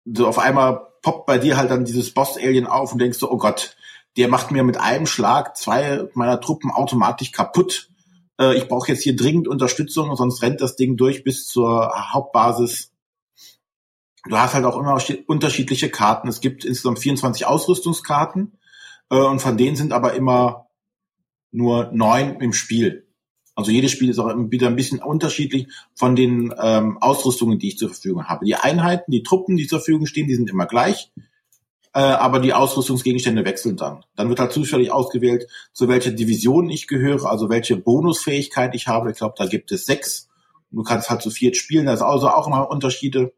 so 0.04 0.26
auf 0.26 0.38
einmal 0.38 0.88
poppt 1.00 1.26
bei 1.26 1.38
dir 1.38 1.56
halt 1.56 1.70
dann 1.70 1.86
dieses 1.86 2.12
Boss-Alien 2.12 2.66
auf 2.66 2.92
und 2.92 2.98
denkst 2.98 3.18
so, 3.18 3.30
oh 3.30 3.38
Gott, 3.38 3.76
der 4.18 4.28
macht 4.28 4.50
mir 4.50 4.62
mit 4.62 4.76
einem 4.76 5.06
Schlag 5.06 5.56
zwei 5.56 6.06
meiner 6.12 6.40
Truppen 6.40 6.70
automatisch 6.70 7.32
kaputt. 7.32 7.88
Äh, 8.42 8.56
ich 8.56 8.68
brauche 8.68 8.88
jetzt 8.88 9.02
hier 9.02 9.16
dringend 9.16 9.48
Unterstützung, 9.48 10.14
sonst 10.16 10.42
rennt 10.42 10.60
das 10.60 10.76
Ding 10.76 10.96
durch 10.96 11.24
bis 11.24 11.46
zur 11.46 11.92
Hauptbasis. 12.12 12.92
Du 14.28 14.36
hast 14.36 14.54
halt 14.54 14.64
auch 14.64 14.78
immer 14.78 15.00
unterschiedliche 15.26 15.90
Karten. 15.90 16.28
Es 16.28 16.40
gibt 16.40 16.64
insgesamt 16.64 17.00
24 17.00 17.46
Ausrüstungskarten 17.46 18.52
äh, 19.10 19.16
und 19.16 19.40
von 19.40 19.56
denen 19.56 19.76
sind 19.76 19.92
aber 19.92 20.14
immer 20.14 20.66
nur 21.50 21.90
neun 21.92 22.40
im 22.40 22.52
Spiel. 22.52 23.06
Also 23.54 23.70
jedes 23.70 23.90
Spiel 23.92 24.08
ist 24.08 24.18
auch 24.18 24.34
wieder 24.50 24.68
ein 24.68 24.76
bisschen 24.76 25.00
unterschiedlich 25.00 25.68
von 25.94 26.16
den 26.16 26.54
ähm, 26.58 26.96
Ausrüstungen, 26.98 27.58
die 27.58 27.68
ich 27.68 27.78
zur 27.78 27.90
Verfügung 27.90 28.24
habe. 28.24 28.46
Die 28.46 28.54
Einheiten, 28.54 29.10
die 29.10 29.22
Truppen, 29.22 29.56
die 29.56 29.66
zur 29.66 29.80
Verfügung 29.80 30.06
stehen, 30.06 30.26
die 30.26 30.36
sind 30.36 30.48
immer 30.48 30.66
gleich, 30.66 31.12
äh, 31.94 32.00
aber 32.00 32.40
die 32.40 32.54
Ausrüstungsgegenstände 32.54 33.44
wechseln 33.44 33.76
dann. 33.76 34.04
Dann 34.16 34.28
wird 34.28 34.40
halt 34.40 34.52
zufällig 34.52 34.90
ausgewählt, 34.90 35.46
zu 35.72 35.88
welcher 35.88 36.10
Division 36.10 36.70
ich 36.70 36.86
gehöre, 36.86 37.26
also 37.26 37.50
welche 37.50 37.76
Bonusfähigkeit 37.76 38.74
ich 38.74 38.88
habe. 38.88 39.10
Ich 39.10 39.18
glaube, 39.18 39.34
da 39.36 39.46
gibt 39.46 39.72
es 39.72 39.84
sechs. 39.84 40.28
Du 40.70 40.82
kannst 40.82 41.10
halt 41.10 41.20
zu 41.20 41.30
viert 41.30 41.56
spielen, 41.56 41.86
da 41.86 41.92
ist 41.92 42.00
also 42.00 42.28
auch 42.28 42.46
immer 42.46 42.70
Unterschiede. 42.70 43.34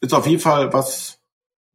Ist 0.00 0.14
auf 0.14 0.26
jeden 0.26 0.40
Fall 0.40 0.72
was, 0.72 1.18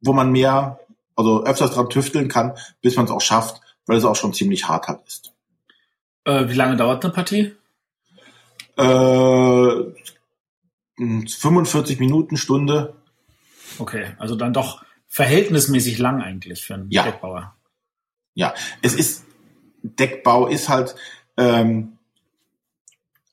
wo 0.00 0.14
man 0.14 0.32
mehr 0.32 0.80
also 1.14 1.44
öfters 1.44 1.72
dran 1.72 1.90
tüfteln 1.90 2.28
kann, 2.28 2.54
bis 2.80 2.96
man 2.96 3.04
es 3.04 3.10
auch 3.10 3.20
schafft, 3.20 3.60
weil 3.86 3.98
es 3.98 4.04
auch 4.04 4.16
schon 4.16 4.32
ziemlich 4.32 4.68
hart 4.68 4.88
halt 4.88 5.00
ist. 5.06 5.34
Äh, 6.24 6.48
wie 6.48 6.54
lange 6.54 6.76
dauert 6.76 7.04
eine 7.04 7.12
Partie? 7.12 7.54
Äh, 8.76 9.94
45 10.96 11.98
Minuten, 11.98 12.36
Stunde. 12.36 12.94
Okay, 13.78 14.12
also 14.18 14.36
dann 14.36 14.52
doch 14.52 14.84
verhältnismäßig 15.08 15.98
lang 15.98 16.22
eigentlich 16.22 16.64
für 16.64 16.74
einen 16.74 16.90
ja. 16.90 17.02
Deckbauer. 17.02 17.54
Ja, 18.34 18.54
es 18.82 18.94
ist, 18.94 19.24
Deckbau 19.82 20.46
ist 20.46 20.68
halt 20.68 20.94
ähm, 21.36 21.98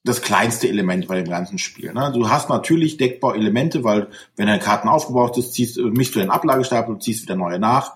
das 0.03 0.21
kleinste 0.21 0.69
Element 0.69 1.07
bei 1.07 1.15
dem 1.15 1.29
ganzen 1.29 1.57
Spiel. 1.57 1.91
Ne? 1.93 2.11
Du 2.13 2.29
hast 2.29 2.49
natürlich 2.49 2.97
Deckbauelemente, 2.97 3.83
weil 3.83 4.07
wenn 4.35 4.47
deine 4.47 4.59
Karten 4.59 4.87
aufgebraucht 4.87 5.37
ist, 5.37 5.53
ziehst, 5.53 5.77
mischst 5.77 6.15
du 6.15 6.19
den 6.19 6.29
Ablagestapel 6.29 6.93
und 6.93 7.03
ziehst 7.03 7.23
wieder 7.23 7.35
neue 7.35 7.59
nach. 7.59 7.93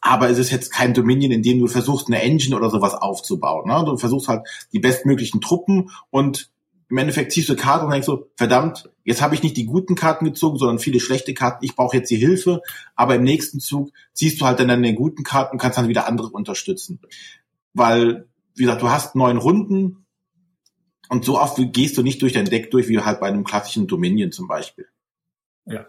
Aber 0.00 0.30
es 0.30 0.38
ist 0.38 0.50
jetzt 0.50 0.72
kein 0.72 0.94
Dominion, 0.94 1.30
in 1.30 1.42
dem 1.42 1.60
du 1.60 1.66
versuchst, 1.66 2.08
eine 2.08 2.22
Engine 2.22 2.56
oder 2.56 2.70
sowas 2.70 2.94
aufzubauen. 2.94 3.68
Ne? 3.68 3.84
Du 3.84 3.98
versuchst 3.98 4.28
halt 4.28 4.46
die 4.72 4.78
bestmöglichen 4.78 5.42
Truppen 5.42 5.90
und 6.08 6.50
im 6.90 6.98
Endeffekt 6.98 7.32
ziehst 7.32 7.48
du 7.48 7.56
Karten 7.56 7.86
und 7.86 7.92
denkst 7.92 8.06
so, 8.06 8.30
verdammt, 8.36 8.90
jetzt 9.04 9.22
habe 9.22 9.34
ich 9.34 9.42
nicht 9.42 9.56
die 9.56 9.66
guten 9.66 9.94
Karten 9.94 10.24
gezogen, 10.24 10.58
sondern 10.58 10.78
viele 10.80 11.00
schlechte 11.00 11.34
Karten. 11.34 11.64
Ich 11.64 11.76
brauche 11.76 11.96
jetzt 11.96 12.10
die 12.10 12.16
Hilfe. 12.16 12.62
Aber 12.96 13.14
im 13.14 13.22
nächsten 13.22 13.60
Zug 13.60 13.92
ziehst 14.12 14.40
du 14.40 14.46
halt 14.46 14.58
dann 14.58 14.68
deine 14.68 14.94
guten 14.94 15.22
Karten 15.22 15.52
und 15.52 15.58
kannst 15.58 15.78
dann 15.78 15.88
wieder 15.88 16.06
andere 16.06 16.28
unterstützen. 16.28 17.00
Weil, 17.72 18.26
wie 18.56 18.64
gesagt, 18.64 18.82
du 18.82 18.90
hast 18.90 19.14
neun 19.14 19.36
Runden, 19.36 20.00
und 21.10 21.24
so 21.24 21.40
oft 21.40 21.60
gehst 21.72 21.98
du 21.98 22.02
nicht 22.02 22.22
durch 22.22 22.34
dein 22.34 22.44
Deck 22.44 22.70
durch, 22.70 22.88
wie 22.88 23.00
halt 23.00 23.18
bei 23.18 23.26
einem 23.26 23.42
klassischen 23.42 23.88
Dominion 23.88 24.30
zum 24.30 24.46
Beispiel. 24.46 24.86
Ja. 25.66 25.86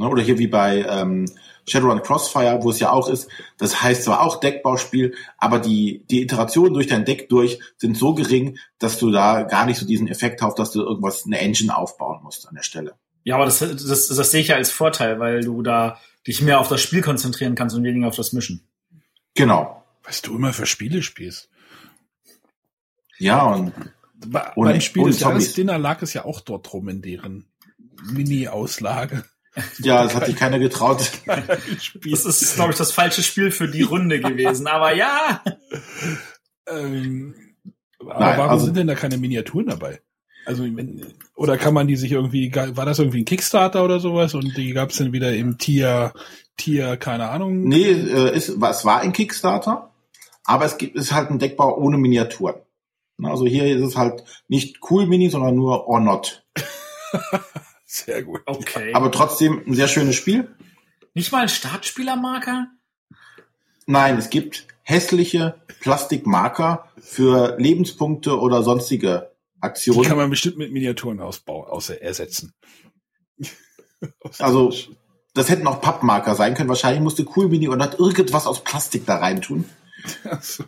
Ne, 0.00 0.08
oder 0.08 0.22
hier 0.22 0.38
wie 0.38 0.46
bei 0.46 0.86
ähm, 0.88 1.26
Shadowrun 1.66 2.02
Crossfire, 2.02 2.60
wo 2.62 2.70
es 2.70 2.78
ja 2.78 2.92
auch 2.92 3.08
ist, 3.08 3.28
das 3.58 3.82
heißt 3.82 4.04
zwar 4.04 4.22
auch 4.22 4.38
Deckbauspiel, 4.38 5.14
aber 5.38 5.58
die, 5.58 6.04
die 6.08 6.22
Iterationen 6.22 6.72
durch 6.72 6.86
dein 6.86 7.04
Deck 7.04 7.28
durch 7.28 7.58
sind 7.78 7.96
so 7.96 8.14
gering, 8.14 8.58
dass 8.78 8.98
du 8.98 9.10
da 9.10 9.42
gar 9.42 9.66
nicht 9.66 9.76
so 9.76 9.86
diesen 9.86 10.06
Effekt 10.06 10.40
hast, 10.40 10.58
dass 10.60 10.70
du 10.70 10.82
irgendwas, 10.82 11.26
eine 11.26 11.40
Engine 11.40 11.76
aufbauen 11.76 12.22
musst 12.22 12.48
an 12.48 12.54
der 12.54 12.62
Stelle. 12.62 12.94
Ja, 13.24 13.34
aber 13.34 13.44
das, 13.44 13.58
das, 13.58 14.06
das 14.06 14.30
sehe 14.30 14.40
ich 14.40 14.48
ja 14.48 14.56
als 14.56 14.70
Vorteil, 14.70 15.18
weil 15.18 15.40
du 15.40 15.62
da 15.62 15.98
dich 16.28 16.42
mehr 16.42 16.60
auf 16.60 16.68
das 16.68 16.80
Spiel 16.80 17.02
konzentrieren 17.02 17.56
kannst 17.56 17.74
und 17.74 17.82
weniger 17.82 18.06
auf 18.06 18.16
das 18.16 18.32
Mischen. 18.32 18.68
Genau. 19.34 19.84
Was 20.04 20.22
du 20.22 20.36
immer 20.36 20.52
für 20.52 20.64
Spiele 20.66 21.02
spielst. 21.02 21.50
Ja, 23.18 23.42
und 23.42 23.72
bei, 24.26 24.52
ohne, 24.54 24.70
beim 24.70 24.80
Spiel 24.80 25.06
des 25.06 25.20
Jahresdinner 25.20 25.76
lag 25.76 26.02
es 26.02 26.14
ja 26.14 26.24
auch 26.24 26.40
dort 26.40 26.72
rum 26.72 26.88
in 26.88 27.02
deren 27.02 27.48
Mini-Auslage. 28.12 29.24
Ja, 29.78 30.02
das 30.02 30.14
hat 30.14 30.26
sich 30.26 30.36
keiner 30.36 30.58
getraut. 30.58 31.10
das 31.26 32.24
ist, 32.24 32.54
glaube 32.54 32.72
ich, 32.72 32.78
das 32.78 32.92
falsche 32.92 33.22
Spiel 33.22 33.50
für 33.50 33.68
die 33.68 33.82
Runde 33.82 34.20
gewesen. 34.20 34.66
Aber 34.66 34.94
ja. 34.94 35.42
Ähm, 36.68 37.34
aber 38.00 38.20
Nein, 38.20 38.38
warum 38.38 38.50
also, 38.50 38.66
sind 38.66 38.76
denn 38.76 38.86
da 38.86 38.94
keine 38.94 39.18
Miniaturen 39.18 39.66
dabei? 39.66 40.00
Also 40.46 40.64
oder 41.34 41.58
kann 41.58 41.74
man 41.74 41.88
die 41.88 41.96
sich 41.96 42.12
irgendwie, 42.12 42.50
war 42.54 42.86
das 42.86 42.98
irgendwie 42.98 43.20
ein 43.20 43.26
Kickstarter 43.26 43.84
oder 43.84 44.00
sowas 44.00 44.34
und 44.34 44.56
die 44.56 44.72
gab 44.72 44.90
es 44.90 44.96
dann 44.96 45.12
wieder 45.12 45.34
im 45.34 45.58
Tier, 45.58 46.14
Tier, 46.56 46.96
keine 46.96 47.28
Ahnung? 47.28 47.64
Nee, 47.64 47.90
äh, 47.90 48.30
es, 48.30 48.48
es 48.48 48.84
war 48.84 49.00
ein 49.00 49.12
Kickstarter, 49.12 49.90
aber 50.44 50.64
es 50.64 50.78
gibt 50.78 50.96
es 50.96 51.06
ist 51.06 51.12
halt 51.12 51.30
ein 51.30 51.38
Deckbau 51.38 51.76
ohne 51.76 51.98
Miniaturen. 51.98 52.54
Also 53.22 53.46
hier 53.46 53.66
ist 53.66 53.82
es 53.82 53.96
halt 53.96 54.24
nicht 54.48 54.78
cool 54.90 55.06
Mini, 55.06 55.28
sondern 55.28 55.54
nur 55.54 55.86
or 55.86 56.00
not. 56.00 56.46
sehr 57.90 58.22
gut. 58.22 58.42
Okay. 58.44 58.92
Aber 58.92 59.10
trotzdem 59.10 59.62
ein 59.66 59.74
sehr 59.74 59.88
schönes 59.88 60.14
Spiel. 60.14 60.54
Nicht 61.14 61.32
mal 61.32 61.42
ein 61.42 61.48
Startspielermarker? 61.48 62.68
Nein, 63.86 64.18
es 64.18 64.28
gibt 64.28 64.66
hässliche 64.82 65.60
Plastikmarker 65.80 66.90
für 67.00 67.56
Lebenspunkte 67.58 68.38
oder 68.38 68.62
sonstige 68.62 69.32
Aktionen. 69.60 70.02
Die 70.02 70.08
kann 70.08 70.18
man 70.18 70.30
bestimmt 70.30 70.58
mit 70.58 70.70
Miniaturen 70.70 71.20
ausbauen, 71.20 71.66
außer 71.68 72.02
ersetzen. 72.02 72.52
also, 74.38 74.72
das 75.32 75.48
hätten 75.48 75.66
auch 75.66 75.80
Pappmarker 75.80 76.34
sein 76.34 76.54
können. 76.54 76.68
Wahrscheinlich 76.68 77.02
musste 77.02 77.26
Cool 77.34 77.48
Mini 77.48 77.68
und 77.68 77.82
hat 77.82 77.98
irgendwas 77.98 78.46
aus 78.46 78.62
Plastik 78.62 79.06
da 79.06 79.16
reintun. 79.16 79.64
So 80.42 80.64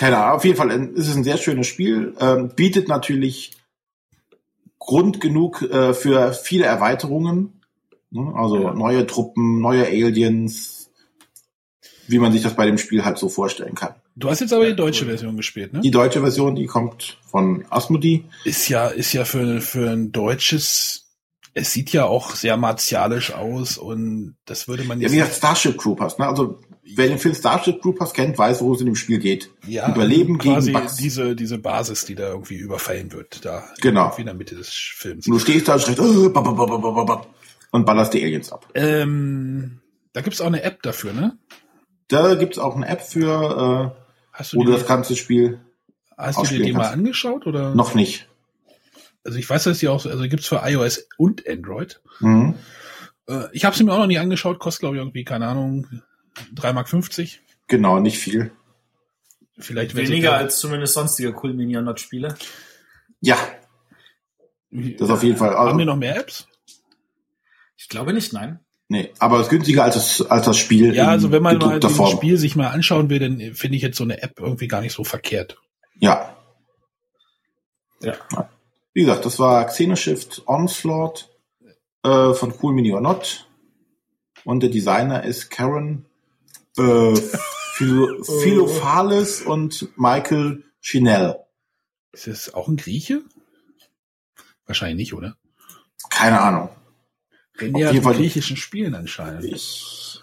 keine 0.00 0.16
Ahnung, 0.16 0.36
auf 0.36 0.44
jeden 0.46 0.56
Fall 0.56 0.70
ist 0.94 1.08
es 1.08 1.14
ein 1.14 1.24
sehr 1.24 1.36
schönes 1.36 1.66
Spiel, 1.66 2.14
ähm, 2.20 2.54
bietet 2.56 2.88
natürlich 2.88 3.50
Grund 4.80 5.20
genug 5.20 5.62
äh, 5.62 5.94
für 5.94 6.32
viele 6.32 6.64
Erweiterungen, 6.64 7.60
ne? 8.10 8.32
also 8.34 8.56
ja. 8.56 8.74
neue 8.74 9.06
Truppen, 9.06 9.60
neue 9.60 9.86
Aliens, 9.86 10.90
wie 12.08 12.18
man 12.18 12.32
sich 12.32 12.42
das 12.42 12.56
bei 12.56 12.66
dem 12.66 12.78
Spiel 12.78 13.04
halt 13.04 13.18
so 13.18 13.28
vorstellen 13.28 13.76
kann. 13.76 13.94
Du 14.16 14.28
hast 14.28 14.40
jetzt 14.40 14.52
aber 14.52 14.66
die 14.66 14.74
deutsche 14.74 15.06
Version 15.06 15.36
gespielt, 15.36 15.72
ne? 15.72 15.80
Die 15.80 15.90
deutsche 15.90 16.20
Version, 16.20 16.56
die 16.56 16.66
kommt 16.66 17.18
von 17.24 17.64
Asmodee. 17.70 18.24
Ist 18.44 18.68
ja, 18.68 18.88
ist 18.88 19.12
ja 19.12 19.24
für, 19.24 19.60
für 19.60 19.90
ein 19.90 20.12
deutsches, 20.12 21.10
es 21.54 21.72
sieht 21.72 21.92
ja 21.92 22.06
auch 22.06 22.34
sehr 22.34 22.56
martialisch 22.56 23.32
aus 23.32 23.78
und 23.78 24.36
das 24.46 24.66
würde 24.66 24.84
man 24.84 25.00
jetzt. 25.00 25.12
Ja, 25.12 25.14
wie 25.14 25.20
gesagt, 25.20 25.36
Starship 25.36 25.78
Troopers, 25.78 26.18
ne? 26.18 26.26
Also 26.26 26.58
wer 26.94 27.08
den 27.08 27.18
Film 27.18 27.34
Starship 27.34 27.82
Troopers 27.82 28.12
kennt, 28.12 28.38
weiß, 28.38 28.60
worum 28.60 28.74
es 28.74 28.80
in 28.80 28.86
dem 28.86 28.96
Spiel 28.96 29.18
geht. 29.18 29.50
Ja, 29.66 29.88
Überleben 29.88 30.38
quasi 30.38 30.72
gegen 30.72 30.82
Bugs. 30.82 30.96
diese 30.96 31.36
diese 31.36 31.58
Basis, 31.58 32.04
die 32.04 32.14
da 32.14 32.28
irgendwie 32.28 32.56
überfallen 32.56 33.12
wird, 33.12 33.44
da 33.44 33.64
genau. 33.80 34.14
in 34.16 34.26
der 34.26 34.34
Mitte 34.34 34.54
des 34.54 34.68
Films. 34.68 35.26
Und 35.26 35.34
du 35.34 35.38
stehst 35.38 35.68
da 35.68 35.74
und 35.74 35.82
schreist, 35.82 36.00
oh, 36.00 37.22
und 37.72 37.86
ballerst 37.86 38.14
die 38.14 38.22
Aliens 38.22 38.52
ab. 38.52 38.66
Ähm, 38.74 39.80
da 40.12 40.20
gibt's 40.22 40.40
auch 40.40 40.46
eine 40.46 40.62
App 40.62 40.82
dafür, 40.82 41.12
ne? 41.12 41.38
Da 42.08 42.34
gibt's 42.34 42.58
auch 42.58 42.74
eine 42.74 42.88
App 42.88 43.02
für, 43.02 43.94
äh, 43.96 44.02
hast 44.32 44.52
du 44.52 44.56
wo 44.58 44.64
du 44.64 44.72
das 44.72 44.86
ganze 44.86 45.16
Spiel 45.16 45.60
Hast 46.16 46.38
du 46.38 46.46
dir 46.46 46.64
die 46.64 46.72
mal 46.72 46.88
angeschaut 46.88 47.46
oder? 47.46 47.74
Noch 47.74 47.94
nicht. 47.94 48.28
Also 49.24 49.38
ich 49.38 49.48
weiß, 49.48 49.64
dass 49.64 49.78
die 49.78 49.88
auch, 49.88 50.04
also 50.04 50.28
gibt's 50.28 50.46
für 50.46 50.62
iOS 50.64 51.06
und 51.16 51.48
Android. 51.48 52.00
Mhm. 52.20 52.54
Äh, 53.26 53.44
ich 53.52 53.64
habe 53.64 53.76
sie 53.76 53.84
mir 53.84 53.92
auch 53.92 53.98
noch 53.98 54.06
nie 54.06 54.18
angeschaut, 54.18 54.58
kostet 54.58 54.80
glaube 54.80 54.96
ich 54.96 55.00
irgendwie 55.00 55.24
keine 55.24 55.46
Ahnung 55.46 55.86
3,50 56.54 56.72
Mark. 56.72 57.28
Genau, 57.68 58.00
nicht 58.00 58.18
viel. 58.18 58.52
Vielleicht 59.58 59.94
Weniger 59.94 60.36
als 60.36 60.58
zumindest 60.58 60.94
sonstige 60.94 61.34
Cool 61.40 61.52
Mini 61.52 61.76
und 61.76 61.84
Not 61.84 62.00
Spiele. 62.00 62.34
Ja, 63.20 63.36
das 64.70 65.08
ist 65.08 65.10
auf 65.10 65.22
jeden 65.22 65.36
Fall. 65.36 65.54
Haben 65.54 65.78
wir 65.78 65.84
noch 65.84 65.96
mehr 65.96 66.16
Apps? 66.16 66.46
Ich 67.76 67.88
glaube 67.88 68.12
nicht, 68.12 68.32
nein. 68.32 68.60
Nee, 68.88 69.12
aber 69.18 69.36
es 69.36 69.44
ist 69.44 69.50
günstiger 69.50 69.84
als 69.84 69.94
das, 69.94 70.30
als 70.30 70.46
das 70.46 70.58
Spiel. 70.58 70.94
Ja, 70.94 71.04
in 71.04 71.10
also 71.10 71.30
wenn 71.30 71.42
man 71.42 71.58
mal 71.58 71.78
das. 71.78 72.10
Spiel 72.10 72.36
sich 72.36 72.56
mal 72.56 72.68
anschauen 72.68 73.08
will, 73.08 73.18
dann 73.20 73.54
finde 73.54 73.76
ich 73.76 73.82
jetzt 73.82 73.96
so 73.96 74.04
eine 74.04 74.22
App 74.22 74.40
irgendwie 74.40 74.68
gar 74.68 74.80
nicht 74.80 74.92
so 74.92 75.04
verkehrt. 75.04 75.58
Ja. 75.98 76.36
Ja. 78.00 78.14
Wie 78.92 79.02
gesagt, 79.02 79.24
das 79.24 79.38
war 79.38 79.64
Xenoshift 79.66 80.42
Onslaught 80.46 81.28
äh, 82.02 82.32
von 82.32 82.52
Cool 82.60 82.74
Mini 82.74 82.92
or 82.92 83.00
Not. 83.00 83.46
Und 84.44 84.60
der 84.60 84.70
Designer 84.70 85.22
ist 85.22 85.50
Karen 85.50 86.06
äh, 86.78 87.14
Philo 87.74 88.22
Philophales 88.42 89.42
und 89.42 89.88
Michael 89.96 90.64
Chinell. 90.80 91.36
Ist 92.12 92.26
das 92.26 92.54
auch 92.54 92.68
ein 92.68 92.76
Grieche? 92.76 93.22
Wahrscheinlich 94.66 94.96
nicht, 94.96 95.14
oder? 95.14 95.36
Keine 96.10 96.40
Ahnung. 96.40 96.68
Auf 97.56 97.62
ja 97.62 97.90
jeden 97.90 98.02
von 98.02 98.12
Fall- 98.12 98.14
griechischen 98.20 98.56
Spielen 98.56 98.94
anscheinend. 98.94 99.44
Ich, 99.44 100.20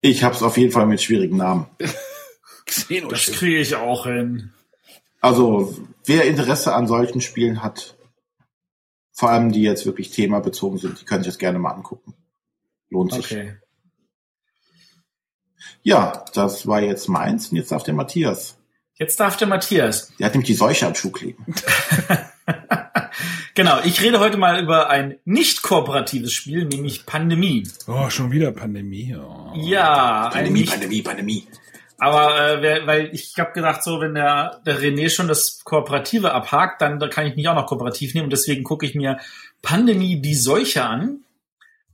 ich 0.00 0.24
habe 0.24 0.34
es 0.34 0.42
auf 0.42 0.56
jeden 0.56 0.72
Fall 0.72 0.86
mit 0.86 1.02
schwierigen 1.02 1.36
Namen. 1.36 1.66
Das 3.10 3.26
kriege 3.26 3.58
ich 3.58 3.74
auch 3.74 4.06
hin. 4.06 4.54
Also, 5.20 5.76
wer 6.06 6.24
Interesse 6.24 6.74
an 6.74 6.86
solchen 6.86 7.20
Spielen 7.20 7.62
hat, 7.62 7.98
vor 9.12 9.28
allem 9.28 9.52
die 9.52 9.60
jetzt 9.62 9.84
wirklich 9.84 10.10
themabezogen 10.10 10.78
sind, 10.78 10.98
die 10.98 11.04
können 11.04 11.22
sich 11.22 11.34
das 11.34 11.38
gerne 11.38 11.58
mal 11.58 11.72
angucken. 11.72 12.14
Lohnt 12.88 13.12
sich. 13.12 13.26
Okay. 13.26 13.56
Ja, 15.82 16.24
das 16.34 16.66
war 16.66 16.80
jetzt 16.80 17.08
meins 17.08 17.48
und 17.48 17.56
jetzt 17.56 17.72
darf 17.72 17.82
der 17.82 17.94
Matthias. 17.94 18.56
Jetzt 18.94 19.18
darf 19.18 19.36
der 19.36 19.48
Matthias. 19.48 20.12
Der 20.18 20.26
hat 20.26 20.34
nämlich 20.34 20.48
die 20.48 20.54
Seuche 20.54 20.86
am 20.86 20.94
Schuh 20.94 21.10
kleben. 21.10 21.44
Genau, 23.54 23.80
ich 23.84 24.00
rede 24.00 24.18
heute 24.18 24.38
mal 24.38 24.62
über 24.62 24.88
ein 24.88 25.18
nicht 25.26 25.62
kooperatives 25.62 26.32
Spiel, 26.32 26.64
nämlich 26.64 27.04
Pandemie. 27.04 27.68
Oh, 27.86 28.08
schon 28.08 28.30
wieder 28.30 28.50
Pandemie. 28.50 29.14
Oh. 29.14 29.52
Ja, 29.54 30.30
Pandemie, 30.30 30.60
nicht, 30.60 30.70
Pandemie, 30.70 31.02
Pandemie. 31.02 31.46
aber 31.98 32.62
äh, 32.62 32.86
weil 32.86 33.10
ich 33.12 33.34
habe 33.38 33.52
gedacht, 33.52 33.84
so 33.84 34.00
wenn 34.00 34.14
der, 34.14 34.62
der 34.64 34.80
René 34.80 35.10
schon 35.10 35.28
das 35.28 35.60
Kooperative 35.64 36.32
abhakt, 36.32 36.80
dann 36.80 36.98
da 36.98 37.08
kann 37.08 37.26
ich 37.26 37.36
mich 37.36 37.46
auch 37.48 37.54
noch 37.54 37.66
kooperativ 37.66 38.14
nehmen. 38.14 38.24
Und 38.24 38.32
deswegen 38.32 38.64
gucke 38.64 38.86
ich 38.86 38.94
mir 38.94 39.18
Pandemie 39.60 40.22
die 40.22 40.34
Seuche 40.34 40.84
an, 40.84 41.20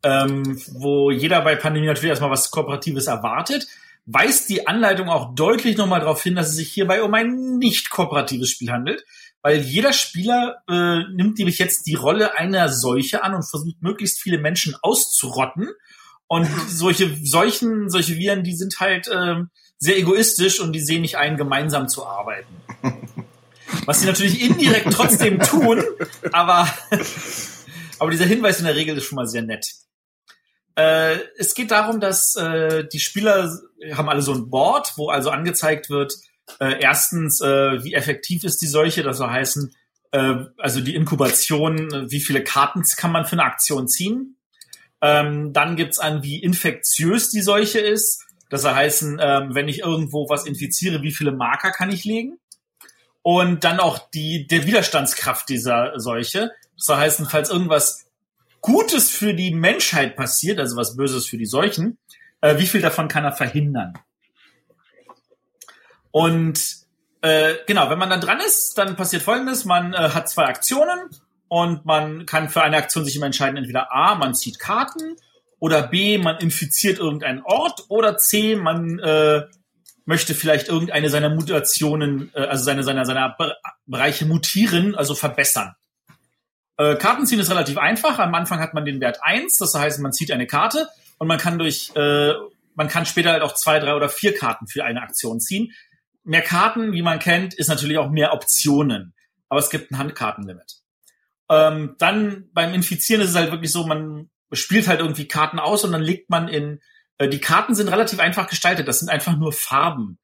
ähm, 0.03 0.61
wo 0.73 1.11
jeder 1.11 1.41
bei 1.43 1.57
Pandemie 1.57 1.87
natürlich 1.87 2.11
erstmal 2.11 2.31
was 2.31 2.51
Kooperatives 2.51 3.07
erwartet. 3.07 3.67
Weist 4.07 4.49
die 4.49 4.67
Anleitung 4.67 5.09
auch 5.09 5.35
deutlich 5.35 5.77
nochmal 5.77 6.01
darauf 6.01 6.23
hin, 6.23 6.35
dass 6.35 6.49
es 6.49 6.57
sich 6.57 6.73
hierbei 6.73 7.03
um 7.03 7.13
ein 7.13 7.59
nicht 7.59 7.91
kooperatives 7.91 8.51
Spiel 8.51 8.71
handelt, 8.71 9.05
weil 9.43 9.59
jeder 9.59 9.93
Spieler 9.93 10.63
äh, 10.69 11.01
nimmt 11.13 11.39
nämlich 11.39 11.59
jetzt 11.59 11.87
die 11.87 11.95
Rolle 11.95 12.39
einer 12.39 12.71
Seuche 12.71 13.23
an 13.23 13.35
und 13.35 13.43
versucht 13.49 13.83
möglichst 13.83 14.21
viele 14.21 14.39
Menschen 14.39 14.75
auszurotten. 14.81 15.69
Und 16.27 16.47
solche 16.69 17.17
Seuchen, 17.23 17.89
solche 17.89 18.17
Viren, 18.17 18.45
die 18.45 18.55
sind 18.55 18.81
halt 18.81 19.09
ähm, 19.13 19.51
sehr 19.79 19.97
egoistisch 19.97 20.61
und 20.61 20.73
die 20.73 20.81
sehen 20.81 21.03
nicht 21.03 21.17
ein, 21.17 21.37
gemeinsam 21.37 21.89
zu 21.89 22.07
arbeiten. 22.07 22.55
Was 23.87 24.01
sie 24.01 24.07
natürlich 24.07 24.43
indirekt 24.43 24.93
trotzdem 24.93 25.39
tun, 25.41 25.83
aber, 26.33 26.69
aber 27.99 28.11
dieser 28.11 28.27
Hinweis 28.27 28.59
in 28.59 28.67
der 28.67 28.77
Regel 28.77 28.97
ist 28.97 29.05
schon 29.05 29.17
mal 29.17 29.27
sehr 29.27 29.43
nett. 29.43 29.67
Äh, 30.79 31.19
es 31.37 31.55
geht 31.55 31.73
darum, 31.73 31.99
dass 31.99 32.37
äh, 32.37 32.87
die 32.87 33.01
Spieler 33.01 33.59
haben 33.95 34.09
alle 34.09 34.23
so 34.23 34.33
ein 34.33 34.49
Board, 34.49 34.93
wo 34.95 35.09
also 35.09 35.31
angezeigt 35.31 35.91
wird, 35.91 36.15
äh, 36.61 36.81
erstens, 36.81 37.41
äh, 37.41 37.83
wie 37.83 37.95
effektiv 37.95 38.45
ist 38.45 38.63
die 38.63 38.69
Seuche, 38.69 39.03
das 39.03 39.19
soll 39.19 39.29
heißen, 39.29 39.75
äh, 40.13 40.35
also 40.57 40.81
die 40.81 40.95
Inkubation, 40.95 41.93
äh, 41.93 42.11
wie 42.13 42.21
viele 42.21 42.45
Karten 42.45 42.85
kann 42.97 43.11
man 43.11 43.25
für 43.25 43.33
eine 43.33 43.43
Aktion 43.43 43.89
ziehen. 43.89 44.37
Ähm, 45.03 45.53
dann 45.53 45.75
gibt's 45.75 45.99
an, 45.99 46.23
wie 46.23 46.41
infektiös 46.41 47.31
die 47.31 47.43
Seuche 47.43 47.81
ist. 47.81 48.25
Das 48.49 48.63
soll 48.63 48.75
heißen, 48.75 49.19
ähm, 49.21 49.55
wenn 49.57 49.67
ich 49.67 49.81
irgendwo 49.81 50.29
was 50.29 50.47
infiziere, 50.47 51.03
wie 51.03 51.13
viele 51.13 51.33
Marker 51.33 51.73
kann 51.73 51.91
ich 51.91 52.05
legen? 52.05 52.39
Und 53.23 53.65
dann 53.65 53.81
auch 53.81 53.99
die, 54.11 54.47
der 54.47 54.65
Widerstandskraft 54.65 55.49
dieser 55.49 55.99
Seuche. 55.99 56.53
Das 56.77 56.87
soll 56.87 56.99
heißen, 56.99 57.27
falls 57.27 57.51
irgendwas 57.51 58.08
Gutes 58.61 59.11
für 59.11 59.35
die 59.35 59.55
Menschheit 59.55 60.17
passiert, 60.17 60.59
also 60.59 60.77
was 60.77 60.97
Böses 60.97 61.27
für 61.27 61.39
die 61.39 61.47
Seuchen, 61.47 61.99
äh, 62.41 62.59
wie 62.59 62.67
viel 62.67 62.81
davon 62.81 63.09
kann 63.09 63.25
er 63.25 63.33
verhindern? 63.33 63.95
Und 66.11 66.79
äh, 67.23 67.55
genau, 67.67 67.91
wenn 67.91 67.99
man 67.99 68.11
dann 68.11 68.21
dran 68.21 68.41
ist, 68.41 68.79
dann 68.79 68.97
passiert 68.97 69.23
Folgendes: 69.23 69.65
Man 69.65 69.93
äh, 69.93 70.11
hat 70.11 70.29
zwei 70.29 70.45
Aktionen 70.45 70.99
und 71.49 71.85
man 71.85 72.27
kann 72.27 72.49
für 72.49 72.63
eine 72.63 72.77
Aktion 72.77 73.05
sich 73.05 73.17
immer 73.17 73.27
entscheiden: 73.27 73.57
entweder 73.57 73.93
A, 73.93 74.15
man 74.15 74.35
zieht 74.35 74.59
Karten 74.59 75.17
oder 75.59 75.83
B, 75.83 76.19
man 76.19 76.39
infiziert 76.39 76.99
irgendeinen 76.99 77.43
Ort 77.43 77.85
oder 77.89 78.17
C, 78.17 78.57
man 78.57 78.99
äh, 79.01 79.43
möchte 80.05 80.35
vielleicht 80.35 80.69
irgendeine 80.69 81.11
seiner 81.11 81.29
Mutationen, 81.29 82.31
äh, 82.35 82.41
also 82.41 82.65
seine 82.65 82.83
seiner 82.83 83.35
Be 83.37 83.55
Bereiche 83.87 84.27
mutieren, 84.27 84.95
also 84.95 85.15
verbessern. 85.15 85.75
Äh, 86.79 86.97
Karten 86.97 87.27
ziehen 87.27 87.41
ist 87.41 87.51
relativ 87.51 87.77
einfach. 87.77 88.19
Am 88.19 88.35
Anfang 88.35 88.61
hat 88.61 88.73
man 88.73 88.85
den 88.85 89.01
Wert 89.01 89.19
eins, 89.23 89.57
das 89.59 89.75
heißt, 89.75 90.01
man 90.01 90.13
zieht 90.13 90.31
eine 90.31 90.47
Karte 90.47 90.89
und 91.19 91.27
man 91.29 91.39
kann 91.39 91.59
durch, 91.59 91.91
äh, 91.97 92.33
man 92.75 92.89
kann 92.89 93.05
später 93.05 93.33
halt 93.33 93.43
auch 93.43 93.55
zwei, 93.55 93.81
drei 93.81 93.95
oder 93.95 94.09
vier 94.09 94.35
Karten 94.35 94.69
für 94.69 94.85
eine 94.85 95.03
Aktion 95.03 95.41
ziehen. 95.41 95.73
Mehr 96.23 96.43
Karten, 96.43 96.93
wie 96.93 97.03
man 97.03 97.19
kennt, 97.19 97.55
ist 97.55 97.69
natürlich 97.69 97.99
auch 97.99 98.11
mehr 98.11 98.33
Optionen. 98.33 99.15
Aber 99.49 99.61
es 99.61 99.71
gibt 99.71 99.91
ein 99.91 99.99
Handkartenlimit. 99.99 100.77
Ähm, 101.51 101.97
dann 101.99 102.49
beim 102.53 102.75
Infizieren 102.75 103.23
ist 103.23 103.31
es 103.31 103.37
halt 103.37 103.51
wirklich 103.51 103.73
so, 103.73 103.85
man 103.85 104.31
spielt 104.53 104.87
halt 104.87 105.01
irgendwie 105.01 105.27
Karten 105.27 105.59
aus 105.59 105.85
und 105.85 105.93
dann 105.93 106.03
legt 106.03 106.31
man 106.31 106.49
in, 106.49 106.81
äh, 107.17 107.29
die 107.29 107.41
Karten 107.41 107.75
sind 107.75 107.89
relativ 107.89 108.21
einfach 108.21 108.49
gestaltet. 108.49 108.87
Das 108.87 109.01
sind 109.01 109.09
einfach 109.09 109.37
nur 109.37 109.53
Farben. 109.53 110.19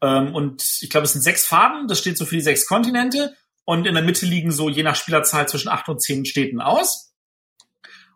Ähm, 0.00 0.34
und 0.34 0.62
ich 0.80 0.88
glaube, 0.88 1.04
es 1.04 1.12
sind 1.12 1.22
sechs 1.22 1.46
Farben. 1.46 1.88
Das 1.88 1.98
steht 1.98 2.16
so 2.16 2.24
für 2.24 2.36
die 2.36 2.42
sechs 2.42 2.66
Kontinente. 2.66 3.36
Und 3.64 3.86
in 3.86 3.94
der 3.94 4.02
Mitte 4.02 4.26
liegen 4.26 4.50
so 4.50 4.68
je 4.68 4.82
nach 4.82 4.96
Spielerzahl 4.96 5.48
zwischen 5.48 5.68
acht 5.68 5.88
und 5.88 6.02
zehn 6.02 6.24
Städten 6.24 6.60
aus. 6.60 7.12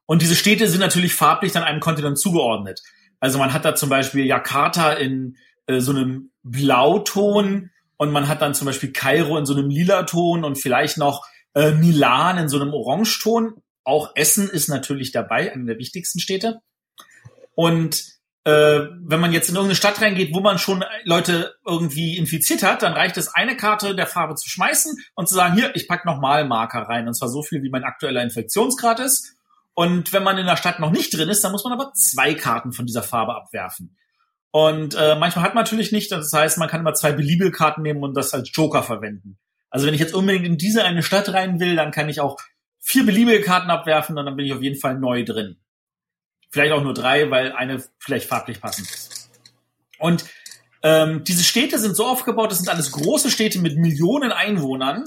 Und 0.07 0.23
diese 0.23 0.35
Städte 0.35 0.69
sind 0.69 0.81
natürlich 0.81 1.15
farblich 1.15 1.53
dann 1.53 1.63
einem 1.63 1.81
Kontinent 1.81 2.19
zugeordnet. 2.19 2.83
Also 3.21 3.39
man 3.39 3.53
hat 3.53 3.65
da 3.65 3.75
zum 3.75 3.89
Beispiel 3.89 4.27
Jakarta 4.27 4.93
in 4.93 5.37
äh, 5.67 5.81
so 5.81 5.93
einem 5.93 6.31
Blauton 6.43 7.71
und 7.97 8.11
man 8.13 8.29
hat 8.29 8.43
dann 8.43 8.55
zum 8.55 8.67
Beispiel 8.67 8.93
Kairo 8.93 9.39
in 9.39 9.47
so 9.47 9.55
einem 9.55 9.71
Lilaton 9.71 10.45
und 10.45 10.57
vielleicht 10.57 10.99
noch 10.99 11.27
äh, 11.55 11.73
Milan 11.73 12.39
in 12.39 12.49
so 12.49 12.61
einem 12.61 12.75
Orangeton. 12.75 13.63
Auch 13.85 14.13
Essen 14.15 14.49
ist 14.49 14.69
natürlich 14.69 15.13
dabei, 15.13 15.53
eine 15.53 15.65
der 15.65 15.79
wichtigsten 15.79 16.21
Städte. 16.21 16.61
Und 17.55 18.14
äh, 18.45 18.89
wenn 19.01 19.21
man 19.21 19.33
jetzt 19.33 19.49
in 19.49 19.55
irgendeine 19.55 19.77
Stadt 19.77 20.01
reingeht, 20.01 20.35
wo 20.35 20.41
man 20.41 20.59
schon 20.59 20.85
Leute 21.05 21.55
irgendwie 21.67 22.17
infiziert 22.19 22.63
hat, 22.63 22.83
dann 22.83 22.93
reicht 22.93 23.17
es, 23.17 23.35
eine 23.35 23.57
Karte 23.57 23.95
der 23.95 24.07
Farbe 24.07 24.35
zu 24.35 24.51
schmeißen 24.51 24.97
und 25.15 25.29
zu 25.29 25.35
sagen, 25.35 25.55
hier, 25.55 25.75
ich 25.75 25.89
pack 25.89 26.05
nochmal 26.05 26.47
Marker 26.47 26.83
rein. 26.83 27.09
Und 27.09 27.15
zwar 27.15 27.31
so 27.31 27.43
viel, 27.43 27.63
wie 27.63 27.71
mein 27.71 27.85
aktueller 27.85 28.23
Infektionsgrad 28.23 29.01
ist. 29.01 29.35
Und 29.73 30.13
wenn 30.13 30.23
man 30.23 30.39
in 30.39 30.47
der 30.47 30.57
Stadt 30.57 30.79
noch 30.79 30.91
nicht 30.91 31.17
drin 31.17 31.31
ist, 31.31 31.43
dann 31.43 31.53
muss 31.53 31.65
man 31.65 31.73
aber 31.73 31.93
zwei 31.95 32.35
Karten 32.35 32.73
von 32.73 32.87
dieser 32.87 33.03
Farbe 33.03 33.35
abwerfen. 33.35 33.97
Und 34.51 34.95
äh, 34.95 35.17
manchmal 35.17 35.45
hat 35.45 35.55
man 35.55 35.65
natürlich 35.65 35.91
nicht, 35.91 36.13
das 36.13 36.33
heißt, 36.33 36.59
man 36.59 36.69
kann 36.69 36.81
immer 36.81 36.95
zwei 36.95 37.13
beliebige 37.13 37.51
Karten 37.51 37.83
nehmen 37.83 38.05
und 38.05 38.15
das 38.15 38.35
als 38.35 38.51
Joker 38.53 38.85
verwenden. 38.85 39.39
Also 39.69 39.87
wenn 39.87 39.95
ich 39.95 40.01
jetzt 40.01 40.15
unbedingt 40.15 40.47
in 40.47 40.59
diese 40.59 40.85
eine 40.85 41.03
Stadt 41.03 41.33
rein 41.33 41.59
will, 41.59 41.75
dann 41.75 41.91
kann 41.91 42.09
ich 42.09 42.21
auch 42.21 42.39
vier 42.79 43.05
beliebige 43.05 43.41
Karten 43.41 43.71
abwerfen 43.71 44.17
und 44.17 44.27
dann 44.27 44.37
bin 44.37 44.47
ich 44.47 44.53
auf 44.53 44.63
jeden 44.63 44.79
Fall 44.79 44.97
neu 44.97 45.25
drin. 45.25 45.57
Vielleicht 46.55 46.73
auch 46.73 46.85
nur 46.85 46.95
drei, 46.95 47.33
weil 47.33 47.51
eine 47.51 47.83
vielleicht 47.99 48.29
farblich 48.29 48.61
passend 48.61 48.89
ist. 48.89 49.29
Und 49.99 50.25
ähm, 50.85 51.25
diese 51.25 51.43
Städte 51.43 51.81
sind 51.81 51.97
so 51.97 52.07
aufgebaut, 52.07 52.53
das 52.53 52.59
sind 52.59 52.69
alles 52.69 52.93
große 52.93 53.29
Städte 53.33 53.59
mit 53.59 53.77
Millionen 53.77 54.31
Einwohnern. 54.31 55.03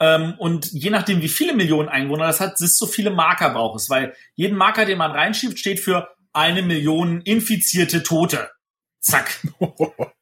Ähm, 0.00 0.34
und 0.36 0.70
je 0.70 0.90
nachdem, 0.90 1.22
wie 1.22 1.30
viele 1.30 1.54
Millionen 1.54 1.88
Einwohner 1.88 2.26
das 2.26 2.40
hat, 2.40 2.60
ist 2.60 2.76
so 2.76 2.84
viele 2.84 3.10
Marker 3.10 3.54
braucht 3.54 3.80
es, 3.80 3.88
weil 3.88 4.14
jeden 4.34 4.58
Marker, 4.58 4.84
den 4.84 4.98
man 4.98 5.12
reinschiebt, 5.12 5.58
steht 5.58 5.80
für 5.80 6.14
eine 6.34 6.60
Million 6.60 7.22
infizierte 7.22 8.02
Tote. 8.02 8.50
Zack. 9.00 9.40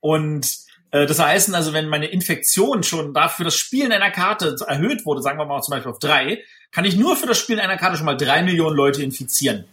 Und 0.00 0.63
das 0.94 1.18
heißt 1.18 1.52
also, 1.54 1.72
wenn 1.72 1.88
meine 1.88 2.06
Infektion 2.06 2.84
schon 2.84 3.12
dafür 3.14 3.44
das 3.44 3.56
Spielen 3.56 3.90
einer 3.90 4.12
Karte 4.12 4.56
erhöht 4.66 5.04
wurde, 5.04 5.22
sagen 5.22 5.38
wir 5.38 5.44
mal 5.44 5.60
zum 5.60 5.72
Beispiel 5.72 5.90
auf 5.90 5.98
drei, 5.98 6.44
kann 6.70 6.84
ich 6.84 6.96
nur 6.96 7.16
für 7.16 7.26
das 7.26 7.38
Spielen 7.38 7.58
einer 7.58 7.76
Karte 7.76 7.96
schon 7.96 8.06
mal 8.06 8.16
drei 8.16 8.42
Millionen 8.42 8.76
Leute 8.76 9.02
infizieren. 9.02 9.64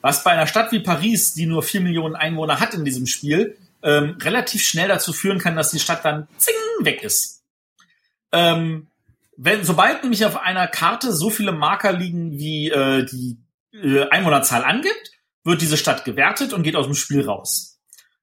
Was 0.00 0.22
bei 0.22 0.30
einer 0.30 0.46
Stadt 0.46 0.70
wie 0.70 0.80
Paris, 0.80 1.34
die 1.34 1.46
nur 1.46 1.62
vier 1.62 1.80
Millionen 1.80 2.14
Einwohner 2.14 2.60
hat 2.60 2.74
in 2.74 2.84
diesem 2.84 3.06
Spiel, 3.06 3.56
ähm, 3.82 4.16
relativ 4.20 4.62
schnell 4.62 4.88
dazu 4.88 5.12
führen 5.12 5.38
kann, 5.38 5.56
dass 5.56 5.70
die 5.70 5.80
Stadt 5.80 6.04
dann 6.04 6.28
zing 6.36 6.54
weg 6.80 7.02
ist. 7.02 7.42
Ähm, 8.32 8.88
wenn, 9.36 9.64
sobald 9.64 10.02
nämlich 10.02 10.24
auf 10.24 10.36
einer 10.36 10.66
Karte 10.66 11.12
so 11.12 11.30
viele 11.30 11.52
Marker 11.52 11.92
liegen, 11.92 12.38
wie 12.38 12.70
äh, 12.70 13.04
die 13.04 13.36
äh, 13.72 14.08
Einwohnerzahl 14.08 14.64
angibt, 14.64 15.12
wird 15.44 15.60
diese 15.60 15.76
Stadt 15.76 16.04
gewertet 16.04 16.52
und 16.52 16.62
geht 16.62 16.76
aus 16.76 16.86
dem 16.86 16.94
Spiel 16.94 17.24
raus. 17.24 17.77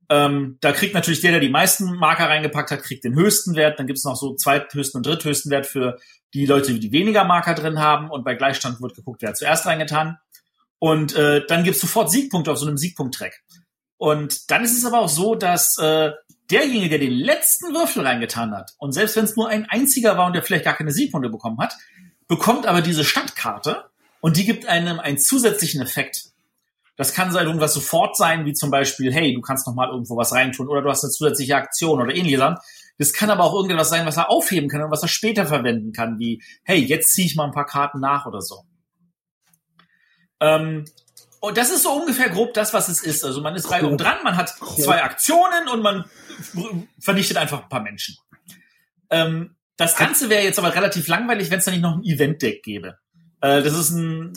Ähm, 0.09 0.57
da 0.61 0.71
kriegt 0.71 0.93
natürlich 0.93 1.21
der, 1.21 1.31
der 1.31 1.39
die 1.39 1.49
meisten 1.49 1.95
Marker 1.95 2.29
reingepackt 2.29 2.71
hat, 2.71 2.83
kriegt 2.83 3.03
den 3.03 3.15
höchsten 3.15 3.55
Wert. 3.55 3.79
Dann 3.79 3.87
gibt's 3.87 4.03
noch 4.03 4.15
so 4.15 4.35
zweithöchsten 4.35 4.99
und 4.99 5.05
dritthöchsten 5.05 5.51
Wert 5.51 5.65
für 5.65 5.97
die 6.33 6.45
Leute, 6.45 6.77
die 6.77 6.91
weniger 6.91 7.23
Marker 7.23 7.55
drin 7.55 7.79
haben. 7.79 8.09
Und 8.09 8.23
bei 8.23 8.35
Gleichstand 8.35 8.81
wird 8.81 8.95
geguckt, 8.95 9.21
wer 9.21 9.29
hat 9.29 9.37
zuerst 9.37 9.65
reingetan. 9.65 10.17
Und 10.79 11.15
äh, 11.15 11.45
dann 11.47 11.63
gibt's 11.63 11.81
sofort 11.81 12.11
Siegpunkte 12.11 12.51
auf 12.51 12.57
so 12.57 12.67
einem 12.67 12.77
Siegpunkt-Track. 12.77 13.41
Und 13.97 14.51
dann 14.51 14.63
ist 14.63 14.77
es 14.77 14.85
aber 14.85 14.99
auch 14.99 15.09
so, 15.09 15.35
dass 15.35 15.77
äh, 15.77 16.11
derjenige, 16.51 16.89
der 16.89 16.99
den 16.99 17.13
letzten 17.13 17.73
Würfel 17.73 18.05
reingetan 18.05 18.55
hat, 18.55 18.73
und 18.77 18.91
selbst 18.91 19.15
wenn 19.15 19.25
es 19.25 19.35
nur 19.35 19.49
ein 19.49 19.65
einziger 19.69 20.17
war 20.17 20.27
und 20.27 20.33
der 20.33 20.43
vielleicht 20.43 20.65
gar 20.65 20.75
keine 20.75 20.91
Siegpunkte 20.91 21.29
bekommen 21.29 21.57
hat, 21.59 21.75
bekommt 22.27 22.67
aber 22.67 22.81
diese 22.81 23.03
Stadtkarte 23.03 23.85
und 24.19 24.37
die 24.37 24.45
gibt 24.45 24.65
einem 24.65 24.99
einen 24.99 25.17
zusätzlichen 25.17 25.81
Effekt. 25.81 26.31
Das 26.97 27.13
kann 27.13 27.31
sein 27.31 27.45
irgendwas 27.45 27.73
sofort 27.73 28.15
sein, 28.15 28.45
wie 28.45 28.53
zum 28.53 28.71
Beispiel, 28.71 29.13
hey, 29.13 29.33
du 29.33 29.41
kannst 29.41 29.67
noch 29.67 29.73
mal 29.73 29.89
irgendwo 29.89 30.15
was 30.15 30.31
reintun 30.31 30.69
oder 30.69 30.81
du 30.81 30.89
hast 30.89 31.03
eine 31.03 31.11
zusätzliche 31.11 31.55
Aktion 31.55 32.01
oder 32.01 32.15
ähnliches. 32.15 32.55
Das 32.97 33.11
kann 33.11 33.29
aber 33.29 33.43
auch 33.43 33.53
irgendetwas 33.53 33.89
sein, 33.89 34.05
was 34.05 34.17
er 34.17 34.29
aufheben 34.29 34.69
kann 34.69 34.81
und 34.81 34.91
was 34.91 35.01
er 35.01 35.09
später 35.09 35.45
verwenden 35.45 35.91
kann, 35.91 36.19
wie, 36.19 36.41
hey, 36.63 36.79
jetzt 36.79 37.13
ziehe 37.13 37.27
ich 37.27 37.35
mal 37.35 37.45
ein 37.45 37.51
paar 37.51 37.65
Karten 37.65 37.99
nach 37.99 38.25
oder 38.25 38.41
so. 38.41 38.63
Ähm, 40.39 40.85
und 41.41 41.57
das 41.57 41.69
ist 41.69 41.83
so 41.83 41.91
ungefähr 41.91 42.29
grob 42.29 42.53
das, 42.53 42.73
was 42.73 42.87
es 42.87 43.03
ist. 43.03 43.25
Also 43.25 43.41
man 43.41 43.55
ist 43.55 43.69
reihum 43.69 43.97
dran, 43.97 44.17
man 44.23 44.37
hat 44.37 44.49
zwei 44.49 45.03
Aktionen 45.03 45.67
und 45.67 45.81
man 45.81 46.05
vernichtet 46.99 47.37
einfach 47.37 47.63
ein 47.63 47.69
paar 47.69 47.81
Menschen. 47.81 48.17
Ähm, 49.09 49.55
das 49.77 49.97
Ganze 49.97 50.29
wäre 50.29 50.43
jetzt 50.43 50.57
aber 50.57 50.73
relativ 50.73 51.07
langweilig, 51.07 51.51
wenn 51.51 51.59
es 51.59 51.65
da 51.65 51.71
nicht 51.71 51.81
noch 51.81 51.97
ein 51.97 52.03
Event-Deck 52.03 52.63
gäbe. 52.63 52.97
Äh, 53.41 53.61
das 53.61 53.73
ist 53.77 53.91
ein 53.91 54.33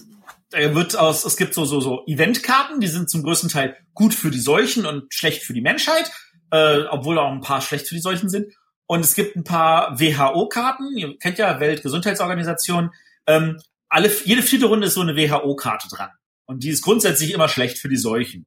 er 0.53 0.74
wird 0.74 0.96
aus, 0.96 1.24
es 1.24 1.36
gibt 1.36 1.55
so, 1.55 1.64
so, 1.64 1.80
so 1.80 2.05
Eventkarten, 2.07 2.80
die 2.80 2.86
sind 2.86 3.11
zum 3.11 3.22
größten 3.22 3.51
Teil 3.51 3.76
gut 3.94 4.14
für 4.14 4.30
die 4.30 4.40
Seuchen 4.40 4.86
und 4.86 5.12
schlecht 5.12 5.42
für 5.42 5.53
die 5.53 5.61
Menschheit, 5.61 6.11
äh, 6.51 6.80
obwohl 6.90 7.18
auch 7.18 7.30
ein 7.30 7.40
paar 7.40 7.61
schlecht 7.61 7.88
für 7.88 7.94
die 7.94 8.01
Seuchen 8.01 8.28
sind. 8.28 8.55
Und 8.86 9.01
es 9.01 9.14
gibt 9.14 9.36
ein 9.36 9.44
paar 9.44 10.01
WHO-Karten, 10.01 10.96
ihr 10.96 11.18
kennt 11.18 11.38
ja 11.38 11.61
Weltgesundheitsorganisation, 11.61 12.90
ähm, 13.26 13.61
alle, 13.90 14.11
jede 14.24 14.42
vierte 14.42 14.66
Runde 14.66 14.86
ist 14.86 14.94
so 14.94 15.03
eine 15.03 15.16
WHO-Karte 15.16 15.88
dran. 15.88 16.11
Und 16.46 16.62
die 16.62 16.70
ist 16.70 16.82
grundsätzlich 16.82 17.32
immer 17.32 17.49
schlecht 17.49 17.78
für 17.78 17.88
die 17.88 17.96
Seuchen. 17.96 18.46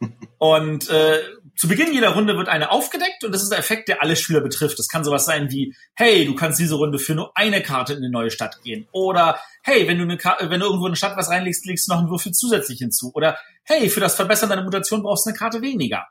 Und 0.38 0.88
äh, 0.90 1.20
zu 1.58 1.66
Beginn 1.66 1.92
jeder 1.92 2.10
Runde 2.10 2.36
wird 2.36 2.48
eine 2.48 2.70
aufgedeckt 2.70 3.24
und 3.24 3.34
das 3.34 3.42
ist 3.42 3.50
der 3.50 3.58
Effekt, 3.58 3.88
der 3.88 4.00
alle 4.00 4.14
Spieler 4.14 4.40
betrifft. 4.40 4.78
Das 4.78 4.86
kann 4.86 5.02
sowas 5.02 5.24
sein 5.24 5.50
wie, 5.50 5.74
hey, 5.94 6.24
du 6.24 6.36
kannst 6.36 6.60
diese 6.60 6.76
Runde 6.76 7.00
für 7.00 7.16
nur 7.16 7.36
eine 7.36 7.60
Karte 7.60 7.94
in 7.94 7.98
eine 7.98 8.10
neue 8.10 8.30
Stadt 8.30 8.62
gehen. 8.62 8.86
Oder 8.92 9.40
hey, 9.64 9.88
wenn 9.88 9.98
du, 9.98 10.04
eine 10.04 10.16
Karte, 10.16 10.50
wenn 10.50 10.60
du 10.60 10.66
irgendwo 10.66 10.86
in 10.86 10.90
eine 10.90 10.96
Stadt 10.96 11.16
was 11.16 11.30
reinlegst, 11.30 11.66
legst 11.66 11.88
du 11.88 11.92
noch 11.92 11.98
einen 11.98 12.10
Würfel 12.10 12.30
zusätzlich 12.30 12.78
hinzu. 12.78 13.10
Oder 13.12 13.38
hey, 13.64 13.90
für 13.90 13.98
das 13.98 14.14
Verbessern 14.14 14.50
deiner 14.50 14.62
Mutation 14.62 15.02
brauchst 15.02 15.26
du 15.26 15.30
eine 15.30 15.38
Karte 15.38 15.60
weniger. 15.60 16.06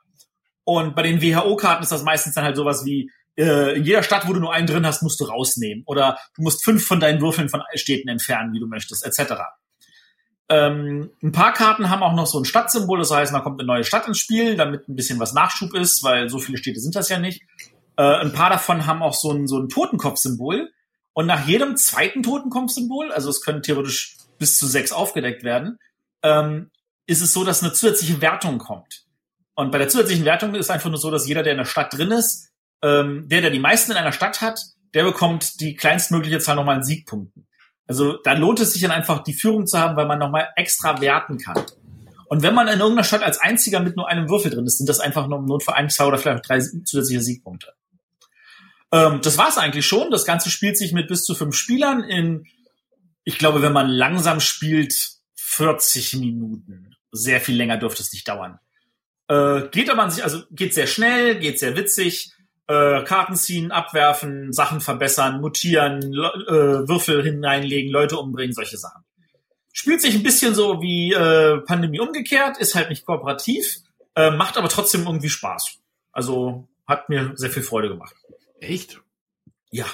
Und 0.65 0.97
bei 0.97 1.03
den 1.03 1.21
WHO-Karten 1.21 1.81
ist 1.81 1.93
das 1.93 2.03
meistens 2.03 2.33
dann 2.33 2.43
halt 2.43 2.57
sowas 2.57 2.83
wie, 2.83 3.09
äh, 3.37 3.77
in 3.77 3.85
jeder 3.85 4.03
Stadt, 4.03 4.27
wo 4.27 4.33
du 4.33 4.41
nur 4.41 4.53
einen 4.53 4.67
drin 4.67 4.85
hast, 4.85 5.01
musst 5.01 5.21
du 5.21 5.23
rausnehmen. 5.23 5.83
Oder 5.85 6.17
du 6.35 6.41
musst 6.41 6.61
fünf 6.61 6.85
von 6.85 6.99
deinen 6.99 7.21
Würfeln 7.21 7.47
von 7.47 7.63
Städten 7.75 8.09
entfernen, 8.09 8.51
wie 8.51 8.59
du 8.59 8.67
möchtest, 8.67 9.05
etc. 9.05 9.35
Ähm, 10.49 11.11
ein 11.21 11.31
paar 11.31 11.53
Karten 11.53 11.89
haben 11.89 12.03
auch 12.03 12.13
noch 12.13 12.25
so 12.25 12.39
ein 12.39 12.45
Stadtsymbol, 12.45 12.99
das 12.99 13.11
heißt, 13.11 13.33
da 13.33 13.41
kommt 13.41 13.59
eine 13.59 13.67
neue 13.67 13.83
Stadt 13.83 14.07
ins 14.07 14.19
Spiel, 14.19 14.55
damit 14.55 14.87
ein 14.87 14.95
bisschen 14.95 15.19
was 15.19 15.33
Nachschub 15.33 15.73
ist, 15.73 16.03
weil 16.03 16.29
so 16.29 16.39
viele 16.39 16.57
Städte 16.57 16.79
sind 16.79 16.95
das 16.95 17.09
ja 17.09 17.19
nicht. 17.19 17.41
Äh, 17.97 18.03
ein 18.03 18.31
paar 18.31 18.49
davon 18.49 18.85
haben 18.85 19.03
auch 19.03 19.13
so 19.13 19.31
ein, 19.31 19.47
so 19.47 19.59
ein 19.59 19.69
Totenkopfsymbol. 19.69 20.71
Und 21.13 21.25
nach 21.25 21.47
jedem 21.47 21.75
zweiten 21.75 22.23
Totenkopfsymbol, 22.23 23.11
also 23.11 23.29
es 23.29 23.41
können 23.41 23.63
theoretisch 23.63 24.17
bis 24.37 24.57
zu 24.57 24.67
sechs 24.67 24.91
aufgedeckt 24.91 25.43
werden, 25.43 25.79
ähm, 26.23 26.69
ist 27.07 27.21
es 27.21 27.33
so, 27.33 27.43
dass 27.43 27.63
eine 27.63 27.73
zusätzliche 27.73 28.21
Wertung 28.21 28.59
kommt. 28.59 29.05
Und 29.55 29.71
bei 29.71 29.79
der 29.79 29.89
zusätzlichen 29.89 30.25
Wertung 30.25 30.53
ist 30.53 30.69
einfach 30.69 30.89
nur 30.89 30.99
so, 30.99 31.09
dass 31.09 31.27
jeder, 31.27 31.41
der 31.41 31.53
in 31.53 31.57
der 31.57 31.65
Stadt 31.65 31.91
drin 31.91 32.11
ist, 32.11 32.51
ähm, 32.83 33.27
der, 33.27 33.41
der 33.41 33.49
die 33.49 33.59
meisten 33.59 33.91
in 33.91 33.97
einer 33.97 34.11
Stadt 34.11 34.41
hat, 34.41 34.61
der 34.93 35.03
bekommt 35.03 35.59
die 35.59 35.75
kleinstmögliche 35.75 36.39
Zahl 36.39 36.55
nochmal 36.55 36.75
an 36.75 36.83
Siegpunkten. 36.83 37.46
Also 37.87 38.17
da 38.23 38.33
lohnt 38.33 38.59
es 38.59 38.73
sich 38.73 38.81
dann 38.81 38.91
einfach, 38.91 39.23
die 39.23 39.33
Führung 39.33 39.65
zu 39.65 39.79
haben, 39.79 39.95
weil 39.95 40.05
man 40.05 40.19
nochmal 40.19 40.49
extra 40.55 40.99
werten 41.01 41.37
kann. 41.37 41.63
Und 42.27 42.43
wenn 42.43 42.53
man 42.53 42.67
in 42.67 42.79
irgendeiner 42.79 43.05
Stadt 43.05 43.23
als 43.23 43.39
einziger 43.39 43.79
mit 43.79 43.95
nur 43.95 44.09
einem 44.09 44.29
Würfel 44.29 44.51
drin 44.51 44.65
ist, 44.65 44.77
sind 44.77 44.89
das 44.89 44.99
einfach 44.99 45.27
nur 45.27 45.41
Not 45.41 45.63
für 45.63 45.75
ein, 45.75 45.89
zwei 45.89 46.05
oder 46.05 46.17
vielleicht 46.17 46.47
drei 46.47 46.59
zusätzliche 46.59 47.21
Siegpunkte. 47.21 47.73
Ähm, 48.91 49.21
das 49.21 49.37
war's 49.37 49.57
eigentlich 49.57 49.85
schon. 49.85 50.11
Das 50.11 50.25
Ganze 50.25 50.49
spielt 50.49 50.77
sich 50.77 50.91
mit 50.91 51.07
bis 51.07 51.23
zu 51.23 51.35
fünf 51.35 51.55
Spielern 51.55 52.03
in, 52.03 52.45
ich 53.23 53.37
glaube, 53.37 53.61
wenn 53.61 53.73
man 53.73 53.89
langsam 53.89 54.41
spielt, 54.41 54.93
40 55.35 56.15
Minuten. 56.15 56.95
Sehr 57.11 57.39
viel 57.39 57.55
länger 57.55 57.77
dürfte 57.77 58.03
es 58.03 58.11
nicht 58.11 58.27
dauern. 58.27 58.59
Äh, 59.29 59.69
geht 59.69 59.89
aber 59.89 60.03
an 60.03 60.11
sich, 60.11 60.23
also 60.23 60.43
geht 60.51 60.73
sehr 60.73 60.87
schnell, 60.87 61.39
geht 61.39 61.59
sehr 61.59 61.75
witzig 61.77 62.33
äh, 62.67 63.03
Karten 63.03 63.35
ziehen, 63.35 63.71
abwerfen, 63.71 64.51
Sachen 64.51 64.81
verbessern, 64.81 65.41
mutieren, 65.41 66.01
äh, 66.01 66.87
Würfel 66.87 67.23
hineinlegen, 67.23 67.91
Leute 67.91 68.17
umbringen, 68.17 68.53
solche 68.53 68.77
Sachen. 68.77 69.03
Spielt 69.71 70.01
sich 70.01 70.15
ein 70.15 70.23
bisschen 70.23 70.53
so 70.53 70.81
wie 70.81 71.13
äh, 71.13 71.59
Pandemie 71.61 71.99
umgekehrt, 71.99 72.57
ist 72.57 72.75
halt 72.75 72.89
nicht 72.89 73.05
kooperativ, 73.05 73.77
äh, 74.15 74.31
macht 74.31 74.57
aber 74.57 74.69
trotzdem 74.69 75.05
irgendwie 75.05 75.29
Spaß. 75.29 75.77
Also 76.11 76.67
hat 76.87 77.09
mir 77.09 77.31
sehr 77.35 77.51
viel 77.51 77.63
Freude 77.63 77.89
gemacht. 77.89 78.15
Echt? 78.59 79.01
Ja. 79.71 79.85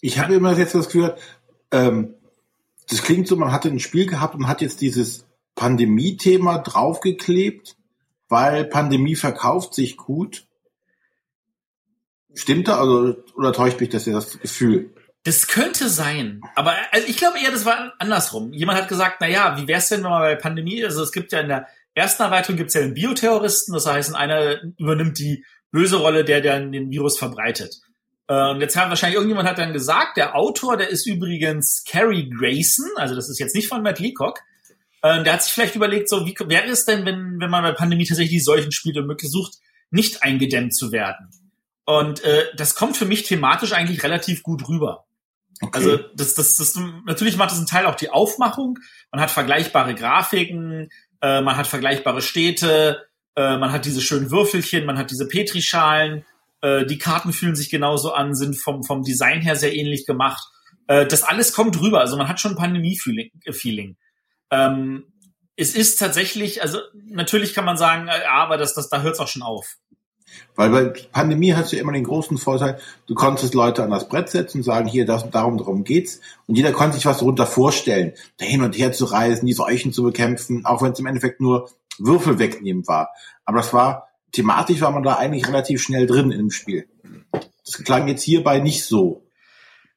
Ich 0.00 0.18
habe 0.18 0.34
immer 0.34 0.56
jetzt 0.58 0.74
das 0.74 0.86
Gefühl, 0.86 1.14
ähm, 1.70 2.14
das 2.88 3.02
klingt 3.02 3.28
so, 3.28 3.36
man 3.36 3.52
hatte 3.52 3.68
ein 3.68 3.78
Spiel 3.78 4.06
gehabt 4.06 4.34
und 4.34 4.48
hat 4.48 4.60
jetzt 4.60 4.80
dieses 4.80 5.26
Pandemie-Thema 5.54 6.58
draufgeklebt, 6.58 7.76
weil 8.28 8.64
Pandemie 8.64 9.14
verkauft 9.14 9.74
sich 9.74 9.96
gut 9.96 10.46
Stimmt 12.34 12.68
da, 12.68 12.78
also, 12.78 13.16
oder 13.36 13.52
täuscht 13.52 13.80
mich 13.80 13.90
das 13.90 14.06
ja 14.06 14.14
das 14.14 14.38
Gefühl? 14.38 14.94
Das 15.24 15.46
könnte 15.46 15.88
sein, 15.88 16.40
aber 16.56 16.74
also 16.90 17.06
ich 17.06 17.16
glaube 17.16 17.38
eher, 17.38 17.52
das 17.52 17.64
war 17.64 17.92
andersrum. 17.98 18.52
Jemand 18.52 18.80
hat 18.80 18.88
gesagt, 18.88 19.18
na 19.20 19.28
ja, 19.28 19.56
wie 19.56 19.68
wär's 19.68 19.88
denn, 19.88 20.02
wenn 20.02 20.10
man 20.10 20.22
bei 20.22 20.34
Pandemie, 20.34 20.84
also 20.84 21.02
es 21.02 21.12
gibt 21.12 21.30
ja 21.30 21.40
in 21.40 21.48
der 21.48 21.68
ersten 21.94 22.24
Erweiterung 22.24 22.56
gibt's 22.56 22.74
ja 22.74 22.80
den 22.80 22.94
Bioterroristen, 22.94 23.72
das 23.72 23.86
heißt, 23.86 24.16
einer 24.16 24.60
übernimmt 24.78 25.18
die 25.18 25.44
böse 25.70 25.96
Rolle, 25.96 26.24
der, 26.24 26.40
der 26.40 26.58
den 26.58 26.90
Virus 26.90 27.18
verbreitet. 27.18 27.76
Und 28.26 28.60
jetzt 28.60 28.76
haben 28.76 28.88
wahrscheinlich 28.88 29.16
irgendjemand 29.16 29.48
hat 29.48 29.58
dann 29.58 29.72
gesagt, 29.72 30.16
der 30.16 30.34
Autor, 30.34 30.76
der 30.76 30.88
ist 30.88 31.06
übrigens 31.06 31.84
Carrie 31.86 32.30
Grayson, 32.30 32.86
also 32.96 33.14
das 33.14 33.28
ist 33.28 33.38
jetzt 33.38 33.54
nicht 33.54 33.68
von 33.68 33.82
Matt 33.82 33.98
Leacock, 33.98 34.40
äh, 35.02 35.22
der 35.22 35.34
hat 35.34 35.42
sich 35.42 35.52
vielleicht 35.52 35.76
überlegt, 35.76 36.08
so 36.08 36.24
wie 36.24 36.34
wäre 36.46 36.68
es 36.68 36.84
denn, 36.84 37.04
wenn, 37.04 37.40
wenn 37.40 37.50
man 37.50 37.62
bei 37.62 37.72
Pandemie 37.72 38.06
tatsächlich 38.06 38.42
solchen 38.42 38.72
spielt 38.72 38.96
und 38.96 39.06
möglichst 39.06 39.34
sucht, 39.34 39.58
nicht 39.90 40.22
eingedämmt 40.22 40.74
zu 40.74 40.92
werden. 40.92 41.28
Und 41.84 42.22
äh, 42.24 42.46
das 42.56 42.74
kommt 42.74 42.96
für 42.96 43.06
mich 43.06 43.24
thematisch 43.24 43.72
eigentlich 43.72 44.02
relativ 44.02 44.42
gut 44.42 44.68
rüber. 44.68 45.04
Okay. 45.60 45.78
Also 45.78 45.96
das, 46.14 46.34
das, 46.34 46.56
das, 46.56 46.78
natürlich 47.06 47.36
macht 47.36 47.52
es 47.52 47.58
ein 47.58 47.66
Teil 47.66 47.86
auch 47.86 47.94
die 47.94 48.10
Aufmachung. 48.10 48.78
Man 49.10 49.20
hat 49.20 49.30
vergleichbare 49.30 49.94
Grafiken, 49.94 50.88
äh, 51.20 51.40
man 51.40 51.56
hat 51.56 51.66
vergleichbare 51.66 52.22
Städte, 52.22 53.06
äh, 53.36 53.56
man 53.56 53.72
hat 53.72 53.84
diese 53.84 54.00
schönen 54.00 54.30
Würfelchen, 54.30 54.86
man 54.86 54.98
hat 54.98 55.10
diese 55.10 55.28
Petrischalen. 55.28 56.24
Äh, 56.60 56.86
die 56.86 56.98
Karten 56.98 57.32
fühlen 57.32 57.56
sich 57.56 57.70
genauso 57.70 58.12
an, 58.12 58.34
sind 58.34 58.60
vom, 58.60 58.82
vom 58.82 59.02
Design 59.02 59.40
her 59.40 59.56
sehr 59.56 59.74
ähnlich 59.74 60.06
gemacht. 60.06 60.42
Äh, 60.88 61.06
das 61.06 61.22
alles 61.22 61.52
kommt 61.52 61.80
rüber. 61.80 62.00
Also 62.00 62.16
man 62.16 62.28
hat 62.28 62.40
schon 62.40 62.56
Pandemie-Feeling. 62.56 63.96
Ähm, 64.50 65.04
es 65.56 65.74
ist 65.74 65.96
tatsächlich, 65.96 66.62
also 66.62 66.78
natürlich 67.06 67.54
kann 67.54 67.64
man 67.64 67.76
sagen, 67.76 68.08
äh, 68.08 68.24
aber 68.28 68.56
das, 68.56 68.74
das, 68.74 68.88
da 68.88 69.02
hört 69.02 69.14
es 69.14 69.20
auch 69.20 69.28
schon 69.28 69.42
auf. 69.42 69.76
Weil 70.54 70.70
bei 70.70 70.84
Pandemie 71.12 71.54
hast 71.54 71.72
du 71.72 71.76
immer 71.76 71.92
den 71.92 72.04
großen 72.04 72.38
Vorteil, 72.38 72.78
du 73.06 73.14
konntest 73.14 73.54
Leute 73.54 73.82
an 73.82 73.90
das 73.90 74.08
Brett 74.08 74.28
setzen 74.28 74.58
und 74.58 74.64
sagen, 74.64 74.88
hier, 74.88 75.06
das 75.06 75.28
darum, 75.30 75.58
darum 75.58 75.84
geht's. 75.84 76.20
Und 76.46 76.56
jeder 76.56 76.72
konnte 76.72 76.96
sich 76.96 77.06
was 77.06 77.18
darunter 77.18 77.46
vorstellen, 77.46 78.12
da 78.38 78.44
hin 78.44 78.62
und 78.62 78.76
her 78.76 78.92
zu 78.92 79.06
reisen, 79.06 79.46
die 79.46 79.52
Seuchen 79.52 79.92
zu 79.92 80.02
bekämpfen, 80.02 80.64
auch 80.66 80.82
wenn 80.82 80.92
es 80.92 80.98
im 80.98 81.06
Endeffekt 81.06 81.40
nur 81.40 81.70
Würfel 81.98 82.38
wegnehmen 82.38 82.86
war. 82.86 83.10
Aber 83.44 83.58
das 83.58 83.72
war, 83.72 84.08
thematisch 84.32 84.80
war 84.80 84.90
man 84.90 85.02
da 85.02 85.16
eigentlich 85.16 85.46
relativ 85.46 85.82
schnell 85.82 86.06
drin 86.06 86.30
im 86.30 86.50
Spiel. 86.50 86.88
Das 87.64 87.82
klang 87.84 88.08
jetzt 88.08 88.22
hierbei 88.22 88.58
nicht 88.58 88.84
so. 88.84 89.24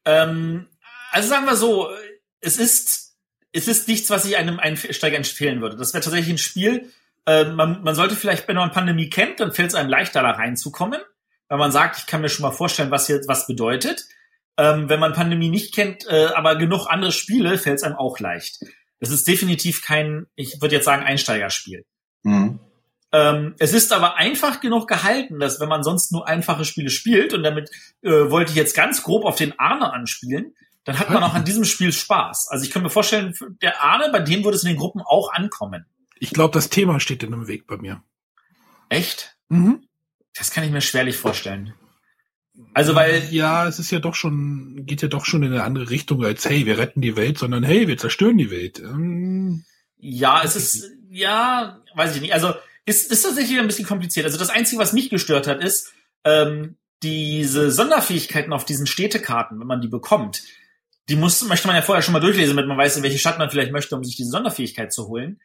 Ähm, 0.04 0.66
also 1.10 1.28
sagen 1.28 1.46
wir 1.46 1.56
so, 1.56 1.88
es 2.40 2.58
ist, 2.58 3.16
es 3.52 3.68
ist 3.68 3.88
nichts, 3.88 4.10
was 4.10 4.24
ich 4.24 4.36
einem 4.36 4.58
Einsteiger 4.58 5.16
empfehlen 5.16 5.60
würde. 5.60 5.76
Das 5.76 5.94
wäre 5.94 6.02
tatsächlich 6.02 6.34
ein 6.34 6.38
Spiel, 6.38 6.90
äh, 7.26 7.44
man, 7.44 7.82
man 7.82 7.94
sollte 7.94 8.16
vielleicht, 8.16 8.48
wenn 8.48 8.56
man 8.56 8.70
Pandemie 8.70 9.10
kennt, 9.10 9.40
dann 9.40 9.52
fällt 9.52 9.68
es 9.68 9.74
einem 9.74 9.90
leichter, 9.90 10.22
da 10.22 10.30
reinzukommen, 10.30 11.00
weil 11.48 11.58
man 11.58 11.72
sagt, 11.72 11.98
ich 11.98 12.06
kann 12.06 12.20
mir 12.20 12.28
schon 12.28 12.42
mal 12.42 12.52
vorstellen, 12.52 12.90
was 12.90 13.08
jetzt 13.08 13.28
was 13.28 13.46
bedeutet. 13.46 14.06
Ähm, 14.58 14.88
wenn 14.88 15.00
man 15.00 15.12
Pandemie 15.12 15.50
nicht 15.50 15.74
kennt, 15.74 16.06
äh, 16.08 16.28
aber 16.34 16.56
genug 16.56 16.86
andere 16.88 17.12
Spiele, 17.12 17.58
fällt 17.58 17.76
es 17.76 17.82
einem 17.82 17.96
auch 17.96 18.18
leicht. 18.20 18.60
Das 19.00 19.10
ist 19.10 19.28
definitiv 19.28 19.84
kein, 19.84 20.26
ich 20.34 20.62
würde 20.62 20.76
jetzt 20.76 20.86
sagen, 20.86 21.02
Einsteigerspiel. 21.02 21.84
Mhm. 22.22 22.60
Ähm, 23.12 23.54
es 23.58 23.74
ist 23.74 23.92
aber 23.92 24.16
einfach 24.16 24.60
genug 24.60 24.88
gehalten, 24.88 25.38
dass 25.38 25.60
wenn 25.60 25.68
man 25.68 25.82
sonst 25.82 26.10
nur 26.12 26.26
einfache 26.26 26.64
Spiele 26.64 26.90
spielt, 26.90 27.34
und 27.34 27.42
damit 27.42 27.70
äh, 28.02 28.30
wollte 28.30 28.52
ich 28.52 28.56
jetzt 28.56 28.74
ganz 28.74 29.02
grob 29.02 29.24
auf 29.24 29.36
den 29.36 29.58
Arne 29.58 29.92
anspielen, 29.92 30.54
dann 30.84 30.98
hat 30.98 31.10
man 31.10 31.22
auch 31.22 31.34
an 31.34 31.44
diesem 31.44 31.64
Spiel 31.64 31.92
Spaß. 31.92 32.48
Also 32.48 32.64
ich 32.64 32.70
kann 32.70 32.82
mir 32.82 32.90
vorstellen, 32.90 33.34
der 33.60 33.82
Arne, 33.82 34.10
bei 34.12 34.20
dem 34.20 34.44
würde 34.44 34.56
es 34.56 34.62
in 34.62 34.70
den 34.70 34.78
Gruppen 34.78 35.02
auch 35.02 35.32
ankommen. 35.32 35.84
Ich 36.18 36.30
glaube, 36.30 36.54
das 36.54 36.70
Thema 36.70 37.00
steht 37.00 37.22
in 37.22 37.30
dem 37.30 37.48
Weg 37.48 37.66
bei 37.66 37.76
mir. 37.76 38.02
Echt? 38.88 39.36
Mhm. 39.48 39.86
Das 40.34 40.50
kann 40.50 40.64
ich 40.64 40.70
mir 40.70 40.80
schwerlich 40.80 41.16
vorstellen. 41.16 41.74
Also 42.74 42.94
weil 42.94 43.22
Ja, 43.30 43.66
es 43.66 43.78
ist 43.78 43.90
ja 43.90 43.98
doch 43.98 44.14
schon, 44.14 44.86
geht 44.86 45.02
ja 45.02 45.08
doch 45.08 45.24
schon 45.24 45.42
in 45.42 45.52
eine 45.52 45.64
andere 45.64 45.90
Richtung 45.90 46.24
als, 46.24 46.48
hey, 46.48 46.66
wir 46.66 46.78
retten 46.78 47.00
die 47.00 47.16
Welt, 47.16 47.38
sondern 47.38 47.62
hey, 47.62 47.88
wir 47.88 47.98
zerstören 47.98 48.38
die 48.38 48.50
Welt. 48.50 48.78
Ähm, 48.78 49.64
Ja, 49.98 50.42
es 50.42 50.56
ist, 50.56 50.90
ja, 51.10 51.82
weiß 51.94 52.16
ich 52.16 52.22
nicht. 52.22 52.34
Also, 52.34 52.54
ist, 52.84 53.10
ist 53.10 53.22
tatsächlich 53.22 53.58
ein 53.58 53.66
bisschen 53.66 53.86
kompliziert. 53.86 54.26
Also, 54.26 54.38
das 54.38 54.50
Einzige, 54.50 54.80
was 54.80 54.92
mich 54.92 55.10
gestört 55.10 55.46
hat, 55.46 55.62
ist, 55.62 55.92
ähm, 56.24 56.76
diese 57.02 57.70
Sonderfähigkeiten 57.70 58.52
auf 58.52 58.64
diesen 58.64 58.86
Städtekarten, 58.86 59.60
wenn 59.60 59.66
man 59.66 59.80
die 59.80 59.88
bekommt, 59.88 60.42
die 61.08 61.16
muss, 61.16 61.42
möchte 61.46 61.66
man 61.66 61.76
ja 61.76 61.82
vorher 61.82 62.02
schon 62.02 62.12
mal 62.12 62.20
durchlesen, 62.20 62.56
damit 62.56 62.68
man 62.68 62.78
weiß, 62.78 62.96
in 62.96 63.02
welche 63.02 63.18
Stadt 63.18 63.38
man 63.38 63.50
vielleicht 63.50 63.72
möchte, 63.72 63.94
um 63.94 64.02
sich 64.02 64.16
diese 64.16 64.30
Sonderfähigkeit 64.30 64.92
zu 64.92 65.06
holen. 65.08 65.40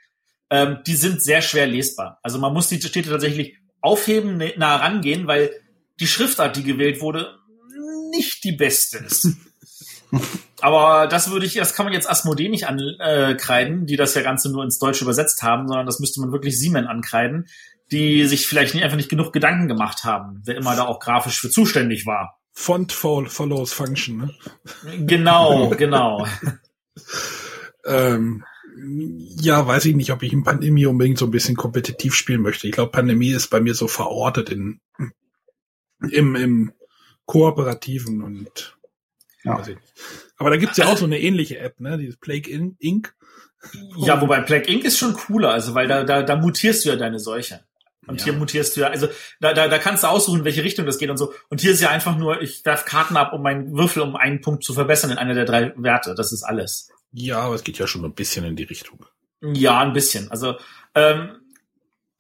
Ähm, 0.51 0.79
die 0.85 0.95
sind 0.95 1.23
sehr 1.23 1.41
schwer 1.41 1.65
lesbar. 1.65 2.19
Also, 2.21 2.37
man 2.37 2.53
muss 2.53 2.67
die 2.67 2.79
Städte 2.79 3.09
tatsächlich 3.09 3.55
aufheben, 3.81 4.43
nah 4.57 4.75
rangehen, 4.75 5.25
weil 5.25 5.49
die 5.99 6.05
Schriftart, 6.07 6.55
die 6.55 6.63
gewählt 6.63 7.01
wurde, 7.01 7.35
nicht 8.11 8.43
die 8.43 8.51
beste 8.51 8.99
ist. 8.99 9.29
Aber 10.61 11.07
das 11.07 11.31
würde 11.31 11.45
ich, 11.45 11.53
das 11.55 11.73
kann 11.73 11.85
man 11.85 11.93
jetzt 11.93 12.07
Asmodee 12.09 12.49
nicht 12.49 12.67
ankreiden, 12.67 13.85
die 13.87 13.95
das 13.95 14.13
ja 14.13 14.21
Ganze 14.21 14.51
nur 14.51 14.63
ins 14.63 14.77
Deutsche 14.77 15.03
übersetzt 15.05 15.41
haben, 15.41 15.67
sondern 15.67 15.87
das 15.87 15.99
müsste 15.99 16.21
man 16.21 16.31
wirklich 16.31 16.59
Siemens 16.59 16.87
ankreiden, 16.87 17.47
die 17.91 18.25
sich 18.25 18.45
vielleicht 18.45 18.75
nicht, 18.75 18.83
einfach 18.83 18.97
nicht 18.97 19.09
genug 19.09 19.33
Gedanken 19.33 19.67
gemacht 19.67 20.03
haben, 20.03 20.41
wer 20.45 20.55
immer 20.57 20.75
da 20.75 20.83
auch 20.85 20.99
grafisch 20.99 21.39
für 21.39 21.49
zuständig 21.49 22.05
war. 22.05 22.37
Font 22.53 22.91
fol- 22.91 23.29
follows 23.29 23.73
Function, 23.73 24.17
ne? 24.17 24.35
Genau, 25.07 25.69
genau. 25.77 26.27
Ähm, 27.85 28.43
ja, 29.39 29.65
weiß 29.67 29.85
ich 29.85 29.95
nicht, 29.95 30.11
ob 30.11 30.23
ich 30.23 30.33
in 30.33 30.43
Pandemie 30.43 30.85
unbedingt 30.85 31.17
so 31.17 31.25
ein 31.25 31.31
bisschen 31.31 31.55
kompetitiv 31.55 32.13
spielen 32.15 32.41
möchte. 32.41 32.67
Ich 32.67 32.73
glaube, 32.73 32.91
Pandemie 32.91 33.31
ist 33.31 33.47
bei 33.49 33.59
mir 33.59 33.73
so 33.75 33.87
verortet 33.87 34.49
in 34.49 34.79
im, 36.09 36.35
im 36.35 36.73
Kooperativen 37.25 38.23
und 38.23 38.77
Ja. 39.43 39.57
weiß 39.59 39.67
ich 39.69 39.75
nicht. 39.75 39.93
Aber 40.37 40.49
da 40.49 40.57
gibt's 40.57 40.77
ja 40.77 40.87
auch 40.87 40.97
so 40.97 41.05
eine 41.05 41.19
ähnliche 41.19 41.59
App, 41.59 41.79
ne? 41.79 41.97
Dieses 41.97 42.17
Plague 42.17 42.49
In- 42.51 42.75
Inc. 42.79 43.13
Ja, 43.97 44.19
wobei 44.21 44.41
Plague 44.41 44.67
Inc. 44.67 44.83
ist 44.85 44.97
schon 44.97 45.13
cooler, 45.13 45.51
also 45.51 45.75
weil 45.75 45.87
da, 45.87 46.03
da, 46.03 46.23
da 46.23 46.35
mutierst 46.35 46.83
du 46.85 46.89
ja 46.89 46.95
deine 46.95 47.19
Seuche. 47.19 47.61
Und 48.07 48.19
Ja. 48.19 48.25
hier 48.25 48.33
mutierst 48.33 48.75
du 48.75 48.81
ja, 48.81 48.87
also 48.87 49.07
da, 49.39 49.53
da, 49.53 49.67
da 49.67 49.77
kannst 49.77 50.03
du 50.03 50.07
aussuchen, 50.07 50.39
in 50.39 50.45
welche 50.45 50.63
Richtung 50.63 50.87
das 50.87 50.97
geht 50.97 51.11
und 51.11 51.17
so. 51.17 51.33
Und 51.49 51.61
hier 51.61 51.71
ist 51.71 51.81
ja 51.81 51.89
einfach 51.91 52.17
nur, 52.17 52.41
ich 52.41 52.65
werf 52.65 52.85
Karten 52.85 53.15
ab, 53.15 53.31
um 53.33 53.43
meinen 53.43 53.77
Würfel 53.77 54.01
um 54.01 54.15
einen 54.15 54.41
Punkt 54.41 54.63
zu 54.63 54.73
verbessern 54.73 55.11
in 55.11 55.19
einer 55.19 55.35
der 55.35 55.45
drei 55.45 55.71
Werte. 55.77 56.15
Das 56.15 56.31
ist 56.33 56.41
alles. 56.41 56.89
Ja, 57.11 57.39
aber 57.39 57.55
es 57.55 57.63
geht 57.63 57.77
ja 57.77 57.87
schon 57.87 58.05
ein 58.05 58.13
bisschen 58.13 58.45
in 58.45 58.55
die 58.55 58.63
Richtung. 58.63 59.05
Ja, 59.41 59.79
ein 59.79 59.93
bisschen. 59.93 60.29
Also 60.31 60.55
ähm, 60.95 61.41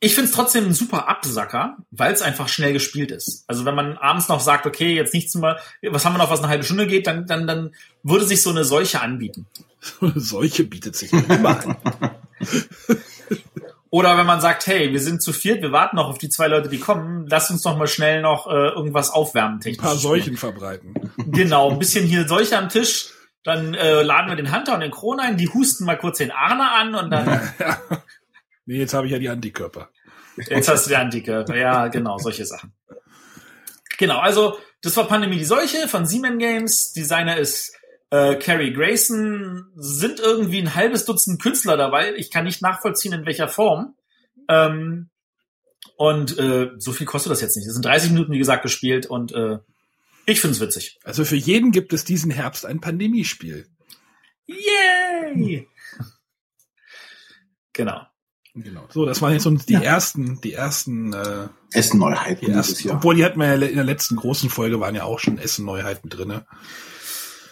ich 0.03 0.15
find's 0.15 0.31
trotzdem 0.31 0.65
ein 0.65 0.73
super 0.73 1.07
Absacker, 1.07 1.77
weil 1.91 2.11
es 2.11 2.23
einfach 2.23 2.49
schnell 2.49 2.73
gespielt 2.73 3.11
ist. 3.11 3.43
Also 3.47 3.65
wenn 3.65 3.75
man 3.75 3.97
abends 3.97 4.29
noch 4.29 4.39
sagt, 4.39 4.65
okay, 4.65 4.95
jetzt 4.95 5.13
nichts 5.13 5.35
mehr, 5.35 5.59
was 5.83 6.03
haben 6.03 6.13
wir 6.13 6.17
noch, 6.17 6.31
was 6.31 6.39
eine 6.39 6.49
halbe 6.49 6.63
Stunde 6.63 6.87
geht, 6.87 7.05
dann, 7.05 7.27
dann, 7.27 7.45
dann 7.45 7.75
würde 8.01 8.25
sich 8.25 8.41
so 8.41 8.49
eine 8.49 8.65
Seuche 8.65 8.99
anbieten. 9.01 9.45
Solche 10.15 10.63
bietet 10.63 10.95
sich 10.95 11.13
immer 11.13 11.61
an. 11.61 11.77
Oder 13.91 14.17
wenn 14.17 14.25
man 14.25 14.41
sagt, 14.41 14.65
hey, 14.67 14.91
wir 14.91 15.01
sind 15.01 15.21
zu 15.21 15.33
viert, 15.33 15.61
wir 15.61 15.71
warten 15.73 15.97
noch 15.97 16.07
auf 16.07 16.17
die 16.17 16.29
zwei 16.29 16.47
Leute, 16.47 16.69
die 16.69 16.79
kommen, 16.79 17.27
lass 17.27 17.51
uns 17.51 17.61
doch 17.61 17.77
mal 17.77 17.87
schnell 17.87 18.21
noch 18.21 18.47
äh, 18.47 18.69
irgendwas 18.69 19.11
aufwärmen. 19.11 19.59
Ein 19.63 19.77
paar 19.77 19.97
Seuchen 19.97 20.37
verbreiten. 20.37 20.93
Genau, 21.17 21.69
ein 21.69 21.77
bisschen 21.77 22.07
hier 22.07 22.27
Seuche 22.27 22.57
am 22.57 22.69
Tisch. 22.69 23.11
Dann 23.43 23.73
äh, 23.73 24.03
laden 24.03 24.29
wir 24.29 24.35
den 24.35 24.55
Hunter 24.55 24.75
und 24.75 24.81
den 24.81 24.91
Kron 24.91 25.19
ein, 25.19 25.37
die 25.37 25.49
husten 25.49 25.85
mal 25.85 25.97
kurz 25.97 26.19
den 26.19 26.31
Arne 26.31 26.71
an 26.71 26.95
und 26.95 27.09
dann 27.09 27.51
Nee, 28.65 28.77
jetzt 28.77 28.93
habe 28.93 29.05
ich 29.05 29.11
ja 29.11 29.19
die 29.19 29.29
Antikörper. 29.29 29.89
Jetzt 30.37 30.69
hast 30.69 30.85
du 30.85 30.89
die 30.91 30.95
Antike. 30.95 31.45
Ja, 31.53 31.87
genau, 31.87 32.17
solche 32.17 32.45
Sachen. 32.45 32.73
Genau, 33.97 34.19
also 34.19 34.57
das 34.81 34.95
war 34.97 35.07
Pandemie 35.07 35.37
die 35.37 35.45
Seuche 35.45 35.87
von 35.87 36.05
Siemens 36.05 36.39
Games. 36.39 36.93
Designer 36.93 37.37
ist 37.37 37.75
äh, 38.11 38.35
Carrie 38.35 38.73
Grayson. 38.73 39.71
Sind 39.75 40.19
irgendwie 40.19 40.59
ein 40.59 40.75
halbes 40.75 41.05
Dutzend 41.05 41.41
Künstler 41.41 41.77
dabei. 41.77 42.13
Ich 42.15 42.31
kann 42.31 42.45
nicht 42.45 42.61
nachvollziehen, 42.61 43.13
in 43.13 43.25
welcher 43.25 43.47
Form. 43.47 43.95
Ähm, 44.47 45.09
und 45.97 46.37
äh, 46.39 46.69
so 46.77 46.93
viel 46.93 47.05
kostet 47.05 47.31
das 47.31 47.41
jetzt 47.41 47.57
nicht. 47.57 47.67
Es 47.67 47.73
sind 47.73 47.85
30 47.85 48.11
Minuten, 48.11 48.31
wie 48.31 48.39
gesagt, 48.39 48.63
gespielt 48.63 49.05
und 49.05 49.33
äh, 49.33 49.59
ich 50.25 50.41
find's 50.41 50.59
witzig. 50.59 50.99
Also 51.03 51.25
für 51.25 51.35
jeden 51.35 51.71
gibt 51.71 51.93
es 51.93 52.03
diesen 52.03 52.31
Herbst 52.31 52.65
ein 52.65 52.81
Pandemiespiel. 52.81 53.67
Yay! 54.45 55.67
Genau. 57.73 58.01
Genau. 58.53 58.85
So, 58.89 59.05
das 59.05 59.21
waren 59.21 59.33
jetzt 59.33 59.45
uns 59.45 59.65
die 59.65 59.75
ersten, 59.75 60.41
die 60.41 60.53
ersten, 60.53 61.13
äh, 61.13 61.47
Essen-Neuheiten 61.71 62.41
die 62.41 62.45
dieses 62.47 62.69
ersten 62.71 62.87
Jahr. 62.89 62.97
obwohl 62.97 63.15
die 63.15 63.23
hatten 63.23 63.39
wir 63.39 63.47
ja 63.47 63.53
in 63.53 63.75
der 63.75 63.85
letzten 63.85 64.17
großen 64.17 64.49
Folge 64.49 64.79
waren 64.81 64.93
ja 64.93 65.03
auch 65.03 65.19
schon 65.19 65.37
Essen-Neuheiten 65.37 66.09
drinne. 66.09 66.45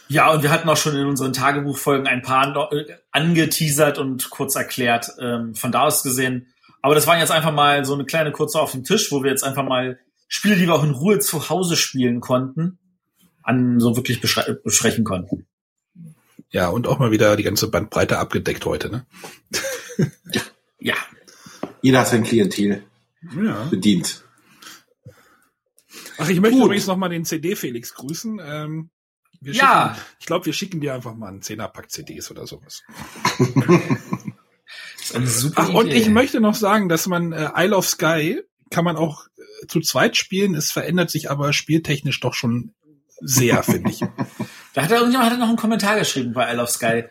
Ja, 0.09 0.31
und 0.31 0.43
wir 0.43 0.51
hatten 0.51 0.67
auch 0.67 0.75
schon 0.75 0.95
in 0.95 1.05
unseren 1.05 1.33
Tagebuchfolgen 1.33 2.07
ein 2.07 2.21
paar 2.21 2.73
äh, 2.73 2.97
angeteasert 3.11 3.97
und 3.97 4.29
kurz 4.29 4.55
erklärt, 4.55 5.11
ähm, 5.19 5.55
von 5.55 5.71
da 5.71 5.83
aus 5.83 6.03
gesehen. 6.03 6.47
Aber 6.81 6.95
das 6.95 7.07
waren 7.07 7.19
jetzt 7.19 7.31
einfach 7.31 7.53
mal 7.53 7.85
so 7.85 7.93
eine 7.93 8.05
kleine 8.05 8.31
kurze 8.31 8.59
auf 8.59 8.71
dem 8.71 8.83
Tisch, 8.83 9.11
wo 9.11 9.23
wir 9.23 9.29
jetzt 9.29 9.43
einfach 9.43 9.63
mal 9.63 9.99
Spiele, 10.29 10.55
die 10.55 10.67
wir 10.67 10.75
auch 10.75 10.83
in 10.83 10.91
Ruhe 10.91 11.19
zu 11.19 11.49
Hause 11.49 11.75
spielen 11.75 12.21
konnten, 12.21 12.77
an 13.43 13.79
so 13.79 13.95
wirklich 13.97 14.21
besprechen 14.21 15.03
konnten. 15.03 15.45
Ja, 16.51 16.69
und 16.69 16.87
auch 16.87 16.99
mal 16.99 17.11
wieder 17.11 17.35
die 17.35 17.43
ganze 17.43 17.67
Bandbreite 17.69 18.17
abgedeckt 18.19 18.65
heute, 18.65 18.89
ne? 18.89 19.05
Ja. 20.79 20.95
Jeder 21.81 21.99
hat 22.01 22.07
sein 22.07 22.23
Klientel 22.23 22.83
Ja. 23.35 23.65
bedient. 23.65 24.23
Ach, 26.17 26.29
ich 26.29 26.39
möchte 26.39 26.57
Gut. 26.57 26.65
übrigens 26.67 26.87
noch 26.87 26.97
mal 26.97 27.09
den 27.09 27.25
CD 27.25 27.55
Felix 27.55 27.93
grüßen. 27.95 28.37
Wir 29.41 29.53
Ja. 29.53 29.93
Schicken, 29.95 30.07
ich 30.19 30.25
glaube, 30.25 30.45
wir 30.45 30.53
schicken 30.53 30.79
dir 30.81 30.93
einfach 30.93 31.15
mal 31.15 31.27
einen 31.29 31.41
Zehnerpack 31.41 31.89
CDs 31.91 32.29
oder 32.31 32.45
sowas. 32.47 32.83
Das 34.97 35.09
ist 35.09 35.15
eine 35.15 35.27
super 35.27 35.61
Ach, 35.63 35.73
und 35.73 35.87
ich 35.87 36.09
möchte 36.09 36.39
noch 36.39 36.53
sagen, 36.53 36.87
dass 36.89 37.07
man 37.07 37.31
äh, 37.31 37.49
Isle 37.55 37.75
of 37.75 37.87
Sky 37.87 38.43
kann 38.69 38.83
man 38.85 38.95
auch 38.97 39.25
zu 39.67 39.79
zweit 39.81 40.17
spielen. 40.17 40.55
Es 40.55 40.71
verändert 40.71 41.09
sich 41.09 41.29
aber 41.29 41.53
spieltechnisch 41.53 42.19
doch 42.19 42.33
schon 42.33 42.73
sehr, 43.21 43.63
finde 43.63 43.91
ich. 43.91 43.99
Da 44.73 44.83
hat 44.83 44.91
er 44.91 44.97
irgendjemand 44.97 45.31
hat 45.31 45.39
noch 45.39 45.47
einen 45.47 45.57
Kommentar 45.57 45.97
geschrieben 45.97 46.33
bei 46.33 46.51
Isle 46.51 46.63
of 46.63 46.69
Sky, 46.69 47.05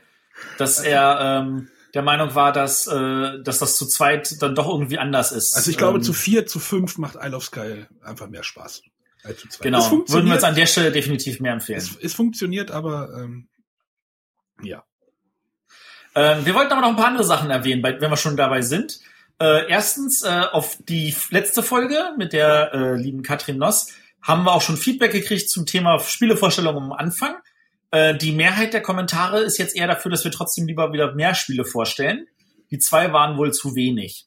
dass 0.58 0.80
er 0.80 1.42
ähm, 1.42 1.68
der 1.94 2.02
Meinung 2.02 2.34
war, 2.34 2.52
dass, 2.52 2.86
äh, 2.86 3.42
dass 3.42 3.58
das 3.58 3.76
zu 3.76 3.86
zweit 3.86 4.40
dann 4.42 4.54
doch 4.54 4.68
irgendwie 4.68 4.98
anders 4.98 5.32
ist. 5.32 5.56
Also 5.56 5.70
ich 5.70 5.78
glaube, 5.78 5.98
ähm, 5.98 6.04
zu 6.04 6.12
vier, 6.12 6.46
zu 6.46 6.60
fünf 6.60 6.98
macht 6.98 7.16
Isle 7.16 7.36
of 7.36 7.44
Sky 7.44 7.86
einfach 8.02 8.28
mehr 8.28 8.44
Spaß. 8.44 8.82
Als 9.24 9.40
zu 9.40 9.48
zweit. 9.48 9.62
Genau, 9.62 9.90
würden 9.90 10.26
wir 10.26 10.34
uns 10.34 10.44
an 10.44 10.54
der 10.54 10.66
Stelle 10.66 10.92
definitiv 10.92 11.40
mehr 11.40 11.52
empfehlen. 11.52 11.78
es, 11.78 11.96
es 11.96 12.14
funktioniert, 12.14 12.70
aber 12.70 13.10
ähm, 13.16 13.48
ja. 14.62 14.84
Ähm, 16.14 16.44
wir 16.44 16.54
wollten 16.54 16.72
aber 16.72 16.82
noch 16.82 16.90
ein 16.90 16.96
paar 16.96 17.06
andere 17.06 17.24
Sachen 17.24 17.50
erwähnen, 17.50 17.82
wenn 17.82 18.00
wir 18.00 18.16
schon 18.16 18.36
dabei 18.36 18.62
sind. 18.62 19.00
Äh, 19.40 19.68
erstens, 19.68 20.22
äh, 20.22 20.44
auf 20.52 20.78
die 20.88 21.14
letzte 21.30 21.62
Folge 21.62 22.12
mit 22.16 22.32
der 22.32 22.72
äh, 22.72 22.94
lieben 22.96 23.22
Katrin 23.22 23.58
Noss 23.58 23.92
haben 24.20 24.44
wir 24.44 24.52
auch 24.52 24.62
schon 24.62 24.76
Feedback 24.76 25.12
gekriegt 25.12 25.48
zum 25.48 25.64
Thema 25.64 25.98
Spielevorstellung 26.00 26.76
am 26.76 26.92
Anfang. 26.92 27.36
Äh, 27.90 28.16
die 28.16 28.32
Mehrheit 28.32 28.72
der 28.72 28.82
Kommentare 28.82 29.40
ist 29.40 29.58
jetzt 29.58 29.76
eher 29.76 29.86
dafür, 29.86 30.10
dass 30.10 30.24
wir 30.24 30.32
trotzdem 30.32 30.66
lieber 30.66 30.92
wieder 30.92 31.14
mehr 31.14 31.34
Spiele 31.34 31.64
vorstellen. 31.64 32.26
Die 32.70 32.78
zwei 32.78 33.12
waren 33.12 33.38
wohl 33.38 33.52
zu 33.52 33.74
wenig. 33.76 34.26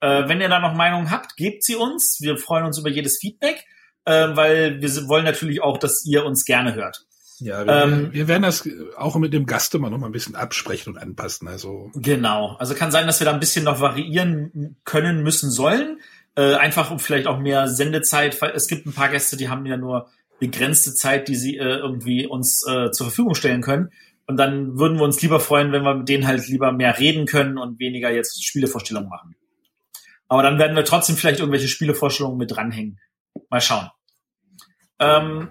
Äh, 0.00 0.28
wenn 0.28 0.40
ihr 0.40 0.48
da 0.48 0.60
noch 0.60 0.74
Meinungen 0.74 1.10
habt, 1.10 1.36
gebt 1.36 1.64
sie 1.64 1.76
uns. 1.76 2.18
Wir 2.20 2.38
freuen 2.38 2.64
uns 2.64 2.78
über 2.78 2.90
jedes 2.90 3.18
Feedback, 3.18 3.64
äh, 4.04 4.28
weil 4.36 4.80
wir 4.80 5.08
wollen 5.08 5.24
natürlich 5.24 5.62
auch, 5.62 5.78
dass 5.78 6.04
ihr 6.06 6.24
uns 6.24 6.44
gerne 6.44 6.74
hört. 6.74 7.04
Ja, 7.40 7.66
wir, 7.66 7.72
Ähm, 7.72 8.12
wir 8.12 8.28
werden 8.28 8.42
das 8.42 8.68
auch 8.96 9.16
mit 9.16 9.32
dem 9.32 9.46
Gast 9.46 9.74
immer 9.74 9.90
noch 9.90 9.98
mal 9.98 10.06
ein 10.06 10.12
bisschen 10.12 10.36
absprechen 10.36 10.92
und 10.92 10.98
anpassen. 10.98 11.48
Also 11.48 11.90
Genau. 11.94 12.56
Also 12.58 12.74
kann 12.74 12.90
sein, 12.90 13.06
dass 13.06 13.20
wir 13.20 13.24
da 13.24 13.32
ein 13.32 13.40
bisschen 13.40 13.64
noch 13.64 13.80
variieren 13.80 14.76
können, 14.84 15.22
müssen, 15.22 15.50
sollen. 15.50 16.00
Äh, 16.36 16.54
einfach 16.54 16.90
um 16.90 16.98
vielleicht 16.98 17.26
auch 17.26 17.38
mehr 17.38 17.68
Sendezeit. 17.68 18.40
Es 18.54 18.66
gibt 18.66 18.86
ein 18.86 18.92
paar 18.92 19.08
Gäste, 19.08 19.36
die 19.36 19.48
haben 19.48 19.66
ja 19.66 19.76
nur 19.76 20.08
begrenzte 20.40 20.94
Zeit, 20.94 21.28
die 21.28 21.36
sie 21.36 21.56
äh, 21.56 21.78
irgendwie 21.78 22.26
uns 22.26 22.66
äh, 22.66 22.90
zur 22.90 23.06
Verfügung 23.06 23.34
stellen 23.34 23.62
können. 23.62 23.90
Und 24.26 24.36
dann 24.36 24.78
würden 24.78 24.98
wir 24.98 25.04
uns 25.04 25.20
lieber 25.20 25.38
freuen, 25.38 25.72
wenn 25.72 25.82
wir 25.82 25.94
mit 25.94 26.08
denen 26.08 26.26
halt 26.26 26.46
lieber 26.48 26.72
mehr 26.72 26.98
reden 26.98 27.26
können 27.26 27.58
und 27.58 27.78
weniger 27.78 28.10
jetzt 28.10 28.44
Spielevorstellungen 28.44 29.08
machen. 29.08 29.36
Aber 30.28 30.42
dann 30.42 30.58
werden 30.58 30.76
wir 30.76 30.84
trotzdem 30.84 31.16
vielleicht 31.16 31.40
irgendwelche 31.40 31.68
Spielevorstellungen 31.68 32.38
mit 32.38 32.50
dranhängen. 32.50 32.98
Mal 33.50 33.60
schauen. 33.60 33.90
Ähm, 34.98 35.50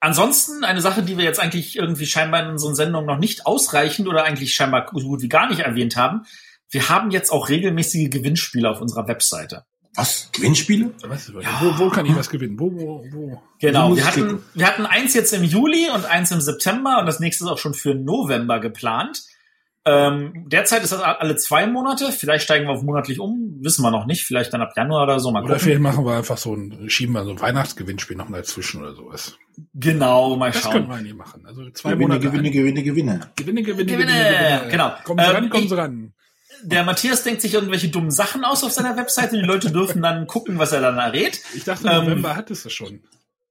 ansonsten 0.00 0.64
eine 0.64 0.80
Sache, 0.80 1.02
die 1.02 1.16
wir 1.16 1.24
jetzt 1.24 1.40
eigentlich 1.40 1.76
irgendwie 1.76 2.06
scheinbar 2.06 2.42
in 2.44 2.50
unseren 2.50 2.74
Sendungen 2.74 3.06
noch 3.06 3.18
nicht 3.18 3.46
ausreichend 3.46 4.08
oder 4.08 4.24
eigentlich 4.24 4.54
scheinbar 4.54 4.86
so 4.94 5.08
gut 5.08 5.22
wie 5.22 5.28
gar 5.28 5.48
nicht 5.48 5.60
erwähnt 5.60 5.96
haben. 5.96 6.26
Wir 6.70 6.88
haben 6.88 7.10
jetzt 7.10 7.30
auch 7.30 7.48
regelmäßige 7.48 8.10
Gewinnspiele 8.10 8.68
auf 8.68 8.80
unserer 8.80 9.06
Webseite. 9.08 9.64
Was? 9.94 10.28
Gewinnspiele? 10.32 10.92
was, 11.02 11.32
wo, 11.32 11.78
wo 11.78 11.88
kann 11.88 12.04
ich 12.04 12.14
was 12.14 12.28
gewinnen? 12.28 12.58
Wo, 12.60 12.70
wo, 12.70 13.04
wo? 13.10 13.42
Genau, 13.58 13.88
muss 13.88 13.98
wir 13.98 14.06
hatten, 14.06 14.42
wir 14.52 14.66
hatten 14.66 14.84
eins 14.84 15.14
jetzt 15.14 15.32
im 15.32 15.42
Juli 15.42 15.88
und 15.88 16.04
eins 16.04 16.30
im 16.30 16.40
September 16.40 16.98
und 17.00 17.06
das 17.06 17.18
nächste 17.18 17.44
ist 17.44 17.50
auch 17.50 17.58
schon 17.58 17.72
für 17.72 17.94
November 17.94 18.60
geplant. 18.60 19.22
Ähm, 19.88 20.44
derzeit 20.48 20.82
ist 20.82 20.90
das 20.92 21.00
alle 21.00 21.36
zwei 21.36 21.66
Monate. 21.68 22.10
Vielleicht 22.10 22.44
steigen 22.44 22.66
wir 22.66 22.72
auf 22.72 22.82
monatlich 22.82 23.20
um. 23.20 23.56
Wissen 23.60 23.82
wir 23.82 23.92
noch 23.92 24.04
nicht. 24.06 24.24
Vielleicht 24.24 24.52
dann 24.52 24.60
ab 24.60 24.72
Januar 24.76 25.04
oder 25.04 25.20
so. 25.20 25.30
Mal 25.30 25.44
Oder 25.44 25.60
vielleicht 25.60 25.80
machen 25.80 26.04
wir 26.04 26.16
einfach 26.16 26.36
so 26.36 26.54
ein, 26.54 26.90
schieben 26.90 27.12
wir 27.14 27.24
so 27.24 27.30
ein 27.30 27.40
Weihnachtsgewinnspiel 27.40 28.16
noch 28.16 28.28
mal 28.28 28.38
dazwischen 28.38 28.82
oder 28.82 28.94
sowas. 28.94 29.36
Genau, 29.74 30.36
mal 30.36 30.50
Das 30.50 30.62
schauen. 30.62 30.72
können 30.72 30.88
wir 30.88 31.00
nicht 31.00 31.16
machen. 31.16 31.46
Also 31.46 31.70
zwei 31.70 31.90
Gewinne, 31.90 32.08
Monate. 32.08 32.26
Gewinne, 32.30 32.50
Gewinne, 32.50 32.82
Gewinne. 32.82 33.20
Gewinne, 33.36 33.62
Gewinne, 33.62 33.84
Gewinne, 33.86 34.12
Gewinne, 34.12 34.58
Gewinne. 34.58 34.68
genau. 34.72 34.92
Kommen 35.04 35.20
Sie 35.20 35.30
Ähm, 35.30 35.34
ran, 35.36 35.50
kommen 35.50 35.68
Sie 35.68 35.76
ran. 35.78 36.12
Der 36.62 36.84
Matthias 36.84 37.22
denkt 37.22 37.42
sich 37.42 37.54
irgendwelche 37.54 37.88
dummen 37.88 38.10
Sachen 38.10 38.42
aus 38.44 38.64
auf 38.64 38.72
seiner 38.72 38.96
Webseite. 38.96 39.36
Die 39.36 39.42
Leute 39.46 39.70
dürfen 39.70 40.02
dann 40.02 40.26
gucken, 40.26 40.58
was 40.58 40.72
er 40.72 40.80
dann 40.80 40.98
errät. 40.98 41.40
Ich 41.54 41.64
dachte, 41.64 41.86
ähm, 41.88 42.04
November 42.06 42.34
hattest 42.34 42.64
du 42.64 42.70
schon. 42.70 43.00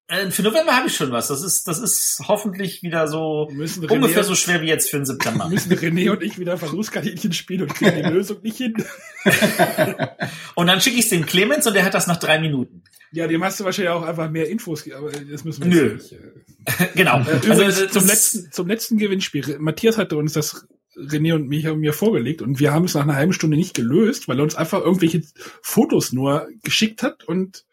Äh, 0.07 0.29
für 0.29 0.43
November 0.43 0.75
habe 0.75 0.87
ich 0.87 0.95
schon 0.95 1.11
was. 1.11 1.29
Das 1.29 1.41
ist, 1.41 1.67
das 1.67 1.79
ist 1.79 2.21
hoffentlich 2.27 2.83
wieder 2.83 3.07
so 3.07 3.49
Müssen 3.51 3.85
ungefähr 3.89 4.21
René- 4.23 4.27
so 4.27 4.35
schwer 4.35 4.61
wie 4.61 4.67
jetzt 4.67 4.89
für 4.91 4.97
den 4.97 5.05
September. 5.05 5.49
Müssen 5.49 5.71
René 5.73 6.11
und 6.11 6.21
ich 6.21 6.37
wieder 6.37 6.57
Versuchskaninchen 6.57 7.33
spielen 7.33 7.63
und 7.63 7.73
kriegen 7.73 7.95
die 7.95 8.09
Lösung 8.09 8.37
nicht 8.43 8.57
hin. 8.57 8.75
Und 10.55 10.67
dann 10.67 10.79
schicke 10.81 10.97
ich 10.97 11.05
es 11.05 11.09
dem 11.09 11.25
Clemens 11.25 11.65
und 11.67 11.73
der 11.73 11.83
hat 11.83 11.93
das 11.93 12.07
nach 12.07 12.17
drei 12.17 12.39
Minuten. 12.39 12.83
Ja, 13.11 13.27
dem 13.27 13.43
hast 13.43 13.59
du 13.59 13.63
wahrscheinlich 13.65 13.89
auch 13.93 14.03
einfach 14.03 14.29
mehr 14.29 14.49
Infos, 14.49 14.89
aber 14.91 15.11
das 15.11 15.43
müssen 15.43 15.63
wir 15.65 15.81
Nö. 15.83 15.93
nicht. 15.95 16.11
äh. 16.13 16.17
genau. 16.95 17.21
Übrigens, 17.21 17.59
Also, 17.59 17.87
zum, 17.87 18.07
letzten, 18.07 18.51
zum 18.51 18.67
letzten 18.67 18.97
Gewinnspiel. 18.97 19.57
Matthias 19.59 19.97
hatte 19.97 20.17
uns 20.17 20.33
das 20.33 20.67
René 20.95 21.33
und 21.33 21.47
mich 21.47 21.65
mir 21.65 21.93
vorgelegt 21.93 22.41
und 22.41 22.59
wir 22.59 22.71
haben 22.73 22.85
es 22.85 22.93
nach 22.93 23.01
einer 23.03 23.15
halben 23.15 23.33
Stunde 23.33 23.57
nicht 23.57 23.73
gelöst, 23.73 24.27
weil 24.27 24.39
er 24.39 24.43
uns 24.43 24.55
einfach 24.55 24.79
irgendwelche 24.81 25.23
Fotos 25.61 26.13
nur 26.13 26.47
geschickt 26.63 27.03
hat 27.03 27.23
und 27.25 27.65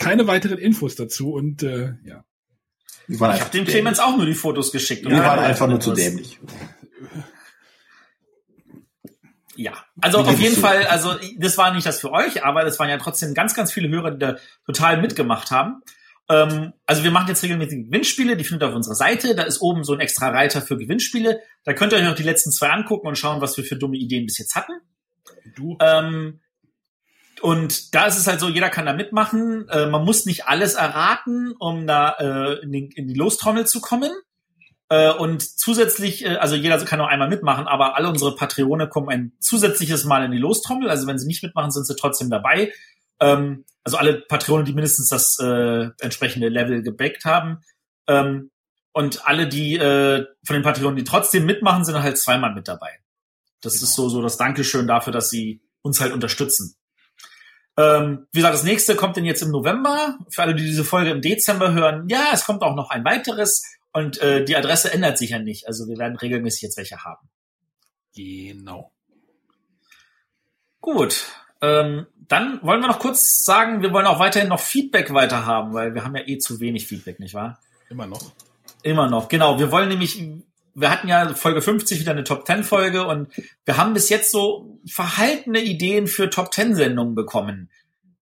keine 0.00 0.26
weiteren 0.26 0.58
Infos 0.58 0.96
dazu 0.96 1.32
und 1.32 1.62
äh, 1.62 1.92
ja. 2.04 2.24
Waren 3.06 3.34
Ich 3.36 3.40
habe 3.40 3.50
dem 3.50 3.64
Clemens 3.64 3.98
auch 4.00 4.16
nur 4.16 4.26
die 4.26 4.34
Fotos 4.34 4.72
geschickt. 4.72 5.02
Die 5.02 5.06
Und 5.06 5.18
waren 5.18 5.38
er- 5.38 5.44
einfach 5.46 5.66
nur 5.68 5.80
zu 5.80 5.90
was- 5.92 5.98
dämlich. 5.98 6.38
Ja, 9.56 9.72
also 10.00 10.18
auf 10.18 10.38
jeden 10.38 10.54
so? 10.54 10.60
Fall, 10.62 10.84
also 10.86 11.14
das 11.38 11.58
war 11.58 11.74
nicht 11.74 11.86
das 11.86 12.00
für 12.00 12.12
euch, 12.12 12.44
aber 12.44 12.64
das 12.64 12.78
waren 12.78 12.88
ja 12.88 12.96
trotzdem 12.98 13.34
ganz, 13.34 13.54
ganz 13.54 13.72
viele 13.72 13.88
Hörer, 13.88 14.12
die 14.12 14.18
da 14.18 14.36
total 14.64 15.00
mitgemacht 15.02 15.50
haben. 15.50 15.82
Ähm, 16.30 16.72
also 16.86 17.02
wir 17.04 17.10
machen 17.10 17.28
jetzt 17.28 17.42
regelmäßig 17.42 17.86
Gewinnspiele, 17.86 18.36
die 18.36 18.44
findet 18.44 18.62
ihr 18.62 18.70
auf 18.70 18.76
unserer 18.76 18.94
Seite. 18.94 19.34
Da 19.34 19.42
ist 19.42 19.60
oben 19.60 19.84
so 19.84 19.92
ein 19.92 20.00
extra 20.00 20.28
Reiter 20.28 20.62
für 20.62 20.78
Gewinnspiele. 20.78 21.40
Da 21.64 21.74
könnt 21.74 21.92
ihr 21.92 21.98
euch 21.98 22.04
noch 22.04 22.14
die 22.14 22.22
letzten 22.22 22.52
zwei 22.52 22.70
angucken 22.70 23.08
und 23.08 23.18
schauen, 23.18 23.40
was 23.42 23.56
wir 23.56 23.64
für 23.64 23.76
dumme 23.76 23.98
Ideen 23.98 24.24
bis 24.24 24.38
jetzt 24.38 24.54
hatten. 24.54 24.72
Du, 25.56 25.76
Ähm, 25.80 26.40
und 27.42 27.94
da 27.94 28.06
ist 28.06 28.18
es 28.18 28.26
halt 28.26 28.40
so, 28.40 28.48
jeder 28.48 28.70
kann 28.70 28.86
da 28.86 28.92
mitmachen. 28.92 29.68
Äh, 29.68 29.86
man 29.86 30.04
muss 30.04 30.26
nicht 30.26 30.46
alles 30.46 30.74
erraten, 30.74 31.52
um 31.58 31.86
da 31.86 32.10
äh, 32.18 32.62
in, 32.62 32.72
den, 32.72 32.90
in 32.90 33.08
die 33.08 33.14
Lostrommel 33.14 33.66
zu 33.66 33.80
kommen. 33.80 34.10
Äh, 34.88 35.12
und 35.12 35.42
zusätzlich, 35.42 36.24
äh, 36.24 36.36
also 36.36 36.56
jeder 36.56 36.78
kann 36.84 36.98
nur 36.98 37.08
einmal 37.08 37.28
mitmachen, 37.28 37.66
aber 37.66 37.96
alle 37.96 38.08
unsere 38.08 38.34
Patreone 38.34 38.88
kommen 38.88 39.08
ein 39.08 39.32
zusätzliches 39.40 40.04
Mal 40.04 40.24
in 40.24 40.32
die 40.32 40.38
Lostrommel. 40.38 40.90
Also 40.90 41.06
wenn 41.06 41.18
sie 41.18 41.26
nicht 41.26 41.42
mitmachen, 41.42 41.70
sind 41.70 41.86
sie 41.86 41.96
trotzdem 41.96 42.30
dabei. 42.30 42.72
Ähm, 43.20 43.64
also 43.84 43.96
alle 43.96 44.20
Patrone, 44.22 44.64
die 44.64 44.72
mindestens 44.72 45.08
das 45.08 45.38
äh, 45.38 45.88
entsprechende 46.00 46.48
Level 46.48 46.82
gebackt 46.82 47.24
haben. 47.24 47.58
Ähm, 48.08 48.50
und 48.92 49.26
alle, 49.28 49.46
die 49.48 49.76
äh, 49.76 50.26
von 50.44 50.54
den 50.54 50.62
Patronen, 50.62 50.96
die 50.96 51.04
trotzdem 51.04 51.46
mitmachen, 51.46 51.84
sind 51.84 52.02
halt 52.02 52.18
zweimal 52.18 52.52
mit 52.54 52.66
dabei. 52.66 52.90
Das 53.60 53.74
Genau. 53.74 53.84
ist 53.84 53.94
so, 53.94 54.08
so 54.08 54.22
das 54.22 54.36
Dankeschön 54.36 54.86
dafür, 54.86 55.12
dass 55.12 55.30
sie 55.30 55.62
uns 55.82 56.00
halt 56.00 56.12
unterstützen. 56.12 56.74
Ähm, 57.80 58.26
wie 58.32 58.40
gesagt, 58.40 58.54
das 58.54 58.64
nächste 58.64 58.94
kommt 58.94 59.16
denn 59.16 59.24
jetzt 59.24 59.42
im 59.42 59.50
November. 59.50 60.18
Für 60.28 60.42
alle, 60.42 60.54
die 60.54 60.64
diese 60.64 60.84
Folge 60.84 61.10
im 61.10 61.22
Dezember 61.22 61.72
hören, 61.72 62.08
ja, 62.08 62.30
es 62.32 62.44
kommt 62.44 62.62
auch 62.62 62.74
noch 62.74 62.90
ein 62.90 63.04
weiteres 63.04 63.62
und 63.92 64.18
äh, 64.18 64.44
die 64.44 64.56
Adresse 64.56 64.92
ändert 64.92 65.18
sich 65.18 65.30
ja 65.30 65.38
nicht. 65.38 65.66
Also 65.66 65.88
wir 65.88 65.96
werden 65.96 66.16
regelmäßig 66.16 66.62
jetzt 66.62 66.76
welche 66.76 67.04
haben. 67.04 67.28
genau. 68.14 68.92
Gut. 70.80 71.26
Ähm, 71.62 72.06
dann 72.16 72.60
wollen 72.62 72.80
wir 72.80 72.88
noch 72.88 73.00
kurz 73.00 73.44
sagen, 73.44 73.82
wir 73.82 73.92
wollen 73.92 74.06
auch 74.06 74.18
weiterhin 74.18 74.48
noch 74.48 74.60
Feedback 74.60 75.12
weiter 75.12 75.46
haben, 75.46 75.74
weil 75.74 75.94
wir 75.94 76.04
haben 76.04 76.16
ja 76.16 76.26
eh 76.26 76.38
zu 76.38 76.60
wenig 76.60 76.86
Feedback, 76.86 77.20
nicht 77.20 77.34
wahr? 77.34 77.58
Immer 77.90 78.06
noch. 78.06 78.32
Immer 78.82 79.10
noch, 79.10 79.28
genau. 79.28 79.58
Wir 79.58 79.70
wollen 79.70 79.88
nämlich, 79.88 80.22
wir 80.74 80.90
hatten 80.90 81.08
ja 81.08 81.34
Folge 81.34 81.62
50 81.62 82.00
wieder 82.00 82.12
eine 82.12 82.24
Top 82.24 82.46
10 82.46 82.64
Folge 82.64 83.06
und 83.06 83.28
wir 83.64 83.76
haben 83.76 83.94
bis 83.94 84.08
jetzt 84.08 84.30
so 84.30 84.78
verhaltene 84.86 85.60
Ideen 85.60 86.06
für 86.06 86.30
Top 86.30 86.52
10 86.52 86.74
Sendungen 86.74 87.14
bekommen. 87.14 87.70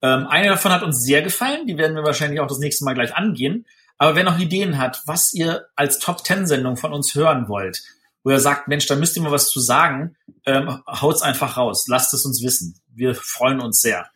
Ähm, 0.03 0.27
eine 0.27 0.49
davon 0.49 0.73
hat 0.73 0.83
uns 0.83 1.03
sehr 1.03 1.23
gefallen, 1.23 1.67
die 1.67 1.77
werden 1.77 1.97
wir 1.97 2.05
wahrscheinlich 2.05 2.41
auch 2.41 2.47
das 2.47 2.59
nächste 2.59 2.85
Mal 2.85 2.95
gleich 2.95 3.15
angehen. 3.15 3.67
Aber 3.99 4.15
wer 4.15 4.25
noch 4.25 4.39
Ideen 4.39 4.79
hat, 4.79 5.03
was 5.07 5.35
ihr 5.35 5.67
als 5.75 5.99
Top 5.99 6.25
10 6.25 6.47
Sendung 6.47 6.77
von 6.77 6.93
uns 6.93 7.15
hören 7.15 7.49
wollt, 7.49 7.83
wo 8.23 8.31
ihr 8.31 8.41
sagt, 8.41 8.69
Mensch, 8.69 8.87
da 8.87 8.95
müsst 8.95 9.17
ihr 9.17 9.23
mal 9.23 9.33
was 9.33 9.51
zu 9.51 9.61
sagen, 9.61 10.17
ähm, 10.47 10.83
haut's 10.87 11.23
einfach 11.23 11.57
raus. 11.57 11.87
Lasst 11.89 12.15
es 12.15 12.25
uns 12.25 12.43
wissen. 12.43 12.79
Wir 12.95 13.15
freuen 13.15 13.61
uns 13.61 13.81
sehr. 13.81 14.09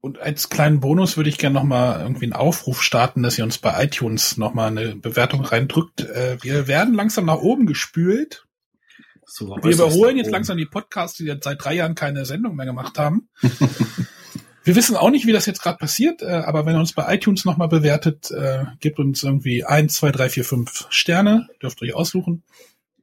Und 0.00 0.18
als 0.20 0.48
kleinen 0.48 0.80
Bonus 0.80 1.16
würde 1.16 1.28
ich 1.28 1.38
gerne 1.38 1.54
noch 1.54 1.64
mal 1.64 2.00
irgendwie 2.00 2.26
einen 2.26 2.32
Aufruf 2.32 2.82
starten, 2.82 3.22
dass 3.22 3.36
ihr 3.36 3.44
uns 3.44 3.58
bei 3.58 3.84
iTunes 3.84 4.36
noch 4.36 4.54
mal 4.54 4.68
eine 4.68 4.94
Bewertung 4.94 5.44
reindrückt. 5.44 6.02
Äh, 6.02 6.38
wir 6.40 6.68
werden 6.68 6.94
langsam 6.94 7.24
nach 7.24 7.38
oben 7.38 7.66
gespült. 7.66 8.46
So, 9.26 9.56
Wir 9.62 9.72
überholen 9.72 10.16
jetzt 10.16 10.26
oben. 10.26 10.34
langsam 10.34 10.56
die 10.56 10.66
Podcasts, 10.66 11.18
die 11.18 11.24
jetzt 11.24 11.44
seit 11.44 11.62
drei 11.62 11.74
Jahren 11.74 11.94
keine 11.94 12.24
Sendung 12.24 12.54
mehr 12.56 12.66
gemacht 12.66 12.98
haben. 12.98 13.28
Wir 14.64 14.76
wissen 14.76 14.96
auch 14.96 15.08
nicht, 15.08 15.26
wie 15.26 15.32
das 15.32 15.46
jetzt 15.46 15.62
gerade 15.62 15.78
passiert, 15.78 16.20
äh, 16.20 16.26
aber 16.26 16.66
wenn 16.66 16.76
ihr 16.76 16.80
uns 16.80 16.92
bei 16.92 17.14
iTunes 17.14 17.46
noch 17.46 17.56
mal 17.56 17.68
bewertet, 17.68 18.30
äh, 18.30 18.66
gebt 18.80 18.98
uns 18.98 19.22
irgendwie 19.22 19.64
eins, 19.64 19.94
zwei, 19.94 20.12
drei, 20.12 20.28
vier, 20.28 20.44
fünf 20.44 20.86
Sterne. 20.90 21.48
Dürft 21.62 21.80
ihr 21.80 21.88
euch 21.88 21.94
aussuchen. 21.94 22.42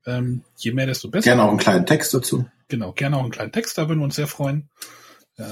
Ähm, 0.05 0.43
je 0.57 0.73
mehr, 0.73 0.85
desto 0.85 1.09
besser. 1.09 1.31
Gerne 1.31 1.41
auch 1.41 1.49
einen 1.49 1.57
kleinen 1.57 1.87
Text 1.87 2.13
dazu. 2.13 2.45
Genau, 2.67 2.91
gerne 2.91 3.17
auch 3.17 3.23
einen 3.23 3.31
kleinen 3.31 3.51
Text, 3.51 3.79
da 3.79 3.87
würden 3.87 3.99
wir 3.99 4.03
uns 4.05 4.15
sehr 4.15 4.27
freuen. 4.27 4.69
Äh, 5.37 5.43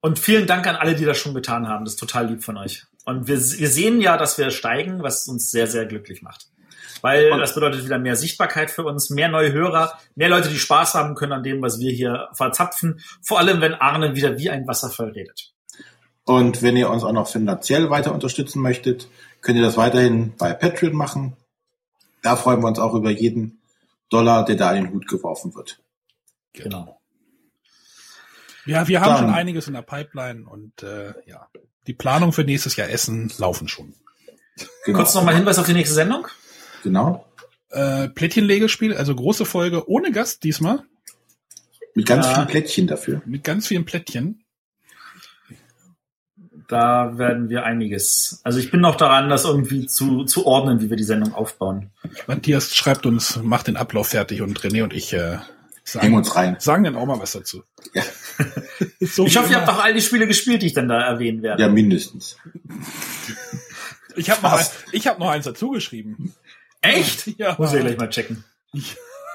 Und 0.00 0.18
vielen 0.20 0.46
Dank 0.46 0.66
an 0.68 0.76
alle, 0.76 0.94
die 0.94 1.04
das 1.04 1.18
schon 1.18 1.34
getan 1.34 1.66
haben. 1.66 1.84
Das 1.84 1.94
ist 1.94 2.00
total 2.00 2.28
lieb 2.28 2.44
von 2.44 2.56
euch. 2.56 2.84
Und 3.04 3.26
wir, 3.26 3.36
wir 3.36 3.68
sehen 3.68 4.00
ja, 4.00 4.16
dass 4.16 4.38
wir 4.38 4.50
steigen, 4.50 5.02
was 5.02 5.26
uns 5.26 5.50
sehr, 5.50 5.66
sehr 5.66 5.86
glücklich 5.86 6.22
macht. 6.22 6.46
Weil 7.02 7.32
Und- 7.32 7.40
das 7.40 7.54
bedeutet 7.54 7.84
wieder 7.84 7.98
mehr 7.98 8.16
Sichtbarkeit 8.16 8.70
für 8.70 8.84
uns, 8.84 9.10
mehr 9.10 9.28
neue 9.28 9.52
Hörer, 9.52 9.98
mehr 10.14 10.28
Leute, 10.28 10.48
die 10.48 10.58
Spaß 10.58 10.94
haben 10.94 11.14
können 11.14 11.32
an 11.32 11.42
dem, 11.42 11.60
was 11.62 11.78
wir 11.80 11.90
hier 11.90 12.28
verzapfen. 12.34 13.00
Vor 13.22 13.38
allem, 13.38 13.60
wenn 13.60 13.74
Arne 13.74 14.14
wieder 14.14 14.38
wie 14.38 14.50
ein 14.50 14.66
Wasserfall 14.66 15.10
redet. 15.10 15.52
Und 16.24 16.62
wenn 16.62 16.76
ihr 16.76 16.90
uns 16.90 17.04
auch 17.04 17.12
noch 17.12 17.28
finanziell 17.28 17.90
weiter 17.90 18.12
unterstützen 18.12 18.60
möchtet, 18.62 19.08
könnt 19.40 19.58
ihr 19.58 19.64
das 19.64 19.76
weiterhin 19.76 20.34
bei 20.36 20.52
Patreon 20.54 20.94
machen. 20.94 21.36
Da 22.22 22.34
freuen 22.36 22.60
wir 22.60 22.68
uns 22.68 22.78
auch 22.78 22.94
über 22.94 23.10
jeden 23.10 23.60
Dollar, 24.10 24.44
der 24.44 24.56
da 24.56 24.72
in 24.72 24.84
den 24.84 24.92
Hut 24.92 25.06
geworfen 25.06 25.54
wird. 25.54 25.78
Genau. 26.52 26.95
Ja, 28.66 28.86
wir 28.88 29.00
haben 29.00 29.08
Dann- 29.10 29.18
schon 29.18 29.30
einiges 29.34 29.66
in 29.68 29.74
der 29.74 29.82
Pipeline 29.82 30.44
und 30.46 30.82
äh, 30.82 31.14
ja, 31.26 31.48
die 31.86 31.94
Planung 31.94 32.32
für 32.32 32.44
nächstes 32.44 32.76
Jahr 32.76 32.88
Essen 32.90 33.32
laufen 33.38 33.68
schon. 33.68 33.94
Genau. 34.84 34.98
Kurz 34.98 35.14
nochmal 35.14 35.34
Hinweis 35.36 35.58
auf 35.58 35.66
die 35.66 35.72
nächste 35.74 35.94
Sendung. 35.94 36.26
Genau. 36.82 37.26
Äh, 37.70 38.08
Plättchenlegespiel, 38.08 38.94
also 38.94 39.14
große 39.14 39.44
Folge 39.44 39.88
ohne 39.88 40.12
Gast 40.12 40.44
diesmal, 40.44 40.82
Mit 41.94 42.06
ganz 42.06 42.26
Ja. 42.26 42.34
vielen 42.34 42.46
Plättchen 42.46 42.86
dafür. 42.86 43.22
mit 43.24 43.44
ganz 43.44 43.66
vielen 43.66 43.84
Plättchen. 43.84 44.44
Da 46.68 47.16
werden 47.16 47.48
wir 47.48 47.64
einiges. 47.64 48.40
Also 48.42 48.58
ich 48.58 48.70
bin 48.72 48.80
noch 48.80 48.96
daran, 48.96 49.28
das 49.28 49.44
irgendwie 49.44 49.86
zu, 49.86 50.24
zu 50.24 50.46
ordnen, 50.46 50.80
wie 50.80 50.90
wir 50.90 50.96
die 50.96 51.04
Sendung 51.04 51.32
aufbauen. 51.32 51.90
Matthias 52.26 52.74
schreibt 52.74 53.06
uns, 53.06 53.36
macht 53.42 53.68
den 53.68 53.76
Ablauf 53.76 54.08
fertig 54.08 54.42
und 54.42 54.58
René 54.60 54.82
und 54.82 54.92
ich 54.92 55.12
äh, 55.12 55.38
Hängen 55.94 56.02
sagen, 56.02 56.14
uns 56.14 56.36
rein. 56.36 56.56
sagen 56.58 56.84
dann 56.84 56.96
auch 56.96 57.06
mal 57.06 57.20
was 57.20 57.32
dazu. 57.32 57.62
Ja. 57.94 58.02
so 59.00 59.26
Ich 59.26 59.36
hoffe, 59.36 59.50
ihr 59.50 59.56
habt 59.58 59.68
doch 59.68 59.82
all 59.82 59.94
die 59.94 60.00
Spiele 60.00 60.26
gespielt, 60.26 60.62
die 60.62 60.66
ich 60.66 60.72
dann 60.74 60.88
da 60.88 61.00
erwähnen 61.00 61.42
werde. 61.42 61.62
Ja, 61.62 61.68
mindestens. 61.68 62.36
ich 64.16 64.30
habe 64.30 64.42
noch, 64.42 64.52
ein, 64.52 64.66
ich 64.92 65.06
hab 65.06 65.18
noch 65.18 65.28
eins 65.28 65.44
dazu 65.44 65.70
geschrieben. 65.70 66.34
Echt? 66.82 67.26
Ja. 67.38 67.54
Muss 67.58 67.72
ich 67.72 67.80
gleich 67.80 67.96
mal 67.96 68.08
checken. 68.08 68.44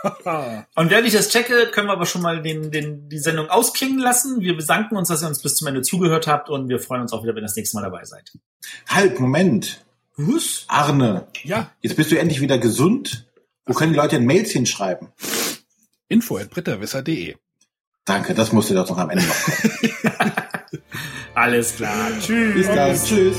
Und 0.04 0.90
während 0.90 1.08
ich 1.08 1.14
das 1.14 1.30
checke, 1.30 1.70
können 1.72 1.88
wir 1.88 1.94
aber 1.94 2.06
schon 2.06 2.22
mal 2.22 2.42
den, 2.42 2.72
den, 2.72 3.08
die 3.08 3.20
Sendung 3.20 3.50
ausklingen 3.50 4.00
lassen. 4.00 4.42
Wir 4.42 4.58
bedanken 4.58 4.98
uns, 4.98 5.10
dass 5.10 5.22
ihr 5.22 5.28
uns 5.28 5.42
bis 5.42 5.56
zum 5.56 5.68
Ende 5.68 5.84
zugehört 5.84 6.28
habt 6.28 6.50
und 6.50 6.70
wir 6.70 6.80
freuen 6.80 7.02
uns 7.02 7.14
auch 7.14 7.24
wieder, 7.24 7.36
wenn 7.36 7.44
ihr 7.44 7.48
das 7.48 7.56
nächste 7.56 7.78
Mal 7.78 7.84
dabei 7.84 8.04
seid. 8.06 8.32
Halt, 8.88 9.20
Moment. 9.20 9.84
Was? 10.18 10.66
Arne, 10.68 11.28
ja, 11.44 11.72
jetzt 11.82 11.96
bist 11.96 12.12
du 12.12 12.20
endlich 12.20 12.42
wieder 12.42 12.58
gesund. 12.58 13.26
Wo 13.66 13.74
können 13.74 13.94
die 13.94 14.00
Leute 14.00 14.18
denn 14.18 14.26
Mails 14.26 14.52
hinschreiben? 14.52 15.10
Info 16.12 16.38
at 16.38 16.50
britterwisser.de. 16.50 17.36
Danke, 18.06 18.34
das 18.34 18.52
musste 18.52 18.74
doch 18.74 18.90
noch 18.90 18.98
am 18.98 19.10
Ende 19.10 19.26
noch 19.26 19.36
kommen. 19.46 20.82
Alles 21.36 21.76
klar. 21.76 22.10
Tschüss. 22.20 22.54
Bis 22.54 22.68
dann. 22.68 22.96
Tschüss. 23.04 23.38